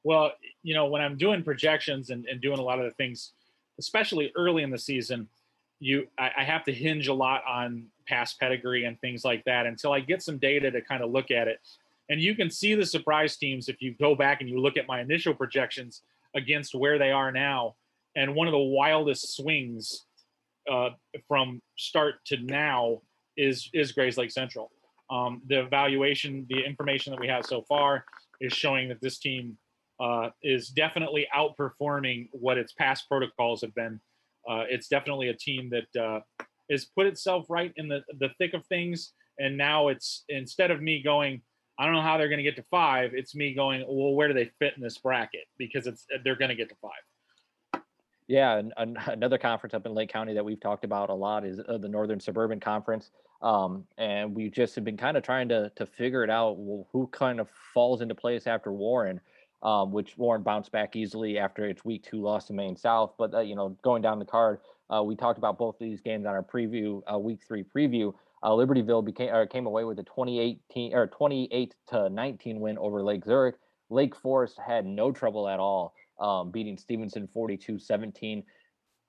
Well, 0.04 0.30
you 0.62 0.72
know, 0.72 0.86
when 0.86 1.02
I'm 1.02 1.16
doing 1.16 1.42
projections 1.42 2.10
and, 2.10 2.24
and 2.26 2.40
doing 2.40 2.60
a 2.60 2.62
lot 2.62 2.78
of 2.78 2.84
the 2.84 2.92
things, 2.92 3.32
especially 3.80 4.30
early 4.36 4.62
in 4.62 4.70
the 4.70 4.78
season, 4.78 5.26
you 5.80 6.06
I, 6.16 6.30
I 6.38 6.44
have 6.44 6.62
to 6.66 6.72
hinge 6.72 7.08
a 7.08 7.12
lot 7.12 7.42
on 7.44 7.86
past 8.06 8.38
pedigree 8.38 8.84
and 8.84 9.00
things 9.00 9.24
like 9.24 9.42
that 9.46 9.66
until 9.66 9.92
I 9.92 9.98
get 9.98 10.22
some 10.22 10.38
data 10.38 10.70
to 10.70 10.80
kind 10.80 11.02
of 11.02 11.10
look 11.10 11.32
at 11.32 11.48
it. 11.48 11.58
And 12.08 12.20
you 12.20 12.36
can 12.36 12.48
see 12.48 12.76
the 12.76 12.86
surprise 12.86 13.36
teams 13.36 13.68
if 13.68 13.82
you 13.82 13.96
go 13.98 14.14
back 14.14 14.40
and 14.40 14.48
you 14.48 14.60
look 14.60 14.76
at 14.76 14.86
my 14.86 15.00
initial 15.00 15.34
projections 15.34 16.02
against 16.36 16.76
where 16.76 16.98
they 16.98 17.10
are 17.10 17.32
now. 17.32 17.74
And 18.14 18.36
one 18.36 18.46
of 18.46 18.52
the 18.52 18.58
wildest 18.58 19.34
swings 19.34 20.04
uh, 20.70 20.90
from 21.26 21.62
start 21.76 22.24
to 22.26 22.36
now 22.36 23.02
is 23.36 23.68
is 23.72 23.92
Grayslake 23.92 24.30
Central. 24.30 24.70
Um, 25.10 25.42
the 25.46 25.60
evaluation, 25.60 26.46
the 26.48 26.64
information 26.64 27.12
that 27.12 27.20
we 27.20 27.28
have 27.28 27.44
so 27.44 27.62
far 27.62 28.04
is 28.40 28.52
showing 28.52 28.88
that 28.88 29.00
this 29.00 29.18
team 29.18 29.56
uh, 30.00 30.30
is 30.42 30.68
definitely 30.68 31.26
outperforming 31.36 32.28
what 32.32 32.56
its 32.56 32.72
past 32.72 33.08
protocols 33.08 33.60
have 33.60 33.74
been. 33.74 34.00
Uh, 34.48 34.64
it's 34.68 34.88
definitely 34.88 35.28
a 35.28 35.34
team 35.34 35.70
that 35.70 36.00
uh, 36.00 36.20
has 36.70 36.86
put 36.86 37.06
itself 37.06 37.46
right 37.50 37.72
in 37.76 37.88
the, 37.88 38.02
the 38.18 38.30
thick 38.38 38.54
of 38.54 38.64
things. 38.66 39.12
And 39.38 39.56
now 39.56 39.88
it's 39.88 40.24
instead 40.28 40.70
of 40.70 40.80
me 40.80 41.02
going, 41.02 41.42
I 41.78 41.84
don't 41.84 41.94
know 41.94 42.02
how 42.02 42.16
they're 42.16 42.28
going 42.28 42.38
to 42.38 42.44
get 42.44 42.56
to 42.56 42.64
five. 42.70 43.12
It's 43.14 43.34
me 43.34 43.54
going, 43.54 43.84
well, 43.88 44.14
where 44.14 44.28
do 44.28 44.34
they 44.34 44.50
fit 44.58 44.74
in 44.76 44.82
this 44.82 44.98
bracket? 44.98 45.44
Because 45.58 45.86
it's 45.86 46.06
they're 46.24 46.36
going 46.36 46.50
to 46.50 46.54
get 46.54 46.68
to 46.68 46.76
five. 46.80 46.90
Yeah, 48.30 48.58
and, 48.58 48.72
and 48.76 48.96
another 49.06 49.38
conference 49.38 49.74
up 49.74 49.86
in 49.86 49.92
Lake 49.92 50.10
County 50.12 50.34
that 50.34 50.44
we've 50.44 50.60
talked 50.60 50.84
about 50.84 51.10
a 51.10 51.14
lot 51.14 51.44
is 51.44 51.60
uh, 51.68 51.78
the 51.78 51.88
Northern 51.88 52.20
Suburban 52.20 52.60
Conference, 52.60 53.10
um, 53.42 53.84
and 53.98 54.34
we 54.34 54.48
just 54.48 54.76
have 54.76 54.84
been 54.84 54.96
kind 54.96 55.16
of 55.16 55.24
trying 55.24 55.48
to 55.48 55.70
to 55.74 55.84
figure 55.84 56.22
it 56.22 56.30
out. 56.30 56.56
Well, 56.56 56.86
who 56.92 57.08
kind 57.08 57.40
of 57.40 57.48
falls 57.74 58.00
into 58.00 58.14
place 58.14 58.46
after 58.46 58.72
Warren, 58.72 59.20
um, 59.64 59.90
which 59.90 60.16
Warren 60.16 60.42
bounced 60.42 60.70
back 60.70 60.94
easily 60.94 61.38
after 61.38 61.64
its 61.64 61.84
week 61.84 62.04
two 62.04 62.20
loss 62.20 62.46
to 62.46 62.52
Maine 62.52 62.76
South. 62.76 63.14
But 63.18 63.34
uh, 63.34 63.40
you 63.40 63.56
know, 63.56 63.76
going 63.82 64.00
down 64.00 64.20
the 64.20 64.24
card, 64.24 64.60
uh, 64.94 65.02
we 65.02 65.16
talked 65.16 65.38
about 65.38 65.58
both 65.58 65.74
of 65.74 65.80
these 65.80 66.00
games 66.00 66.24
on 66.24 66.32
our 66.32 66.42
preview, 66.42 67.02
uh, 67.12 67.18
week 67.18 67.40
three 67.46 67.64
preview 67.64 68.14
uh, 68.42 68.50
Libertyville 68.50 69.04
became 69.04 69.34
or 69.34 69.46
came 69.46 69.66
away 69.66 69.84
with 69.84 69.98
a 69.98 70.02
2018 70.04 70.94
or 70.94 71.06
28 71.06 71.74
to 71.88 72.08
19 72.08 72.60
win 72.60 72.78
over 72.78 73.02
Lake 73.02 73.24
Zurich. 73.24 73.56
Lake 73.90 74.14
Forest 74.14 74.58
had 74.64 74.86
no 74.86 75.10
trouble 75.10 75.48
at 75.48 75.58
all, 75.58 75.94
um, 76.20 76.50
beating 76.50 76.76
Stevenson 76.76 77.28
42-17. 77.34 78.44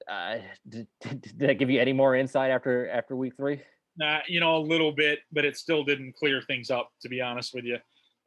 Uh, 0.09 0.37
did, 0.69 0.87
did, 1.01 1.33
that 1.37 1.59
give 1.59 1.69
you 1.69 1.79
any 1.79 1.93
more 1.93 2.15
insight 2.15 2.51
after 2.51 2.89
after 2.89 3.15
week 3.15 3.35
three? 3.35 3.61
Nah, 3.97 4.19
you 4.27 4.39
know 4.39 4.57
a 4.57 4.59
little 4.59 4.91
bit, 4.91 5.19
but 5.31 5.45
it 5.45 5.57
still 5.57 5.83
didn't 5.83 6.15
clear 6.15 6.41
things 6.41 6.71
up. 6.71 6.91
To 7.01 7.09
be 7.09 7.21
honest 7.21 7.53
with 7.53 7.65
you, 7.65 7.77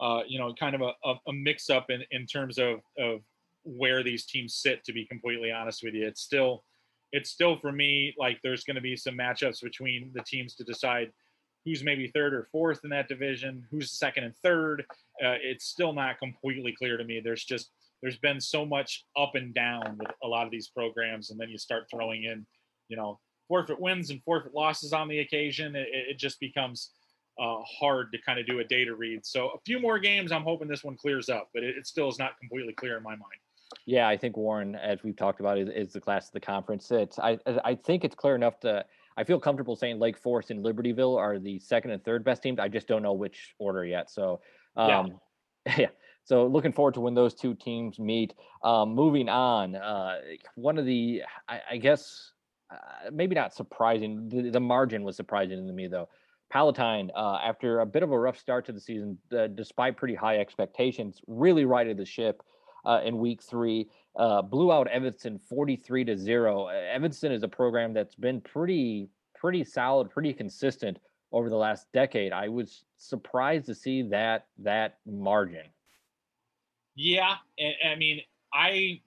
uh, 0.01 0.21
you 0.29 0.39
know, 0.39 0.53
kind 0.55 0.75
of 0.75 0.83
a, 0.83 0.93
a, 1.05 1.15
a 1.29 1.33
mix 1.33 1.71
up 1.71 1.91
in 1.91 2.03
in 2.11 2.27
terms 2.27 2.59
of 2.59 2.81
of 2.99 3.21
where 3.65 4.03
these 4.03 4.27
teams 4.27 4.55
sit. 4.55 4.85
To 4.85 4.93
be 4.93 5.07
completely 5.07 5.51
honest 5.51 5.83
with 5.83 5.95
you, 5.95 6.07
it's 6.07 6.21
still 6.21 6.65
it's 7.13 7.31
still 7.31 7.57
for 7.57 7.73
me 7.73 8.15
like 8.19 8.39
there's 8.43 8.65
going 8.65 8.75
to 8.75 8.83
be 8.83 8.97
some 8.97 9.17
matchups 9.17 9.63
between 9.63 10.11
the 10.15 10.23
teams 10.23 10.55
to 10.57 10.65
decide 10.65 11.11
who's 11.65 11.83
maybe 11.83 12.09
third 12.09 12.35
or 12.35 12.47
fourth 12.53 12.81
in 12.85 12.91
that 12.91 13.09
division, 13.09 13.67
who's 13.71 13.91
second 13.91 14.25
and 14.25 14.37
third. 14.43 14.85
Uh, 15.25 15.39
it's 15.43 15.65
still 15.65 15.93
not 15.93 16.19
completely 16.19 16.73
clear 16.73 16.99
to 16.99 17.05
me. 17.05 17.21
There's 17.21 17.45
just 17.45 17.71
there's 18.03 18.19
been 18.19 18.41
so 18.41 18.65
much 18.67 19.05
up 19.17 19.35
and 19.35 19.55
down 19.55 19.97
with 19.99 20.11
a 20.23 20.27
lot 20.27 20.45
of 20.45 20.51
these 20.51 20.69
programs, 20.69 21.31
and 21.31 21.41
then 21.41 21.49
you 21.49 21.59
start 21.59 21.85
throwing 21.91 22.25
in, 22.25 22.47
you 22.89 22.97
know, 22.97 23.19
forfeit 23.49 23.81
wins 23.81 24.11
and 24.11 24.23
forfeit 24.25 24.55
losses 24.55 24.93
on 24.93 25.09
the 25.09 25.21
occasion. 25.21 25.75
It, 25.77 25.89
it 25.91 26.19
just 26.19 26.39
becomes 26.41 26.91
uh, 27.41 27.59
hard 27.63 28.13
to 28.13 28.19
kind 28.23 28.39
of 28.39 28.47
do 28.47 28.61
a 28.61 28.65
data 28.65 28.95
read. 28.95 29.25
So 29.25 29.49
a 29.49 29.59
few 29.67 29.81
more 29.81 29.99
games. 29.99 30.33
I'm 30.33 30.43
hoping 30.43 30.69
this 30.69 30.85
one 30.85 30.97
clears 30.97 31.29
up, 31.29 31.49
but 31.55 31.63
it, 31.63 31.77
it 31.77 31.87
still 31.87 32.09
is 32.09 32.19
not 32.19 32.39
completely 32.39 32.73
clear 32.75 32.97
in 32.97 33.03
my 33.03 33.11
mind. 33.11 33.41
Yeah, 33.87 34.09
I 34.09 34.17
think 34.17 34.37
Warren, 34.37 34.77
as 34.77 35.03
we've 35.03 35.17
talked 35.17 35.41
about, 35.41 35.59
is, 35.59 35.69
is 35.69 35.93
the 35.93 36.01
class 36.01 36.27
of 36.27 36.33
the 36.33 36.41
conference. 36.41 36.91
It's 36.91 37.19
I 37.19 37.39
I 37.65 37.75
think 37.75 38.05
it's 38.05 38.15
clear 38.15 38.35
enough 38.35 38.61
to 38.61 38.85
I 39.17 39.25
feel 39.25 39.39
comfortable 39.39 39.77
saying 39.77 39.99
Lake 39.99 40.19
Forest 40.19 40.51
and 40.51 40.65
Libertyville 40.65 41.19
are 41.19 41.39
the 41.39 41.59
second 41.59 41.91
and 41.91 42.05
third 42.05 42.25
best 42.25 42.43
teams. 42.43 42.59
I 42.59 42.69
just 42.69 42.87
don't 42.87 43.03
know 43.03 43.13
which 43.13 43.55
order 43.59 43.85
yet. 43.85 44.11
So 44.11 44.41
um, 44.77 45.19
yeah. 45.67 45.75
yeah. 45.79 45.89
So 46.25 46.47
looking 46.47 46.73
forward 46.73 46.95
to 46.95 47.01
when 47.01 47.15
those 47.15 47.35
two 47.35 47.55
teams 47.55 47.99
meet. 47.99 48.35
Um, 48.63 48.95
moving 48.95 49.29
on, 49.29 49.77
uh, 49.77 50.17
one 50.55 50.79
of 50.79 50.87
the 50.87 51.23
I, 51.49 51.61
I 51.73 51.77
guess 51.77 52.33
uh, 52.71 53.11
maybe 53.13 53.35
not 53.35 53.55
surprising. 53.55 54.29
The, 54.29 54.51
the, 54.51 54.61
margin 54.61 55.05
was 55.05 55.17
surprising 55.17 55.67
to 55.67 55.73
me 55.73 55.87
though. 55.87 56.09
Palatine, 56.51 57.11
uh, 57.15 57.39
after 57.45 57.81
a 57.81 57.87
bit 57.87 58.03
of 58.03 58.11
a 58.11 58.19
rough 58.19 58.39
start 58.39 58.65
to 58.67 58.73
the 58.73 58.81
season, 58.81 59.19
uh, 59.37 59.49
despite 59.49 59.97
pretty 59.97 60.15
high 60.15 60.39
expectations, 60.39 61.21
really 61.27 61.65
righted 61.65 61.97
the 61.97 62.05
ship 62.05 62.43
uh, 62.87 63.01
in 63.05 63.19
week 63.19 63.43
three. 63.43 63.89
Uh, 64.17 64.41
blew 64.41 64.73
out 64.73 64.87
Evanston 64.89 65.39
43 65.39 66.05
to 66.05 66.17
zero. 66.17 66.69
Evanston 66.69 67.33
is 67.33 67.43
a 67.43 67.49
program 67.49 67.93
that's 67.93 68.15
been 68.15 68.41
pretty, 68.41 69.09
pretty 69.35 69.65
solid, 69.65 70.11
pretty 70.11 70.33
consistent 70.33 70.99
over 71.33 71.51
the 71.51 71.57
last 71.57 71.89
decade. 71.93 72.33
I 72.33 72.49
was 72.49 72.85
surprised 72.97 73.67
to 73.67 73.75
see 73.75 74.03
that 74.03 74.47
that 74.59 74.99
margin. 75.05 75.67
Yeah, 76.95 77.35
I 77.85 77.97
mean, 77.97 78.21
I 78.53 79.01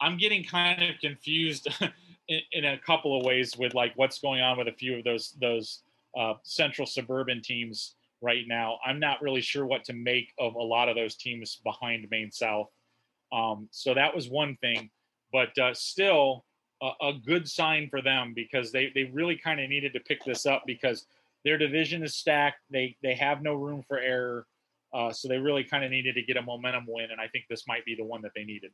I'm 0.00 0.16
getting 0.16 0.42
kind 0.42 0.82
of 0.82 0.98
confused 1.00 1.68
in, 2.28 2.40
in, 2.50 2.64
a 2.64 2.78
couple 2.78 3.18
of 3.18 3.24
ways 3.24 3.56
with 3.56 3.74
like 3.74 3.92
what's 3.94 4.18
going 4.18 4.40
on 4.40 4.58
with 4.58 4.66
a 4.66 4.72
few 4.72 4.98
of 4.98 5.04
those 5.04 5.36
those 5.40 5.82
uh, 6.18 6.34
central 6.42 6.86
suburban 6.86 7.40
teams 7.40 7.94
right 8.20 8.44
now. 8.46 8.78
I'm 8.84 8.98
not 8.98 9.22
really 9.22 9.40
sure 9.40 9.64
what 9.64 9.84
to 9.84 9.92
make 9.92 10.32
of 10.38 10.54
a 10.54 10.62
lot 10.62 10.88
of 10.88 10.96
those 10.96 11.16
teams 11.16 11.60
behind 11.64 12.06
Maine 12.10 12.30
South. 12.32 12.68
Um, 13.32 13.68
so 13.70 13.94
that 13.94 14.14
was 14.14 14.28
one 14.28 14.56
thing, 14.60 14.90
but 15.32 15.56
uh, 15.58 15.72
still 15.72 16.44
a, 16.82 16.90
a, 17.00 17.12
good 17.24 17.48
sign 17.48 17.88
for 17.88 18.02
them 18.02 18.32
because 18.34 18.72
they 18.72 18.90
they 18.94 19.04
really 19.04 19.36
kind 19.36 19.60
of 19.60 19.70
needed 19.70 19.92
to 19.94 20.00
pick 20.00 20.24
this 20.24 20.44
up 20.44 20.64
because 20.66 21.06
their 21.44 21.56
division 21.56 22.02
is 22.02 22.14
stacked. 22.14 22.58
They 22.70 22.96
they 23.02 23.14
have 23.14 23.42
no 23.42 23.54
room 23.54 23.82
for 23.86 23.98
error. 23.98 24.46
Uh, 24.94 25.12
so 25.12 25.28
they 25.28 25.38
really 25.38 25.64
kind 25.64 25.84
of 25.84 25.90
needed 25.90 26.14
to 26.14 26.22
get 26.22 26.36
a 26.36 26.42
momentum 26.42 26.84
win, 26.86 27.10
and 27.10 27.20
I 27.20 27.28
think 27.28 27.46
this 27.48 27.66
might 27.66 27.84
be 27.84 27.94
the 27.94 28.04
one 28.04 28.22
that 28.22 28.32
they 28.34 28.44
needed. 28.44 28.72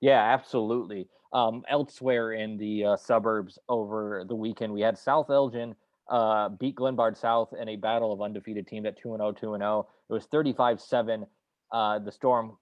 Yeah, 0.00 0.22
absolutely. 0.22 1.08
Um, 1.32 1.64
elsewhere 1.68 2.32
in 2.32 2.56
the 2.56 2.84
uh, 2.84 2.96
suburbs 2.96 3.58
over 3.68 4.24
the 4.26 4.34
weekend, 4.34 4.72
we 4.72 4.80
had 4.80 4.96
South 4.96 5.28
Elgin 5.28 5.74
uh, 6.08 6.48
beat 6.48 6.76
Glenbard 6.76 7.16
South 7.16 7.52
in 7.58 7.68
a 7.68 7.76
battle 7.76 8.12
of 8.12 8.22
undefeated 8.22 8.66
teams 8.66 8.86
at 8.86 8.96
2 8.96 9.16
0, 9.16 9.32
2 9.32 9.56
0. 9.58 9.88
It 10.08 10.12
was 10.12 10.24
35 10.26 10.80
7. 10.80 11.26
Uh, 11.70 11.98
the 11.98 12.10
Storm, 12.10 12.56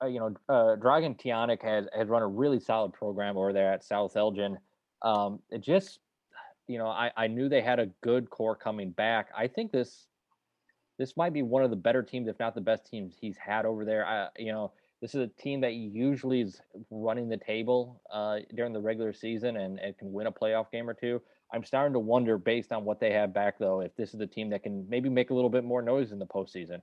uh, 0.00 0.06
you 0.06 0.20
know, 0.20 0.36
uh, 0.48 0.76
Dragan 0.76 1.18
Teonic 1.18 1.62
has, 1.62 1.86
has 1.96 2.08
run 2.08 2.22
a 2.22 2.28
really 2.28 2.60
solid 2.60 2.92
program 2.92 3.36
over 3.36 3.52
there 3.52 3.72
at 3.72 3.82
South 3.82 4.16
Elgin. 4.16 4.56
Um, 5.02 5.40
it 5.50 5.62
just, 5.62 5.98
you 6.68 6.78
know, 6.78 6.86
I, 6.86 7.10
I 7.16 7.26
knew 7.26 7.48
they 7.48 7.60
had 7.60 7.80
a 7.80 7.86
good 8.02 8.30
core 8.30 8.54
coming 8.54 8.92
back. 8.92 9.30
I 9.36 9.48
think 9.48 9.72
this 9.72 10.06
this 10.98 11.16
might 11.16 11.32
be 11.32 11.42
one 11.42 11.62
of 11.62 11.70
the 11.70 11.76
better 11.76 12.02
teams, 12.02 12.28
if 12.28 12.38
not 12.38 12.54
the 12.54 12.60
best 12.60 12.86
teams 12.86 13.14
he's 13.20 13.36
had 13.36 13.66
over 13.66 13.84
there. 13.84 14.06
I, 14.06 14.28
you 14.38 14.52
know, 14.52 14.72
this 15.00 15.14
is 15.14 15.20
a 15.20 15.42
team 15.42 15.60
that 15.62 15.74
usually 15.74 16.42
is 16.42 16.60
running 16.90 17.28
the 17.28 17.36
table 17.36 18.00
uh, 18.12 18.38
during 18.54 18.72
the 18.72 18.80
regular 18.80 19.12
season 19.12 19.56
and, 19.56 19.78
and 19.80 19.98
can 19.98 20.12
win 20.12 20.28
a 20.28 20.32
playoff 20.32 20.70
game 20.70 20.88
or 20.88 20.94
two. 20.94 21.20
I'm 21.52 21.64
starting 21.64 21.92
to 21.94 21.98
wonder, 21.98 22.38
based 22.38 22.72
on 22.72 22.84
what 22.84 23.00
they 23.00 23.12
have 23.12 23.34
back, 23.34 23.58
though, 23.58 23.80
if 23.80 23.94
this 23.96 24.14
is 24.14 24.20
a 24.20 24.26
team 24.26 24.50
that 24.50 24.62
can 24.62 24.86
maybe 24.88 25.08
make 25.08 25.30
a 25.30 25.34
little 25.34 25.50
bit 25.50 25.64
more 25.64 25.82
noise 25.82 26.12
in 26.12 26.18
the 26.18 26.26
postseason. 26.26 26.80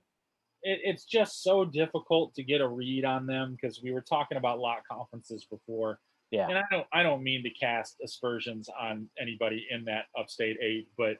It, 0.62 0.80
it's 0.84 1.04
just 1.04 1.42
so 1.42 1.64
difficult 1.64 2.34
to 2.34 2.44
get 2.44 2.60
a 2.60 2.68
read 2.68 3.04
on 3.04 3.26
them 3.26 3.56
because 3.60 3.80
we 3.82 3.90
were 3.90 4.02
talking 4.02 4.36
about 4.36 4.58
lot 4.58 4.78
conferences 4.90 5.46
before. 5.50 5.98
Yeah. 6.30 6.48
And 6.48 6.58
I 6.58 6.62
don't 6.70 6.86
I 6.92 7.02
don't 7.02 7.22
mean 7.22 7.42
to 7.42 7.50
cast 7.50 7.96
aspersions 8.04 8.68
on 8.80 9.08
anybody 9.20 9.66
in 9.68 9.84
that 9.86 10.04
upstate 10.16 10.58
eight, 10.62 10.86
but 10.96 11.16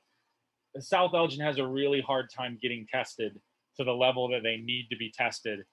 South 0.79 1.15
Elgin 1.15 1.41
has 1.41 1.59
a 1.59 1.67
really 1.67 2.01
hard 2.01 2.31
time 2.31 2.59
getting 2.61 2.87
tested 2.91 3.41
to 3.77 3.85
the 3.85 3.93
level 3.93 4.29
that 4.29 4.43
they 4.43 4.57
need 4.57 4.89
to 4.91 4.97
be 4.97 5.11
tested 5.11 5.65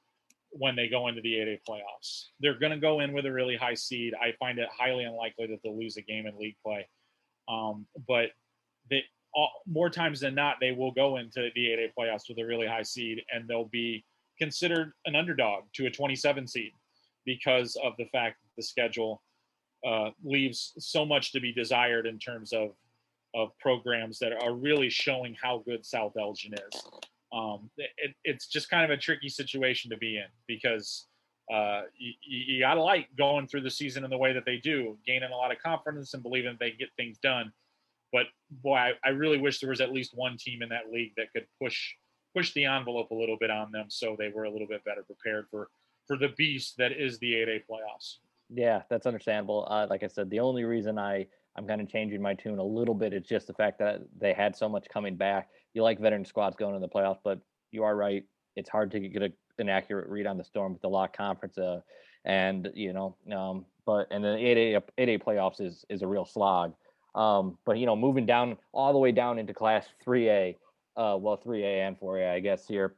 when 0.52 0.76
they 0.76 0.88
go 0.88 1.08
into 1.08 1.22
the 1.22 1.34
8A 1.34 1.60
playoffs. 1.68 2.28
They're 2.40 2.58
going 2.58 2.72
to 2.72 2.80
go 2.80 3.02
in 3.02 3.14
with 3.14 3.26
a 3.26 3.32
really 3.32 3.56
high 3.56 3.74
seed. 3.74 4.14
I 4.20 4.34
find 4.40 4.60
it 4.60 4.70
highly 4.76 5.04
unlikely 5.04 5.48
that 5.48 5.60
they'll 5.64 5.78
lose 5.78 5.98
a 5.98 6.02
game 6.02 6.26
in 6.26 6.38
league 6.38 6.56
play. 6.66 6.88
Um, 7.50 7.86
but 8.08 8.30
they 8.90 9.04
all, 9.34 9.52
more 9.68 9.90
times 9.90 10.20
than 10.20 10.36
not, 10.36 10.58
they 10.60 10.72
will 10.72 10.92
go 10.92 11.18
into 11.18 11.50
the 11.54 11.66
8A 11.66 11.92
playoffs 11.98 12.30
with 12.30 12.40
a 12.40 12.46
really 12.46 12.68
high 12.68 12.84
seed, 12.84 13.22
and 13.32 13.48
they'll 13.48 13.66
be 13.66 14.04
considered 14.40 14.94
an 15.06 15.16
underdog 15.16 15.64
to 15.74 15.86
a 15.86 15.92
27 15.92 16.48
seed 16.48 16.72
because 17.26 17.78
of 17.84 17.94
the 17.98 18.06
fact 18.06 18.38
that 18.42 18.50
the 18.56 18.64
schedule 18.64 19.22
uh, 19.86 20.10
leaves 20.24 20.74
so 20.80 21.06
much 21.06 21.32
to 21.34 21.40
be 21.40 21.52
desired 21.52 22.08
in 22.08 22.18
terms 22.18 22.54
of 22.54 22.72
of 23.36 23.50
programs 23.60 24.20
that 24.20 24.32
are 24.44 24.54
really 24.54 24.90
showing 24.90 25.36
how 25.42 25.64
good 25.66 25.86
South 25.86 26.14
Elgin 26.18 26.54
is 26.54 26.82
um, 27.34 27.70
it, 27.78 28.16
it's 28.24 28.48
just 28.48 28.70
kind 28.70 28.84
of 28.84 28.98
a 28.98 29.00
tricky 29.00 29.30
situation 29.30 29.92
to 29.92 29.98
be 29.98 30.18
in 30.18 30.28
because 30.48 31.08
uh, 31.54 31.82
you, 31.98 32.14
you 32.26 32.60
got 32.60 32.76
to 32.76 32.82
like 32.82 33.08
going 33.18 33.48
through 33.48 33.62
the 33.62 33.72
season 33.72 34.04
in 34.04 34.10
the 34.10 34.18
way 34.18 34.34
that 34.34 34.46
they 34.46 34.58
do, 34.58 34.98
gaining 35.06 35.32
a 35.32 35.36
lot 35.36 35.52
of 35.52 35.60
confidence 35.60 36.14
and 36.14 36.24
believing 36.24 36.58
they 36.60 36.72
get 36.72 36.90
things 36.96 37.18
done. 37.18 37.52
But 38.14 38.28
boy, 38.50 38.76
I, 38.76 38.94
I 39.04 39.10
really 39.10 39.38
wish 39.38 39.60
there 39.60 39.70
was 39.70 39.82
at 39.82 39.92
least 39.92 40.12
one 40.16 40.38
team 40.38 40.62
in 40.62 40.70
that 40.70 40.92
league 40.92 41.14
that 41.18 41.32
could 41.34 41.46
push 41.62 41.94
push 42.36 42.54
the 42.54 42.66
envelope 42.66 43.12
a 43.12 43.16
little 43.16 43.38
bit 43.38 43.50
on 43.50 43.72
them, 43.72 43.86
so 43.90 44.16
they 44.18 44.30
were 44.30 44.44
a 44.44 44.52
little 44.52 44.68
bit 44.68 44.84
better 44.86 45.04
prepared 45.04 45.48
for 45.52 45.70
for 46.08 46.18
the 46.18 46.30
beast 46.38 46.76
that 46.78 46.94
is 46.94 47.20
the 47.20 47.34
8A 47.34 47.64
playoffs. 47.70 48.18
Yeah, 48.50 48.84
that's 48.90 49.06
understandable. 49.06 49.68
Uh, 49.70 49.88
like 49.90 50.04
I 50.04 50.08
said, 50.08 50.30
the 50.30 50.40
only 50.40 50.64
reason 50.64 50.98
I 50.98 51.28
I'm 51.58 51.68
kind 51.68 51.82
of 51.82 51.90
changing 51.90 52.22
my 52.22 52.34
tune 52.34 52.60
a 52.60 52.64
little 52.64 52.94
bit 52.94 53.14
It's 53.14 53.28
just 53.28 53.48
the 53.48 53.54
fact 53.54 53.80
that 53.80 54.02
they 54.20 54.34
had 54.34 54.56
so 54.56 54.70
much 54.70 54.88
coming 54.90 55.16
back 55.16 55.50
you 55.78 55.84
like 55.84 56.00
veteran 56.00 56.26
squads 56.26 56.56
going 56.56 56.76
in 56.76 56.82
the 56.82 56.90
playoffs, 56.90 57.20
but 57.24 57.40
you 57.72 57.84
are 57.84 57.96
right. 57.96 58.26
It's 58.56 58.70
hard 58.70 58.90
to 58.92 59.00
get 59.00 59.22
a, 59.22 59.32
an 59.60 59.70
accurate 59.70 60.10
read 60.10 60.26
on 60.26 60.38
the 60.38 60.44
Storm 60.44 60.74
with 60.74 60.82
the 60.82 60.90
lock 60.90 61.16
conference, 61.16 61.58
uh, 61.58 61.82
and 62.26 62.70
you 62.74 62.94
know, 62.94 63.16
um, 63.32 63.66
but 63.86 64.08
and 64.10 64.24
the 64.24 64.36
eight 64.36 64.76
A 64.76 64.84
eight 64.98 65.10
A 65.10 65.20
playoffs 65.20 65.62
is 65.62 65.86
is 65.90 66.02
a 66.02 66.08
real 66.08 66.26
slog. 66.26 66.74
Um, 67.14 67.58
but 67.64 67.78
you 67.78 67.86
know, 67.86 67.96
moving 67.96 68.26
down 68.26 68.58
all 68.74 68.92
the 68.92 69.00
way 69.00 69.12
down 69.12 69.38
into 69.38 69.54
Class 69.54 69.88
three 70.04 70.30
A, 70.30 70.58
uh, 70.98 71.16
well, 71.20 71.38
three 71.38 71.64
A 71.64 71.86
and 71.86 71.98
four 71.98 72.18
A, 72.18 72.34
I 72.34 72.40
guess 72.40 72.68
here, 72.68 72.96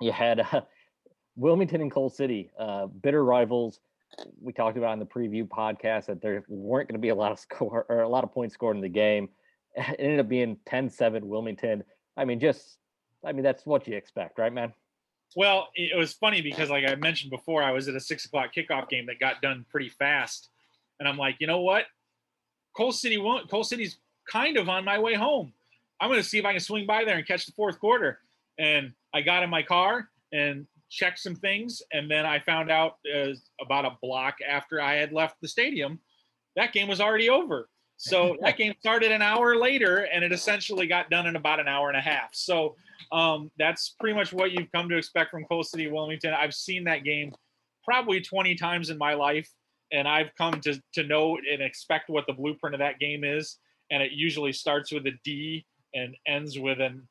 you 0.00 0.12
had 0.12 0.40
uh, 0.40 0.60
Wilmington 1.36 1.80
and 1.80 1.90
Coal 1.90 2.10
City, 2.10 2.50
uh, 2.58 2.86
bitter 2.86 3.24
rivals. 3.24 3.80
We 4.40 4.52
talked 4.52 4.76
about 4.76 4.92
in 4.92 4.98
the 4.98 5.06
preview 5.06 5.46
podcast 5.46 6.06
that 6.06 6.20
there 6.22 6.44
weren't 6.48 6.88
going 6.88 6.98
to 6.98 7.02
be 7.02 7.08
a 7.08 7.14
lot 7.14 7.32
of 7.32 7.38
score 7.38 7.86
or 7.88 8.00
a 8.00 8.08
lot 8.08 8.24
of 8.24 8.32
points 8.32 8.54
scored 8.54 8.76
in 8.76 8.82
the 8.82 8.88
game. 8.88 9.28
It 9.76 9.96
ended 9.98 10.20
up 10.20 10.28
being 10.28 10.56
10-7 10.68 11.22
Wilmington. 11.24 11.82
I 12.16 12.24
mean, 12.24 12.38
just, 12.38 12.78
I 13.26 13.32
mean, 13.32 13.42
that's 13.42 13.66
what 13.66 13.88
you 13.88 13.96
expect, 13.96 14.38
right, 14.38 14.52
man? 14.52 14.72
Well, 15.34 15.68
it 15.74 15.98
was 15.98 16.12
funny 16.12 16.42
because, 16.42 16.70
like 16.70 16.84
I 16.86 16.94
mentioned 16.94 17.32
before, 17.32 17.60
I 17.60 17.72
was 17.72 17.88
at 17.88 17.96
a 17.96 18.00
six 18.00 18.24
o'clock 18.24 18.54
kickoff 18.54 18.88
game 18.88 19.06
that 19.06 19.18
got 19.18 19.42
done 19.42 19.66
pretty 19.68 19.88
fast, 19.88 20.50
and 21.00 21.08
I'm 21.08 21.18
like, 21.18 21.36
you 21.40 21.48
know 21.48 21.60
what? 21.60 21.86
Coal 22.76 22.92
City 22.92 23.18
won't. 23.18 23.50
Coal 23.50 23.64
City's 23.64 23.98
kind 24.30 24.56
of 24.56 24.68
on 24.68 24.84
my 24.84 24.98
way 24.98 25.14
home. 25.14 25.52
I'm 26.00 26.08
going 26.08 26.22
to 26.22 26.28
see 26.28 26.38
if 26.38 26.44
I 26.44 26.52
can 26.52 26.60
swing 26.60 26.86
by 26.86 27.04
there 27.04 27.16
and 27.16 27.26
catch 27.26 27.46
the 27.46 27.52
fourth 27.52 27.78
quarter. 27.78 28.20
And 28.58 28.92
I 29.12 29.22
got 29.22 29.42
in 29.42 29.50
my 29.50 29.62
car 29.62 30.08
and 30.32 30.66
checked 30.94 31.18
some 31.18 31.34
things, 31.34 31.82
and 31.92 32.10
then 32.10 32.24
I 32.24 32.38
found 32.38 32.70
out 32.70 32.96
uh, 33.14 33.32
about 33.60 33.84
a 33.84 33.96
block 34.00 34.36
after 34.48 34.80
I 34.80 34.94
had 34.94 35.12
left 35.12 35.36
the 35.40 35.48
stadium 35.48 36.00
that 36.56 36.72
game 36.72 36.88
was 36.88 37.00
already 37.00 37.28
over. 37.30 37.68
So 37.96 38.36
that 38.42 38.56
game 38.56 38.74
started 38.80 39.12
an 39.12 39.22
hour 39.22 39.56
later, 39.56 40.08
and 40.12 40.24
it 40.24 40.32
essentially 40.32 40.86
got 40.86 41.10
done 41.10 41.26
in 41.26 41.36
about 41.36 41.60
an 41.60 41.68
hour 41.68 41.88
and 41.88 41.96
a 41.96 42.00
half. 42.00 42.30
So 42.32 42.76
um, 43.12 43.50
that's 43.58 43.94
pretty 44.00 44.16
much 44.16 44.32
what 44.32 44.52
you've 44.52 44.70
come 44.72 44.88
to 44.88 44.96
expect 44.96 45.30
from 45.30 45.44
Coal 45.44 45.62
City 45.62 45.90
Wilmington. 45.90 46.32
I've 46.32 46.54
seen 46.54 46.84
that 46.84 47.04
game 47.04 47.32
probably 47.84 48.20
20 48.20 48.54
times 48.54 48.90
in 48.90 48.98
my 48.98 49.14
life, 49.14 49.48
and 49.92 50.08
I've 50.08 50.34
come 50.36 50.60
to 50.62 50.80
to 50.94 51.02
know 51.02 51.36
and 51.36 51.62
expect 51.62 52.08
what 52.08 52.26
the 52.26 52.32
blueprint 52.32 52.74
of 52.74 52.80
that 52.80 52.98
game 52.98 53.24
is. 53.24 53.58
And 53.90 54.02
it 54.02 54.12
usually 54.12 54.52
starts 54.52 54.90
with 54.90 55.06
a 55.06 55.12
D 55.24 55.66
and 55.94 56.16
ends 56.26 56.58
with 56.58 56.80
an 56.80 57.06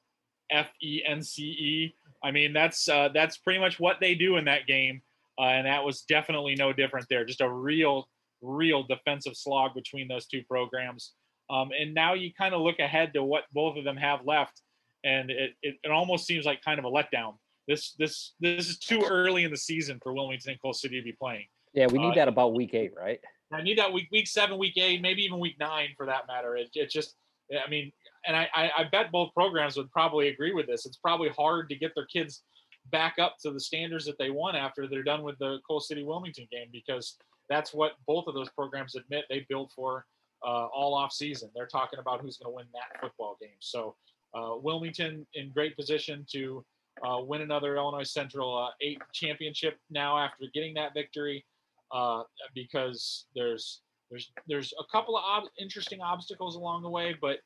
F 0.51 0.67
E 0.81 1.01
N 1.05 1.21
C 1.21 1.43
E. 1.43 1.95
I 2.23 2.31
mean, 2.31 2.53
that's 2.53 2.87
uh, 2.87 3.09
that's 3.13 3.37
pretty 3.37 3.59
much 3.59 3.79
what 3.79 3.97
they 3.99 4.15
do 4.15 4.37
in 4.37 4.45
that 4.45 4.65
game, 4.65 5.01
uh, 5.39 5.43
and 5.43 5.67
that 5.67 5.83
was 5.83 6.01
definitely 6.01 6.55
no 6.55 6.71
different 6.71 7.07
there. 7.09 7.25
Just 7.25 7.41
a 7.41 7.49
real 7.49 8.07
real 8.41 8.83
defensive 8.83 9.35
slog 9.35 9.73
between 9.73 10.07
those 10.07 10.25
two 10.25 10.43
programs. 10.43 11.13
Um, 11.49 11.69
and 11.77 11.93
now 11.93 12.13
you 12.13 12.31
kind 12.33 12.53
of 12.53 12.61
look 12.61 12.79
ahead 12.79 13.13
to 13.13 13.23
what 13.23 13.43
both 13.53 13.77
of 13.77 13.83
them 13.83 13.97
have 13.97 14.25
left, 14.25 14.61
and 15.03 15.29
it, 15.29 15.51
it, 15.61 15.75
it, 15.83 15.91
almost 15.91 16.25
seems 16.25 16.45
like 16.45 16.61
kind 16.61 16.79
of 16.79 16.85
a 16.85 16.89
letdown. 16.89 17.35
This 17.67 17.93
this 17.99 18.33
this 18.39 18.69
is 18.69 18.79
too 18.79 19.03
early 19.09 19.43
in 19.43 19.51
the 19.51 19.57
season 19.57 19.99
for 20.01 20.13
Wilmington 20.13 20.51
and 20.51 20.61
Coal 20.61 20.73
City 20.73 20.99
to 20.99 21.03
be 21.03 21.11
playing. 21.11 21.45
Yeah, 21.73 21.87
we 21.87 21.99
need 21.99 22.11
uh, 22.11 22.15
that 22.15 22.27
about 22.27 22.53
week 22.53 22.73
eight, 22.73 22.91
right? 22.95 23.19
I 23.51 23.61
need 23.61 23.77
that 23.77 23.91
week 23.91 24.07
week 24.11 24.27
seven, 24.27 24.57
week 24.57 24.77
eight, 24.77 25.01
maybe 25.01 25.23
even 25.23 25.39
week 25.39 25.57
nine 25.59 25.89
for 25.97 26.05
that 26.05 26.27
matter. 26.27 26.55
It, 26.55 26.69
it 26.73 26.89
just, 26.89 27.15
I 27.51 27.69
mean, 27.69 27.91
and 28.25 28.35
I, 28.35 28.47
I 28.55 28.83
bet 28.91 29.11
both 29.11 29.33
programs 29.33 29.77
would 29.77 29.91
probably 29.91 30.29
agree 30.29 30.53
with 30.53 30.67
this. 30.67 30.85
It's 30.85 30.97
probably 30.97 31.29
hard 31.29 31.69
to 31.69 31.75
get 31.75 31.93
their 31.95 32.05
kids 32.05 32.43
back 32.91 33.15
up 33.19 33.37
to 33.41 33.51
the 33.51 33.59
standards 33.59 34.05
that 34.05 34.17
they 34.17 34.29
want 34.29 34.57
after 34.57 34.87
they're 34.87 35.03
done 35.03 35.23
with 35.23 35.37
the 35.39 35.59
Coal 35.67 35.79
City 35.79 36.03
Wilmington 36.03 36.47
game 36.51 36.67
because 36.71 37.17
that's 37.49 37.73
what 37.73 37.93
both 38.07 38.27
of 38.27 38.33
those 38.33 38.49
programs 38.49 38.95
admit 38.95 39.25
they 39.29 39.45
built 39.49 39.71
for 39.75 40.05
uh, 40.45 40.67
all 40.73 40.93
off 40.93 41.11
season. 41.11 41.49
They're 41.55 41.67
talking 41.67 41.99
about 41.99 42.21
who's 42.21 42.37
going 42.37 42.51
to 42.51 42.55
win 42.55 42.65
that 42.73 42.99
football 42.99 43.37
game. 43.41 43.51
So 43.59 43.95
uh, 44.33 44.55
Wilmington 44.61 45.25
in 45.33 45.51
great 45.51 45.75
position 45.75 46.25
to 46.31 46.65
uh, 47.07 47.21
win 47.21 47.41
another 47.41 47.75
Illinois 47.75 48.09
Central 48.09 48.57
uh, 48.57 48.69
eight 48.81 49.01
championship 49.13 49.77
now 49.89 50.17
after 50.17 50.45
getting 50.53 50.73
that 50.75 50.93
victory 50.93 51.45
uh, 51.91 52.23
because 52.53 53.25
there's 53.35 53.81
there's 54.09 54.31
there's 54.47 54.73
a 54.79 54.83
couple 54.91 55.17
of 55.17 55.23
ob- 55.23 55.49
interesting 55.59 56.01
obstacles 56.01 56.55
along 56.55 56.83
the 56.83 56.89
way, 56.89 57.15
but 57.19 57.37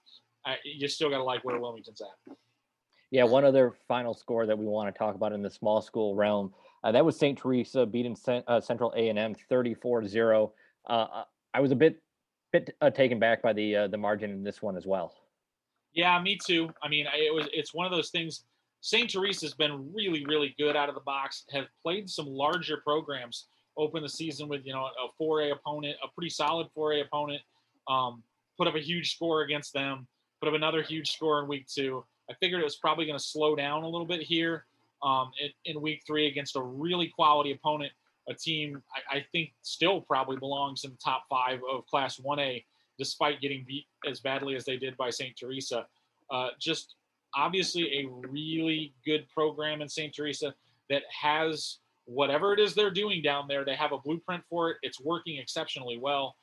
you 0.63 0.87
still 0.87 1.09
got 1.09 1.17
to 1.17 1.23
like 1.23 1.43
where 1.43 1.59
Wilmington's 1.59 2.01
at. 2.01 2.35
Yeah, 3.09 3.23
one 3.23 3.45
other 3.45 3.73
final 3.87 4.13
score 4.13 4.45
that 4.45 4.57
we 4.57 4.65
want 4.65 4.93
to 4.93 4.97
talk 4.97 5.15
about 5.15 5.31
in 5.31 5.41
the 5.41 5.49
small 5.49 5.81
school 5.81 6.15
realm 6.15 6.53
uh, 6.83 6.91
that 6.91 7.03
was 7.03 7.17
St. 7.17 7.37
Teresa 7.37 7.85
beating 7.85 8.15
uh, 8.47 8.61
Central 8.61 8.93
A&M 8.95 9.35
34-0. 9.51 10.51
Uh, 10.87 11.23
I 11.53 11.59
was 11.59 11.71
a 11.71 11.75
bit 11.75 12.01
bit 12.53 12.75
uh, 12.79 12.89
taken 12.89 13.19
back 13.19 13.41
by 13.41 13.51
the 13.51 13.75
uh, 13.75 13.87
the 13.87 13.97
margin 13.97 14.31
in 14.31 14.43
this 14.43 14.61
one 14.61 14.77
as 14.77 14.85
well. 14.85 15.13
Yeah, 15.93 16.21
me 16.21 16.37
too. 16.45 16.69
I 16.81 16.87
mean, 16.87 17.05
it 17.13 17.33
was 17.33 17.49
it's 17.51 17.73
one 17.73 17.85
of 17.85 17.91
those 17.91 18.09
things. 18.09 18.45
St. 18.81 19.09
Teresa's 19.09 19.53
been 19.53 19.91
really, 19.93 20.23
really 20.25 20.55
good 20.57 20.77
out 20.77 20.87
of 20.87 20.95
the 20.95 21.01
box. 21.01 21.43
Have 21.51 21.65
played 21.83 22.09
some 22.09 22.27
larger 22.27 22.77
programs. 22.77 23.47
Open 23.75 24.01
the 24.01 24.09
season 24.09 24.47
with 24.47 24.65
you 24.65 24.73
know 24.73 24.85
a 24.85 25.23
4A 25.23 25.51
opponent, 25.51 25.97
a 26.03 26.07
pretty 26.15 26.29
solid 26.29 26.67
4A 26.77 27.05
opponent. 27.05 27.41
Um, 27.87 28.23
put 28.57 28.67
up 28.67 28.75
a 28.75 28.79
huge 28.79 29.13
score 29.13 29.41
against 29.41 29.73
them. 29.73 30.07
Put 30.39 30.49
up 30.49 30.55
another 30.55 30.81
huge 30.81 31.11
score 31.11 31.41
in 31.41 31.47
week 31.47 31.67
two. 31.67 32.03
I 32.29 32.33
figured 32.35 32.61
it 32.61 32.63
was 32.63 32.75
probably 32.75 33.05
going 33.05 33.17
to 33.17 33.23
slow 33.23 33.55
down 33.55 33.83
a 33.83 33.89
little 33.89 34.05
bit 34.05 34.21
here 34.21 34.65
um, 35.01 35.31
in, 35.41 35.49
in, 35.65 35.81
week 35.81 36.03
three 36.05 36.27
against 36.27 36.55
a 36.55 36.61
really 36.61 37.07
quality 37.07 37.51
opponent, 37.51 37.91
a 38.29 38.33
team 38.33 38.81
I, 38.93 39.17
I, 39.17 39.25
think 39.31 39.53
still 39.61 40.01
probably 40.01 40.37
belongs 40.37 40.83
in 40.83 40.91
the 40.91 40.97
top 40.97 41.25
five 41.29 41.59
of 41.71 41.85
Class 41.85 42.19
1A, 42.19 42.63
despite 42.97 43.39
getting 43.39 43.63
beat 43.67 43.85
as 44.09 44.19
badly 44.19 44.55
as 44.55 44.65
they 44.65 44.77
did 44.77 44.97
by 44.97 45.09
St. 45.09 45.35
Teresa. 45.37 45.85
Uh, 46.31 46.49
just 46.59 46.95
obviously 47.35 47.99
a 47.99 48.07
really 48.29 48.93
good 49.05 49.27
program 49.29 49.81
in 49.81 49.87
St. 49.87 50.13
Teresa 50.13 50.53
that 50.89 51.03
has 51.21 51.77
whatever 52.05 52.53
it 52.53 52.59
is 52.59 52.73
they're 52.73 52.91
doing 52.91 53.21
down 53.21 53.47
there. 53.47 53.63
They 53.63 53.75
have 53.75 53.91
a 53.91 53.99
blueprint 53.99 54.43
for 54.49 54.71
it. 54.71 54.77
It's 54.81 54.99
working 54.99 55.37
exceptionally 55.37 55.97
well, 55.97 56.35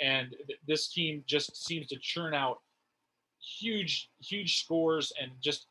and 0.00 0.34
th- 0.46 0.58
this 0.66 0.88
team 0.88 1.24
just 1.26 1.64
seems 1.64 1.86
to 1.88 1.96
churn 2.00 2.34
out 2.34 2.60
huge, 3.42 4.10
huge 4.20 4.62
scores. 4.62 5.12
And 5.20 5.30
just, 5.40 5.66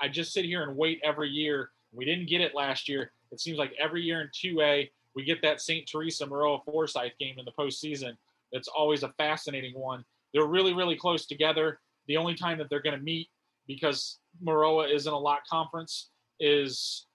I 0.00 0.08
just 0.08 0.32
sit 0.32 0.44
here 0.44 0.62
and 0.62 0.76
wait 0.76 1.00
every 1.02 1.28
year. 1.30 1.70
We 1.92 2.04
didn't 2.04 2.28
get 2.28 2.40
it 2.40 2.54
last 2.54 2.88
year. 2.88 3.12
It 3.32 3.40
seems 3.40 3.58
like 3.58 3.72
every 3.78 4.02
year 4.02 4.20
in 4.20 4.28
2A, 4.28 4.90
we 5.14 5.24
get 5.24 5.42
that 5.42 5.60
St. 5.60 5.88
Teresa 5.88 6.26
Maroa 6.26 6.64
Forsyth 6.64 7.12
game 7.18 7.38
in 7.38 7.44
the 7.44 7.52
postseason. 7.52 8.16
That's 8.52 8.68
always 8.68 9.02
a 9.02 9.08
fascinating 9.18 9.74
one. 9.74 10.04
They're 10.32 10.46
really, 10.46 10.74
really 10.74 10.96
close 10.96 11.26
together. 11.26 11.80
The 12.06 12.16
only 12.16 12.34
time 12.34 12.58
that 12.58 12.68
they're 12.68 12.82
going 12.82 12.98
to 12.98 13.02
meet 13.02 13.28
because 13.66 14.18
Maroa 14.44 14.92
is 14.92 15.06
in 15.06 15.12
a 15.12 15.18
lot 15.18 15.40
conference 15.48 16.10
is 16.38 17.06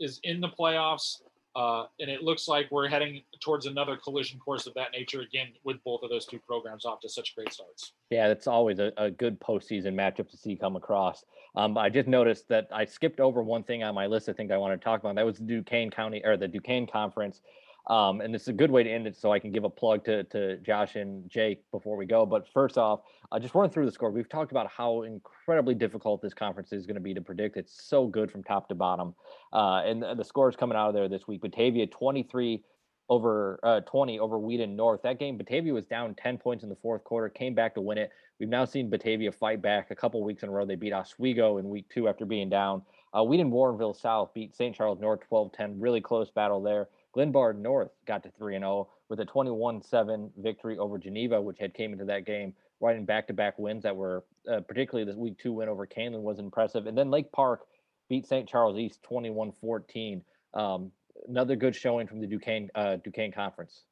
is 0.00 0.18
in 0.24 0.40
the 0.40 0.48
playoffs 0.48 1.20
uh, 1.56 1.86
and 1.98 2.08
it 2.08 2.22
looks 2.22 2.46
like 2.46 2.68
we're 2.70 2.88
heading 2.88 3.22
towards 3.40 3.66
another 3.66 3.96
collision 3.96 4.38
course 4.38 4.66
of 4.66 4.74
that 4.74 4.92
nature 4.92 5.20
again 5.20 5.48
with 5.64 5.82
both 5.84 6.02
of 6.02 6.10
those 6.10 6.24
two 6.24 6.38
programs 6.46 6.84
off 6.84 7.00
to 7.00 7.08
such 7.08 7.34
great 7.34 7.52
starts. 7.52 7.92
Yeah, 8.10 8.28
that's 8.28 8.46
always 8.46 8.78
a, 8.78 8.92
a 8.96 9.10
good 9.10 9.40
postseason 9.40 9.94
matchup 9.94 10.30
to 10.30 10.36
see 10.36 10.54
come 10.54 10.76
across. 10.76 11.24
Um, 11.56 11.76
I 11.76 11.88
just 11.88 12.08
noticed 12.08 12.48
that 12.48 12.68
I 12.72 12.84
skipped 12.84 13.18
over 13.18 13.42
one 13.42 13.64
thing 13.64 13.82
on 13.82 13.94
my 13.94 14.06
list. 14.06 14.28
I 14.28 14.32
think 14.32 14.52
I 14.52 14.56
want 14.56 14.80
to 14.80 14.84
talk 14.84 15.00
about 15.00 15.16
that 15.16 15.26
was 15.26 15.38
the 15.38 15.44
DuKane 15.44 15.92
County 15.92 16.22
or 16.24 16.36
the 16.36 16.48
DuKane 16.48 16.90
Conference. 16.90 17.40
Um, 17.86 18.20
and 18.20 18.34
it's 18.34 18.48
a 18.48 18.52
good 18.52 18.70
way 18.70 18.82
to 18.82 18.90
end 18.90 19.06
it 19.06 19.16
so 19.16 19.32
I 19.32 19.38
can 19.38 19.52
give 19.52 19.64
a 19.64 19.70
plug 19.70 20.04
to, 20.04 20.24
to 20.24 20.58
Josh 20.58 20.96
and 20.96 21.28
Jake 21.28 21.62
before 21.70 21.96
we 21.96 22.06
go. 22.06 22.26
But 22.26 22.46
first 22.52 22.78
off, 22.78 23.00
uh, 23.32 23.38
just 23.38 23.54
run 23.54 23.70
through 23.70 23.86
the 23.86 23.92
score. 23.92 24.10
We've 24.10 24.28
talked 24.28 24.52
about 24.52 24.68
how 24.70 25.02
incredibly 25.02 25.74
difficult 25.74 26.22
this 26.22 26.34
conference 26.34 26.72
is 26.72 26.86
going 26.86 26.96
to 26.96 27.00
be 27.00 27.14
to 27.14 27.20
predict. 27.20 27.56
It's 27.56 27.82
so 27.84 28.06
good 28.06 28.30
from 28.30 28.42
top 28.42 28.68
to 28.68 28.74
bottom. 28.74 29.14
Uh, 29.52 29.82
and 29.84 30.02
the, 30.02 30.14
the 30.14 30.24
scores 30.24 30.56
coming 30.56 30.76
out 30.76 30.88
of 30.88 30.94
there 30.94 31.08
this 31.08 31.26
week 31.26 31.40
Batavia 31.40 31.86
23 31.86 32.62
over 33.10 33.58
uh, 33.64 33.80
20 33.80 34.20
over 34.20 34.38
Wheaton 34.38 34.76
North. 34.76 35.02
That 35.02 35.18
game, 35.18 35.36
Batavia 35.36 35.74
was 35.74 35.84
down 35.84 36.14
10 36.14 36.38
points 36.38 36.62
in 36.62 36.70
the 36.70 36.76
fourth 36.76 37.02
quarter, 37.02 37.28
came 37.28 37.54
back 37.54 37.74
to 37.74 37.80
win 37.80 37.98
it. 37.98 38.10
We've 38.38 38.48
now 38.48 38.64
seen 38.64 38.88
Batavia 38.88 39.32
fight 39.32 39.60
back 39.60 39.90
a 39.90 39.96
couple 39.96 40.22
weeks 40.22 40.44
in 40.44 40.48
a 40.48 40.52
row. 40.52 40.64
They 40.64 40.76
beat 40.76 40.92
Oswego 40.92 41.58
in 41.58 41.68
week 41.68 41.86
two 41.92 42.08
after 42.08 42.24
being 42.24 42.48
down. 42.48 42.82
Uh, 43.12 43.24
Wheaton 43.24 43.50
Warrenville 43.50 44.00
South 44.00 44.32
beat 44.32 44.54
St. 44.54 44.74
Charles 44.74 45.00
North 45.00 45.20
12 45.28 45.52
10. 45.52 45.80
Really 45.80 46.00
close 46.00 46.30
battle 46.30 46.62
there. 46.62 46.88
Glenbard 47.16 47.58
North 47.58 47.90
got 48.06 48.22
to 48.22 48.30
3 48.38 48.58
0 48.58 48.88
with 49.08 49.20
a 49.20 49.24
21 49.24 49.82
7 49.82 50.30
victory 50.38 50.78
over 50.78 50.98
Geneva, 50.98 51.40
which 51.40 51.58
had 51.58 51.74
came 51.74 51.92
into 51.92 52.04
that 52.04 52.24
game 52.24 52.54
riding 52.80 53.04
back 53.04 53.26
to 53.26 53.34
back 53.34 53.58
wins 53.58 53.82
that 53.82 53.94
were 53.94 54.24
uh, 54.50 54.60
particularly 54.60 55.04
this 55.04 55.16
week 55.16 55.38
two 55.38 55.52
win 55.52 55.68
over 55.68 55.86
Kaneland 55.86 56.22
was 56.22 56.38
impressive. 56.38 56.86
And 56.86 56.96
then 56.96 57.10
Lake 57.10 57.30
Park 57.32 57.66
beat 58.08 58.26
St. 58.26 58.48
Charles 58.48 58.78
East 58.78 59.02
21 59.02 59.52
14. 59.60 60.22
Um, 60.54 60.90
another 61.28 61.56
good 61.56 61.76
showing 61.76 62.06
from 62.06 62.20
the 62.20 62.26
DuKane 62.26 62.68
uh, 62.74 62.96
DuKane 63.06 63.34
Conference. 63.34 63.82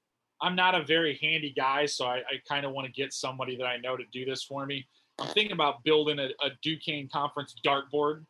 I'm 0.41 0.55
not 0.55 0.75
a 0.75 0.85
very 0.85 1.19
handy 1.21 1.53
guy, 1.57 1.87
so 1.87 2.07
I, 2.07 2.19
I 2.19 2.41
kind 2.49 2.65
of 2.65 2.73
want 2.73 2.87
to 2.87 2.93
get 2.93 3.13
somebody 3.13 3.57
that 3.57 3.65
I 3.65 3.77
know 3.79 3.97
to 3.97 4.05
do 4.13 4.25
this 4.25 4.43
for 4.45 4.65
me. 4.67 4.87
I'm 5.19 5.29
thinking 5.29 5.53
about 5.53 5.83
building 5.83 6.21
a, 6.21 6.29
a 6.45 6.51
DuKane 6.65 7.11
Conference 7.11 7.55
dartboard 7.67 8.25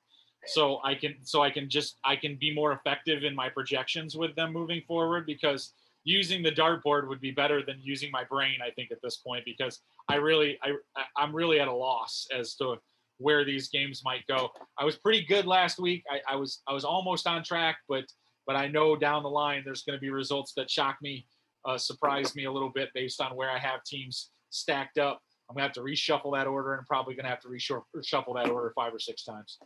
so 0.47 0.81
I 0.85 0.95
can 0.95 1.15
so 1.23 1.43
I 1.43 1.51
can 1.51 1.69
just 1.69 1.97
I 2.05 2.17
can 2.17 2.37
be 2.37 2.55
more 2.55 2.73
effective 2.73 3.25
in 3.25 3.35
my 3.35 3.49
projections 3.49 4.17
with 4.17 4.35
them 4.37 4.53
moving 4.53 4.83
forward 4.87 5.27
because 5.27 5.73
using 6.05 6.43
the 6.43 6.53
dartboard 6.53 7.09
would 7.09 7.21
be 7.21 7.33
better 7.33 7.63
than 7.63 7.79
using 7.83 8.11
my 8.11 8.25
brain 8.25 8.59
I 8.65 8.71
think 8.71 8.91
at 8.91 9.03
this 9.03 9.17
point 9.17 9.45
because 9.45 9.81
I 10.09 10.17
really 10.17 10.59
I 10.63 10.73
I'm 11.17 11.35
really 11.35 11.61
at 11.61 11.69
a 11.69 11.73
loss 11.73 12.27
as 12.37 12.55
to 12.57 12.77
where 13.19 13.45
these 13.45 13.69
games 13.69 14.03
might 14.05 14.27
go. 14.27 14.51
I 14.79 14.85
was 14.85 14.97
pretty 14.97 15.25
good 15.25 15.47
last 15.47 15.79
week. 15.79 16.05
I, 16.11 16.21
I 16.33 16.37
was 16.37 16.63
I 16.67 16.73
was 16.73 16.85
almost 16.85 17.27
on 17.27 17.43
track, 17.45 17.79
but 17.89 18.05
but 18.47 18.57
I 18.57 18.69
know 18.69 18.97
down 18.97 19.23
the 19.23 19.29
line 19.29 19.63
there's 19.65 19.83
going 19.83 19.97
to 19.97 20.01
be 20.01 20.11
results 20.11 20.55
that 20.57 20.71
shock 20.71 20.97
me, 21.03 21.27
uh, 21.67 21.77
surprise 21.77 22.35
me 22.35 22.45
a 22.45 22.53
little 22.53 22.71
bit 22.71 22.89
based 22.95 23.21
on 23.21 23.37
where 23.37 23.51
I 23.51 23.59
have 23.59 23.85
teams 23.85 24.31
stacked 24.51 24.99
up. 24.99 25.21
I'm 25.49 25.55
gonna 25.55 25.65
have 25.65 25.75
to 25.75 25.81
reshuffle 25.81 26.35
that 26.37 26.47
order 26.47 26.75
and 26.75 26.87
probably 26.87 27.15
gonna 27.15 27.29
have 27.29 27.41
to 27.41 27.49
reshuffle 27.49 28.35
that 28.35 28.51
order 28.51 28.73
five 28.75 28.95
or 28.95 28.99
six 28.99 29.25
times. 29.25 29.59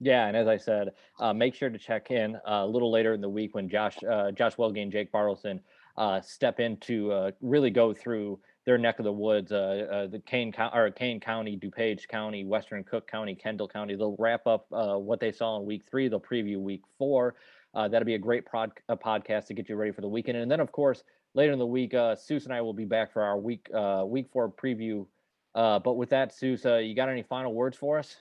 Yeah, 0.00 0.26
and 0.26 0.36
as 0.36 0.46
I 0.46 0.58
said, 0.58 0.90
uh, 1.20 1.32
make 1.32 1.54
sure 1.54 1.70
to 1.70 1.78
check 1.78 2.10
in 2.10 2.36
uh, 2.36 2.40
a 2.64 2.66
little 2.66 2.90
later 2.90 3.14
in 3.14 3.20
the 3.20 3.28
week 3.28 3.54
when 3.54 3.68
Josh 3.68 3.96
uh, 4.08 4.30
Josh 4.30 4.56
Welge 4.56 4.80
and 4.82 4.92
Jake 4.92 5.10
Bartleson 5.10 5.60
uh, 5.96 6.20
step 6.20 6.60
in 6.60 6.76
to 6.78 7.12
uh, 7.12 7.30
really 7.40 7.70
go 7.70 7.94
through 7.94 8.38
their 8.66 8.76
neck 8.76 8.98
of 8.98 9.04
the 9.04 9.12
woods, 9.12 9.50
the 9.50 10.22
Kane 10.26 10.52
or 10.74 10.90
Kane 10.90 11.20
County, 11.20 11.56
DuPage 11.56 12.08
County, 12.08 12.44
Western 12.44 12.84
Cook 12.84 13.08
County, 13.08 13.34
Kendall 13.34 13.68
County. 13.68 13.94
They'll 13.94 14.16
wrap 14.18 14.46
up 14.46 14.66
what 14.70 15.20
they 15.20 15.30
saw 15.30 15.56
in 15.58 15.64
week 15.64 15.84
three. 15.88 16.08
They'll 16.08 16.20
preview 16.20 16.58
week 16.58 16.82
four. 16.98 17.36
that'll 17.74 18.04
be 18.04 18.16
a 18.16 18.18
great 18.18 18.44
prod, 18.44 18.72
a 18.88 18.96
podcast 18.96 19.46
to 19.46 19.54
get 19.54 19.68
you 19.68 19.76
ready 19.76 19.92
for 19.92 20.00
the 20.00 20.08
weekend. 20.08 20.36
And 20.36 20.50
then, 20.50 20.58
of 20.58 20.72
course, 20.72 21.04
later 21.34 21.52
in 21.52 21.60
the 21.60 21.66
week, 21.66 21.94
uh, 21.94 22.16
Seuss 22.16 22.44
and 22.44 22.52
I 22.52 22.60
will 22.60 22.74
be 22.74 22.84
back 22.84 23.12
for 23.12 23.22
our 23.22 23.38
week 23.38 23.68
week 24.04 24.26
four 24.32 24.50
preview. 24.50 25.06
but 25.54 25.96
with 25.96 26.10
that, 26.10 26.32
Seuss, 26.32 26.86
you 26.86 26.94
got 26.96 27.08
any 27.08 27.22
final 27.22 27.54
words 27.54 27.76
for 27.76 28.00
us? 28.00 28.16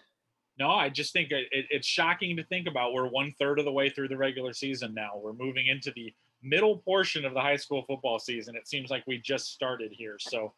No, 0.57 0.69
I 0.69 0.89
just 0.89 1.11
think 1.11 1.31
it, 1.31 1.47
it's 1.51 1.87
shocking 1.87 2.37
to 2.37 2.43
think 2.43 2.67
about. 2.67 2.93
We're 2.93 3.09
one 3.09 3.33
third 3.39 3.59
of 3.59 3.65
the 3.65 3.71
way 3.71 3.89
through 3.89 4.07
the 4.07 4.17
regular 4.17 4.53
season 4.53 4.93
now. 4.93 5.11
We're 5.15 5.33
moving 5.33 5.67
into 5.67 5.91
the 5.95 6.13
middle 6.41 6.77
portion 6.77 7.25
of 7.25 7.33
the 7.33 7.41
high 7.41 7.57
school 7.57 7.83
football 7.87 8.19
season. 8.19 8.55
It 8.55 8.67
seems 8.67 8.89
like 8.89 9.03
we 9.05 9.17
just 9.17 9.51
started 9.51 9.91
here. 9.91 10.15
So, 10.19 10.53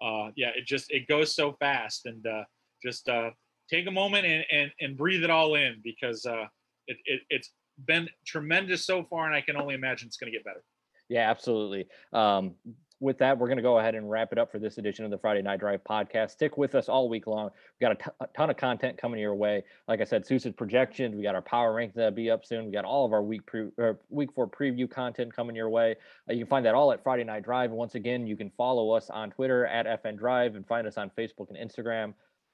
uh, 0.00 0.30
yeah, 0.36 0.50
it 0.54 0.66
just 0.66 0.90
it 0.90 1.08
goes 1.08 1.34
so 1.34 1.52
fast. 1.54 2.06
And 2.06 2.24
uh, 2.26 2.44
just 2.82 3.08
uh, 3.08 3.30
take 3.68 3.86
a 3.86 3.90
moment 3.90 4.26
and, 4.26 4.44
and, 4.52 4.72
and 4.80 4.96
breathe 4.96 5.24
it 5.24 5.30
all 5.30 5.54
in 5.54 5.80
because 5.82 6.26
uh, 6.26 6.46
it, 6.86 6.96
it, 7.04 7.20
it's 7.30 7.50
been 7.86 8.08
tremendous 8.26 8.84
so 8.84 9.04
far, 9.04 9.26
and 9.26 9.34
I 9.34 9.40
can 9.40 9.56
only 9.56 9.74
imagine 9.74 10.06
it's 10.06 10.16
going 10.16 10.32
to 10.32 10.36
get 10.36 10.44
better. 10.44 10.62
Yeah, 11.08 11.30
absolutely. 11.30 11.86
Um, 12.12 12.54
with 13.00 13.16
that, 13.18 13.38
we're 13.38 13.46
going 13.46 13.56
to 13.56 13.62
go 13.62 13.78
ahead 13.78 13.94
and 13.94 14.10
wrap 14.10 14.30
it 14.30 14.38
up 14.38 14.52
for 14.52 14.58
this 14.58 14.76
edition 14.76 15.06
of 15.06 15.10
the 15.10 15.16
Friday 15.18 15.40
Night 15.40 15.58
Drive 15.58 15.82
podcast. 15.82 16.32
Stick 16.32 16.58
with 16.58 16.74
us 16.74 16.88
all 16.88 17.08
week 17.08 17.26
long. 17.26 17.50
We've 17.80 17.88
got 17.88 17.92
a, 17.92 17.94
t- 17.94 18.16
a 18.20 18.26
ton 18.36 18.50
of 18.50 18.58
content 18.58 18.98
coming 18.98 19.18
your 19.18 19.34
way. 19.34 19.64
Like 19.88 20.02
I 20.02 20.04
said, 20.04 20.26
Seuss's 20.26 20.52
projections. 20.52 21.16
We 21.16 21.22
got 21.22 21.34
our 21.34 21.42
power 21.42 21.72
rank 21.72 21.94
that'll 21.94 22.10
be 22.10 22.30
up 22.30 22.44
soon. 22.44 22.66
We 22.66 22.72
got 22.72 22.84
all 22.84 23.06
of 23.06 23.12
our 23.12 23.22
week 23.22 23.46
pre- 23.46 23.70
week 24.10 24.32
four 24.34 24.46
preview 24.46 24.88
content 24.88 25.34
coming 25.34 25.56
your 25.56 25.70
way. 25.70 25.96
Uh, 26.28 26.34
you 26.34 26.40
can 26.40 26.48
find 26.48 26.66
that 26.66 26.74
all 26.74 26.92
at 26.92 27.02
Friday 27.02 27.24
Night 27.24 27.42
Drive. 27.42 27.70
And 27.70 27.78
once 27.78 27.94
again, 27.94 28.26
you 28.26 28.36
can 28.36 28.50
follow 28.50 28.90
us 28.90 29.08
on 29.08 29.30
Twitter 29.30 29.64
at 29.66 30.02
FN 30.02 30.18
Drive 30.18 30.54
and 30.54 30.66
find 30.66 30.86
us 30.86 30.98
on 30.98 31.10
Facebook 31.18 31.48
and 31.48 31.56
Instagram 31.56 32.12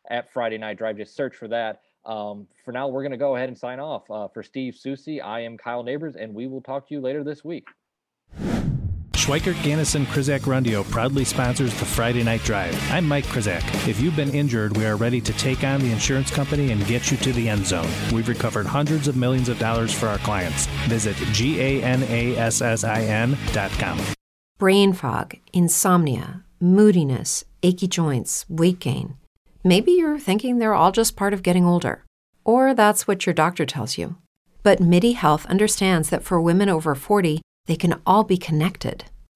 at 0.09 0.33
Friday 0.33 0.59
Night 0.59 0.79
Drive. 0.79 0.97
Just 0.97 1.17
search 1.17 1.35
for 1.35 1.49
that. 1.49 1.81
Um, 2.05 2.47
for 2.65 2.71
now, 2.71 2.87
we're 2.87 3.03
going 3.03 3.11
to 3.11 3.19
go 3.19 3.35
ahead 3.35 3.49
and 3.49 3.59
sign 3.59 3.81
off. 3.81 4.09
Uh, 4.09 4.29
for 4.29 4.45
Steve 4.45 4.75
Soucie, 4.75 5.21
I 5.21 5.41
am 5.41 5.59
Kyle 5.59 5.83
Neighbors, 5.83 6.15
and 6.15 6.33
we 6.33 6.47
will 6.47 6.61
talk 6.61 6.87
to 6.89 6.95
you 6.95 7.01
later 7.01 7.25
this 7.25 7.45
week. 7.45 7.67
Schweikert, 9.27 9.59
Ganassin, 9.65 10.07
Krizak, 10.07 10.43
Rundio 10.43 10.89
proudly 10.89 11.25
sponsors 11.25 11.77
the 11.81 11.85
Friday 11.85 12.23
Night 12.23 12.45
Drive. 12.45 12.81
I'm 12.93 13.09
Mike 13.09 13.25
Krizak. 13.25 13.61
If 13.89 14.01
you've 14.01 14.15
been 14.15 14.33
injured, 14.33 14.77
we 14.77 14.87
are 14.87 14.95
ready 14.95 15.21
to 15.21 15.33
take 15.33 15.65
on 15.65 15.81
the 15.81 15.91
insurance 15.91 16.31
company 16.31 16.71
and 16.71 16.87
get 16.87 17.11
you 17.11 17.17
to 17.17 17.33
the 17.33 17.49
end 17.49 17.67
zone. 17.67 17.91
We've 18.13 18.29
recovered 18.29 18.67
hundreds 18.67 19.09
of 19.09 19.17
millions 19.17 19.49
of 19.49 19.59
dollars 19.59 19.93
for 19.93 20.07
our 20.07 20.19
clients. 20.19 20.67
Visit 20.87 21.17
G-A-N-A-S-S-I-N.com. 21.33 24.01
Brain 24.59 24.93
fog, 24.93 25.35
insomnia, 25.53 26.45
moodiness, 26.61 27.45
achy 27.65 27.89
joints, 27.89 28.47
weight 28.49 28.79
gain. 28.79 29.17
Maybe 29.65 29.91
you're 29.91 30.21
thinking 30.21 30.61
they're 30.61 30.73
all 30.73 30.93
just 30.93 31.17
part 31.17 31.35
of 31.35 31.43
getting 31.43 31.65
older. 31.65 32.05
Or 32.45 32.75
that's 32.75 33.09
what 33.09 33.27
your 33.27 33.35
doctor 33.35 33.67
tells 33.67 33.99
you. 33.99 34.19
But 34.63 34.79
MIDI 34.79 35.15
Health 35.15 35.47
understands 35.47 36.11
that 36.11 36.23
for 36.23 36.41
women 36.41 36.69
over 36.69 36.95
40, 36.95 37.43
they 37.67 37.75
can 37.75 38.01
all 38.07 38.23
be 38.23 38.37
connected. 38.37 39.07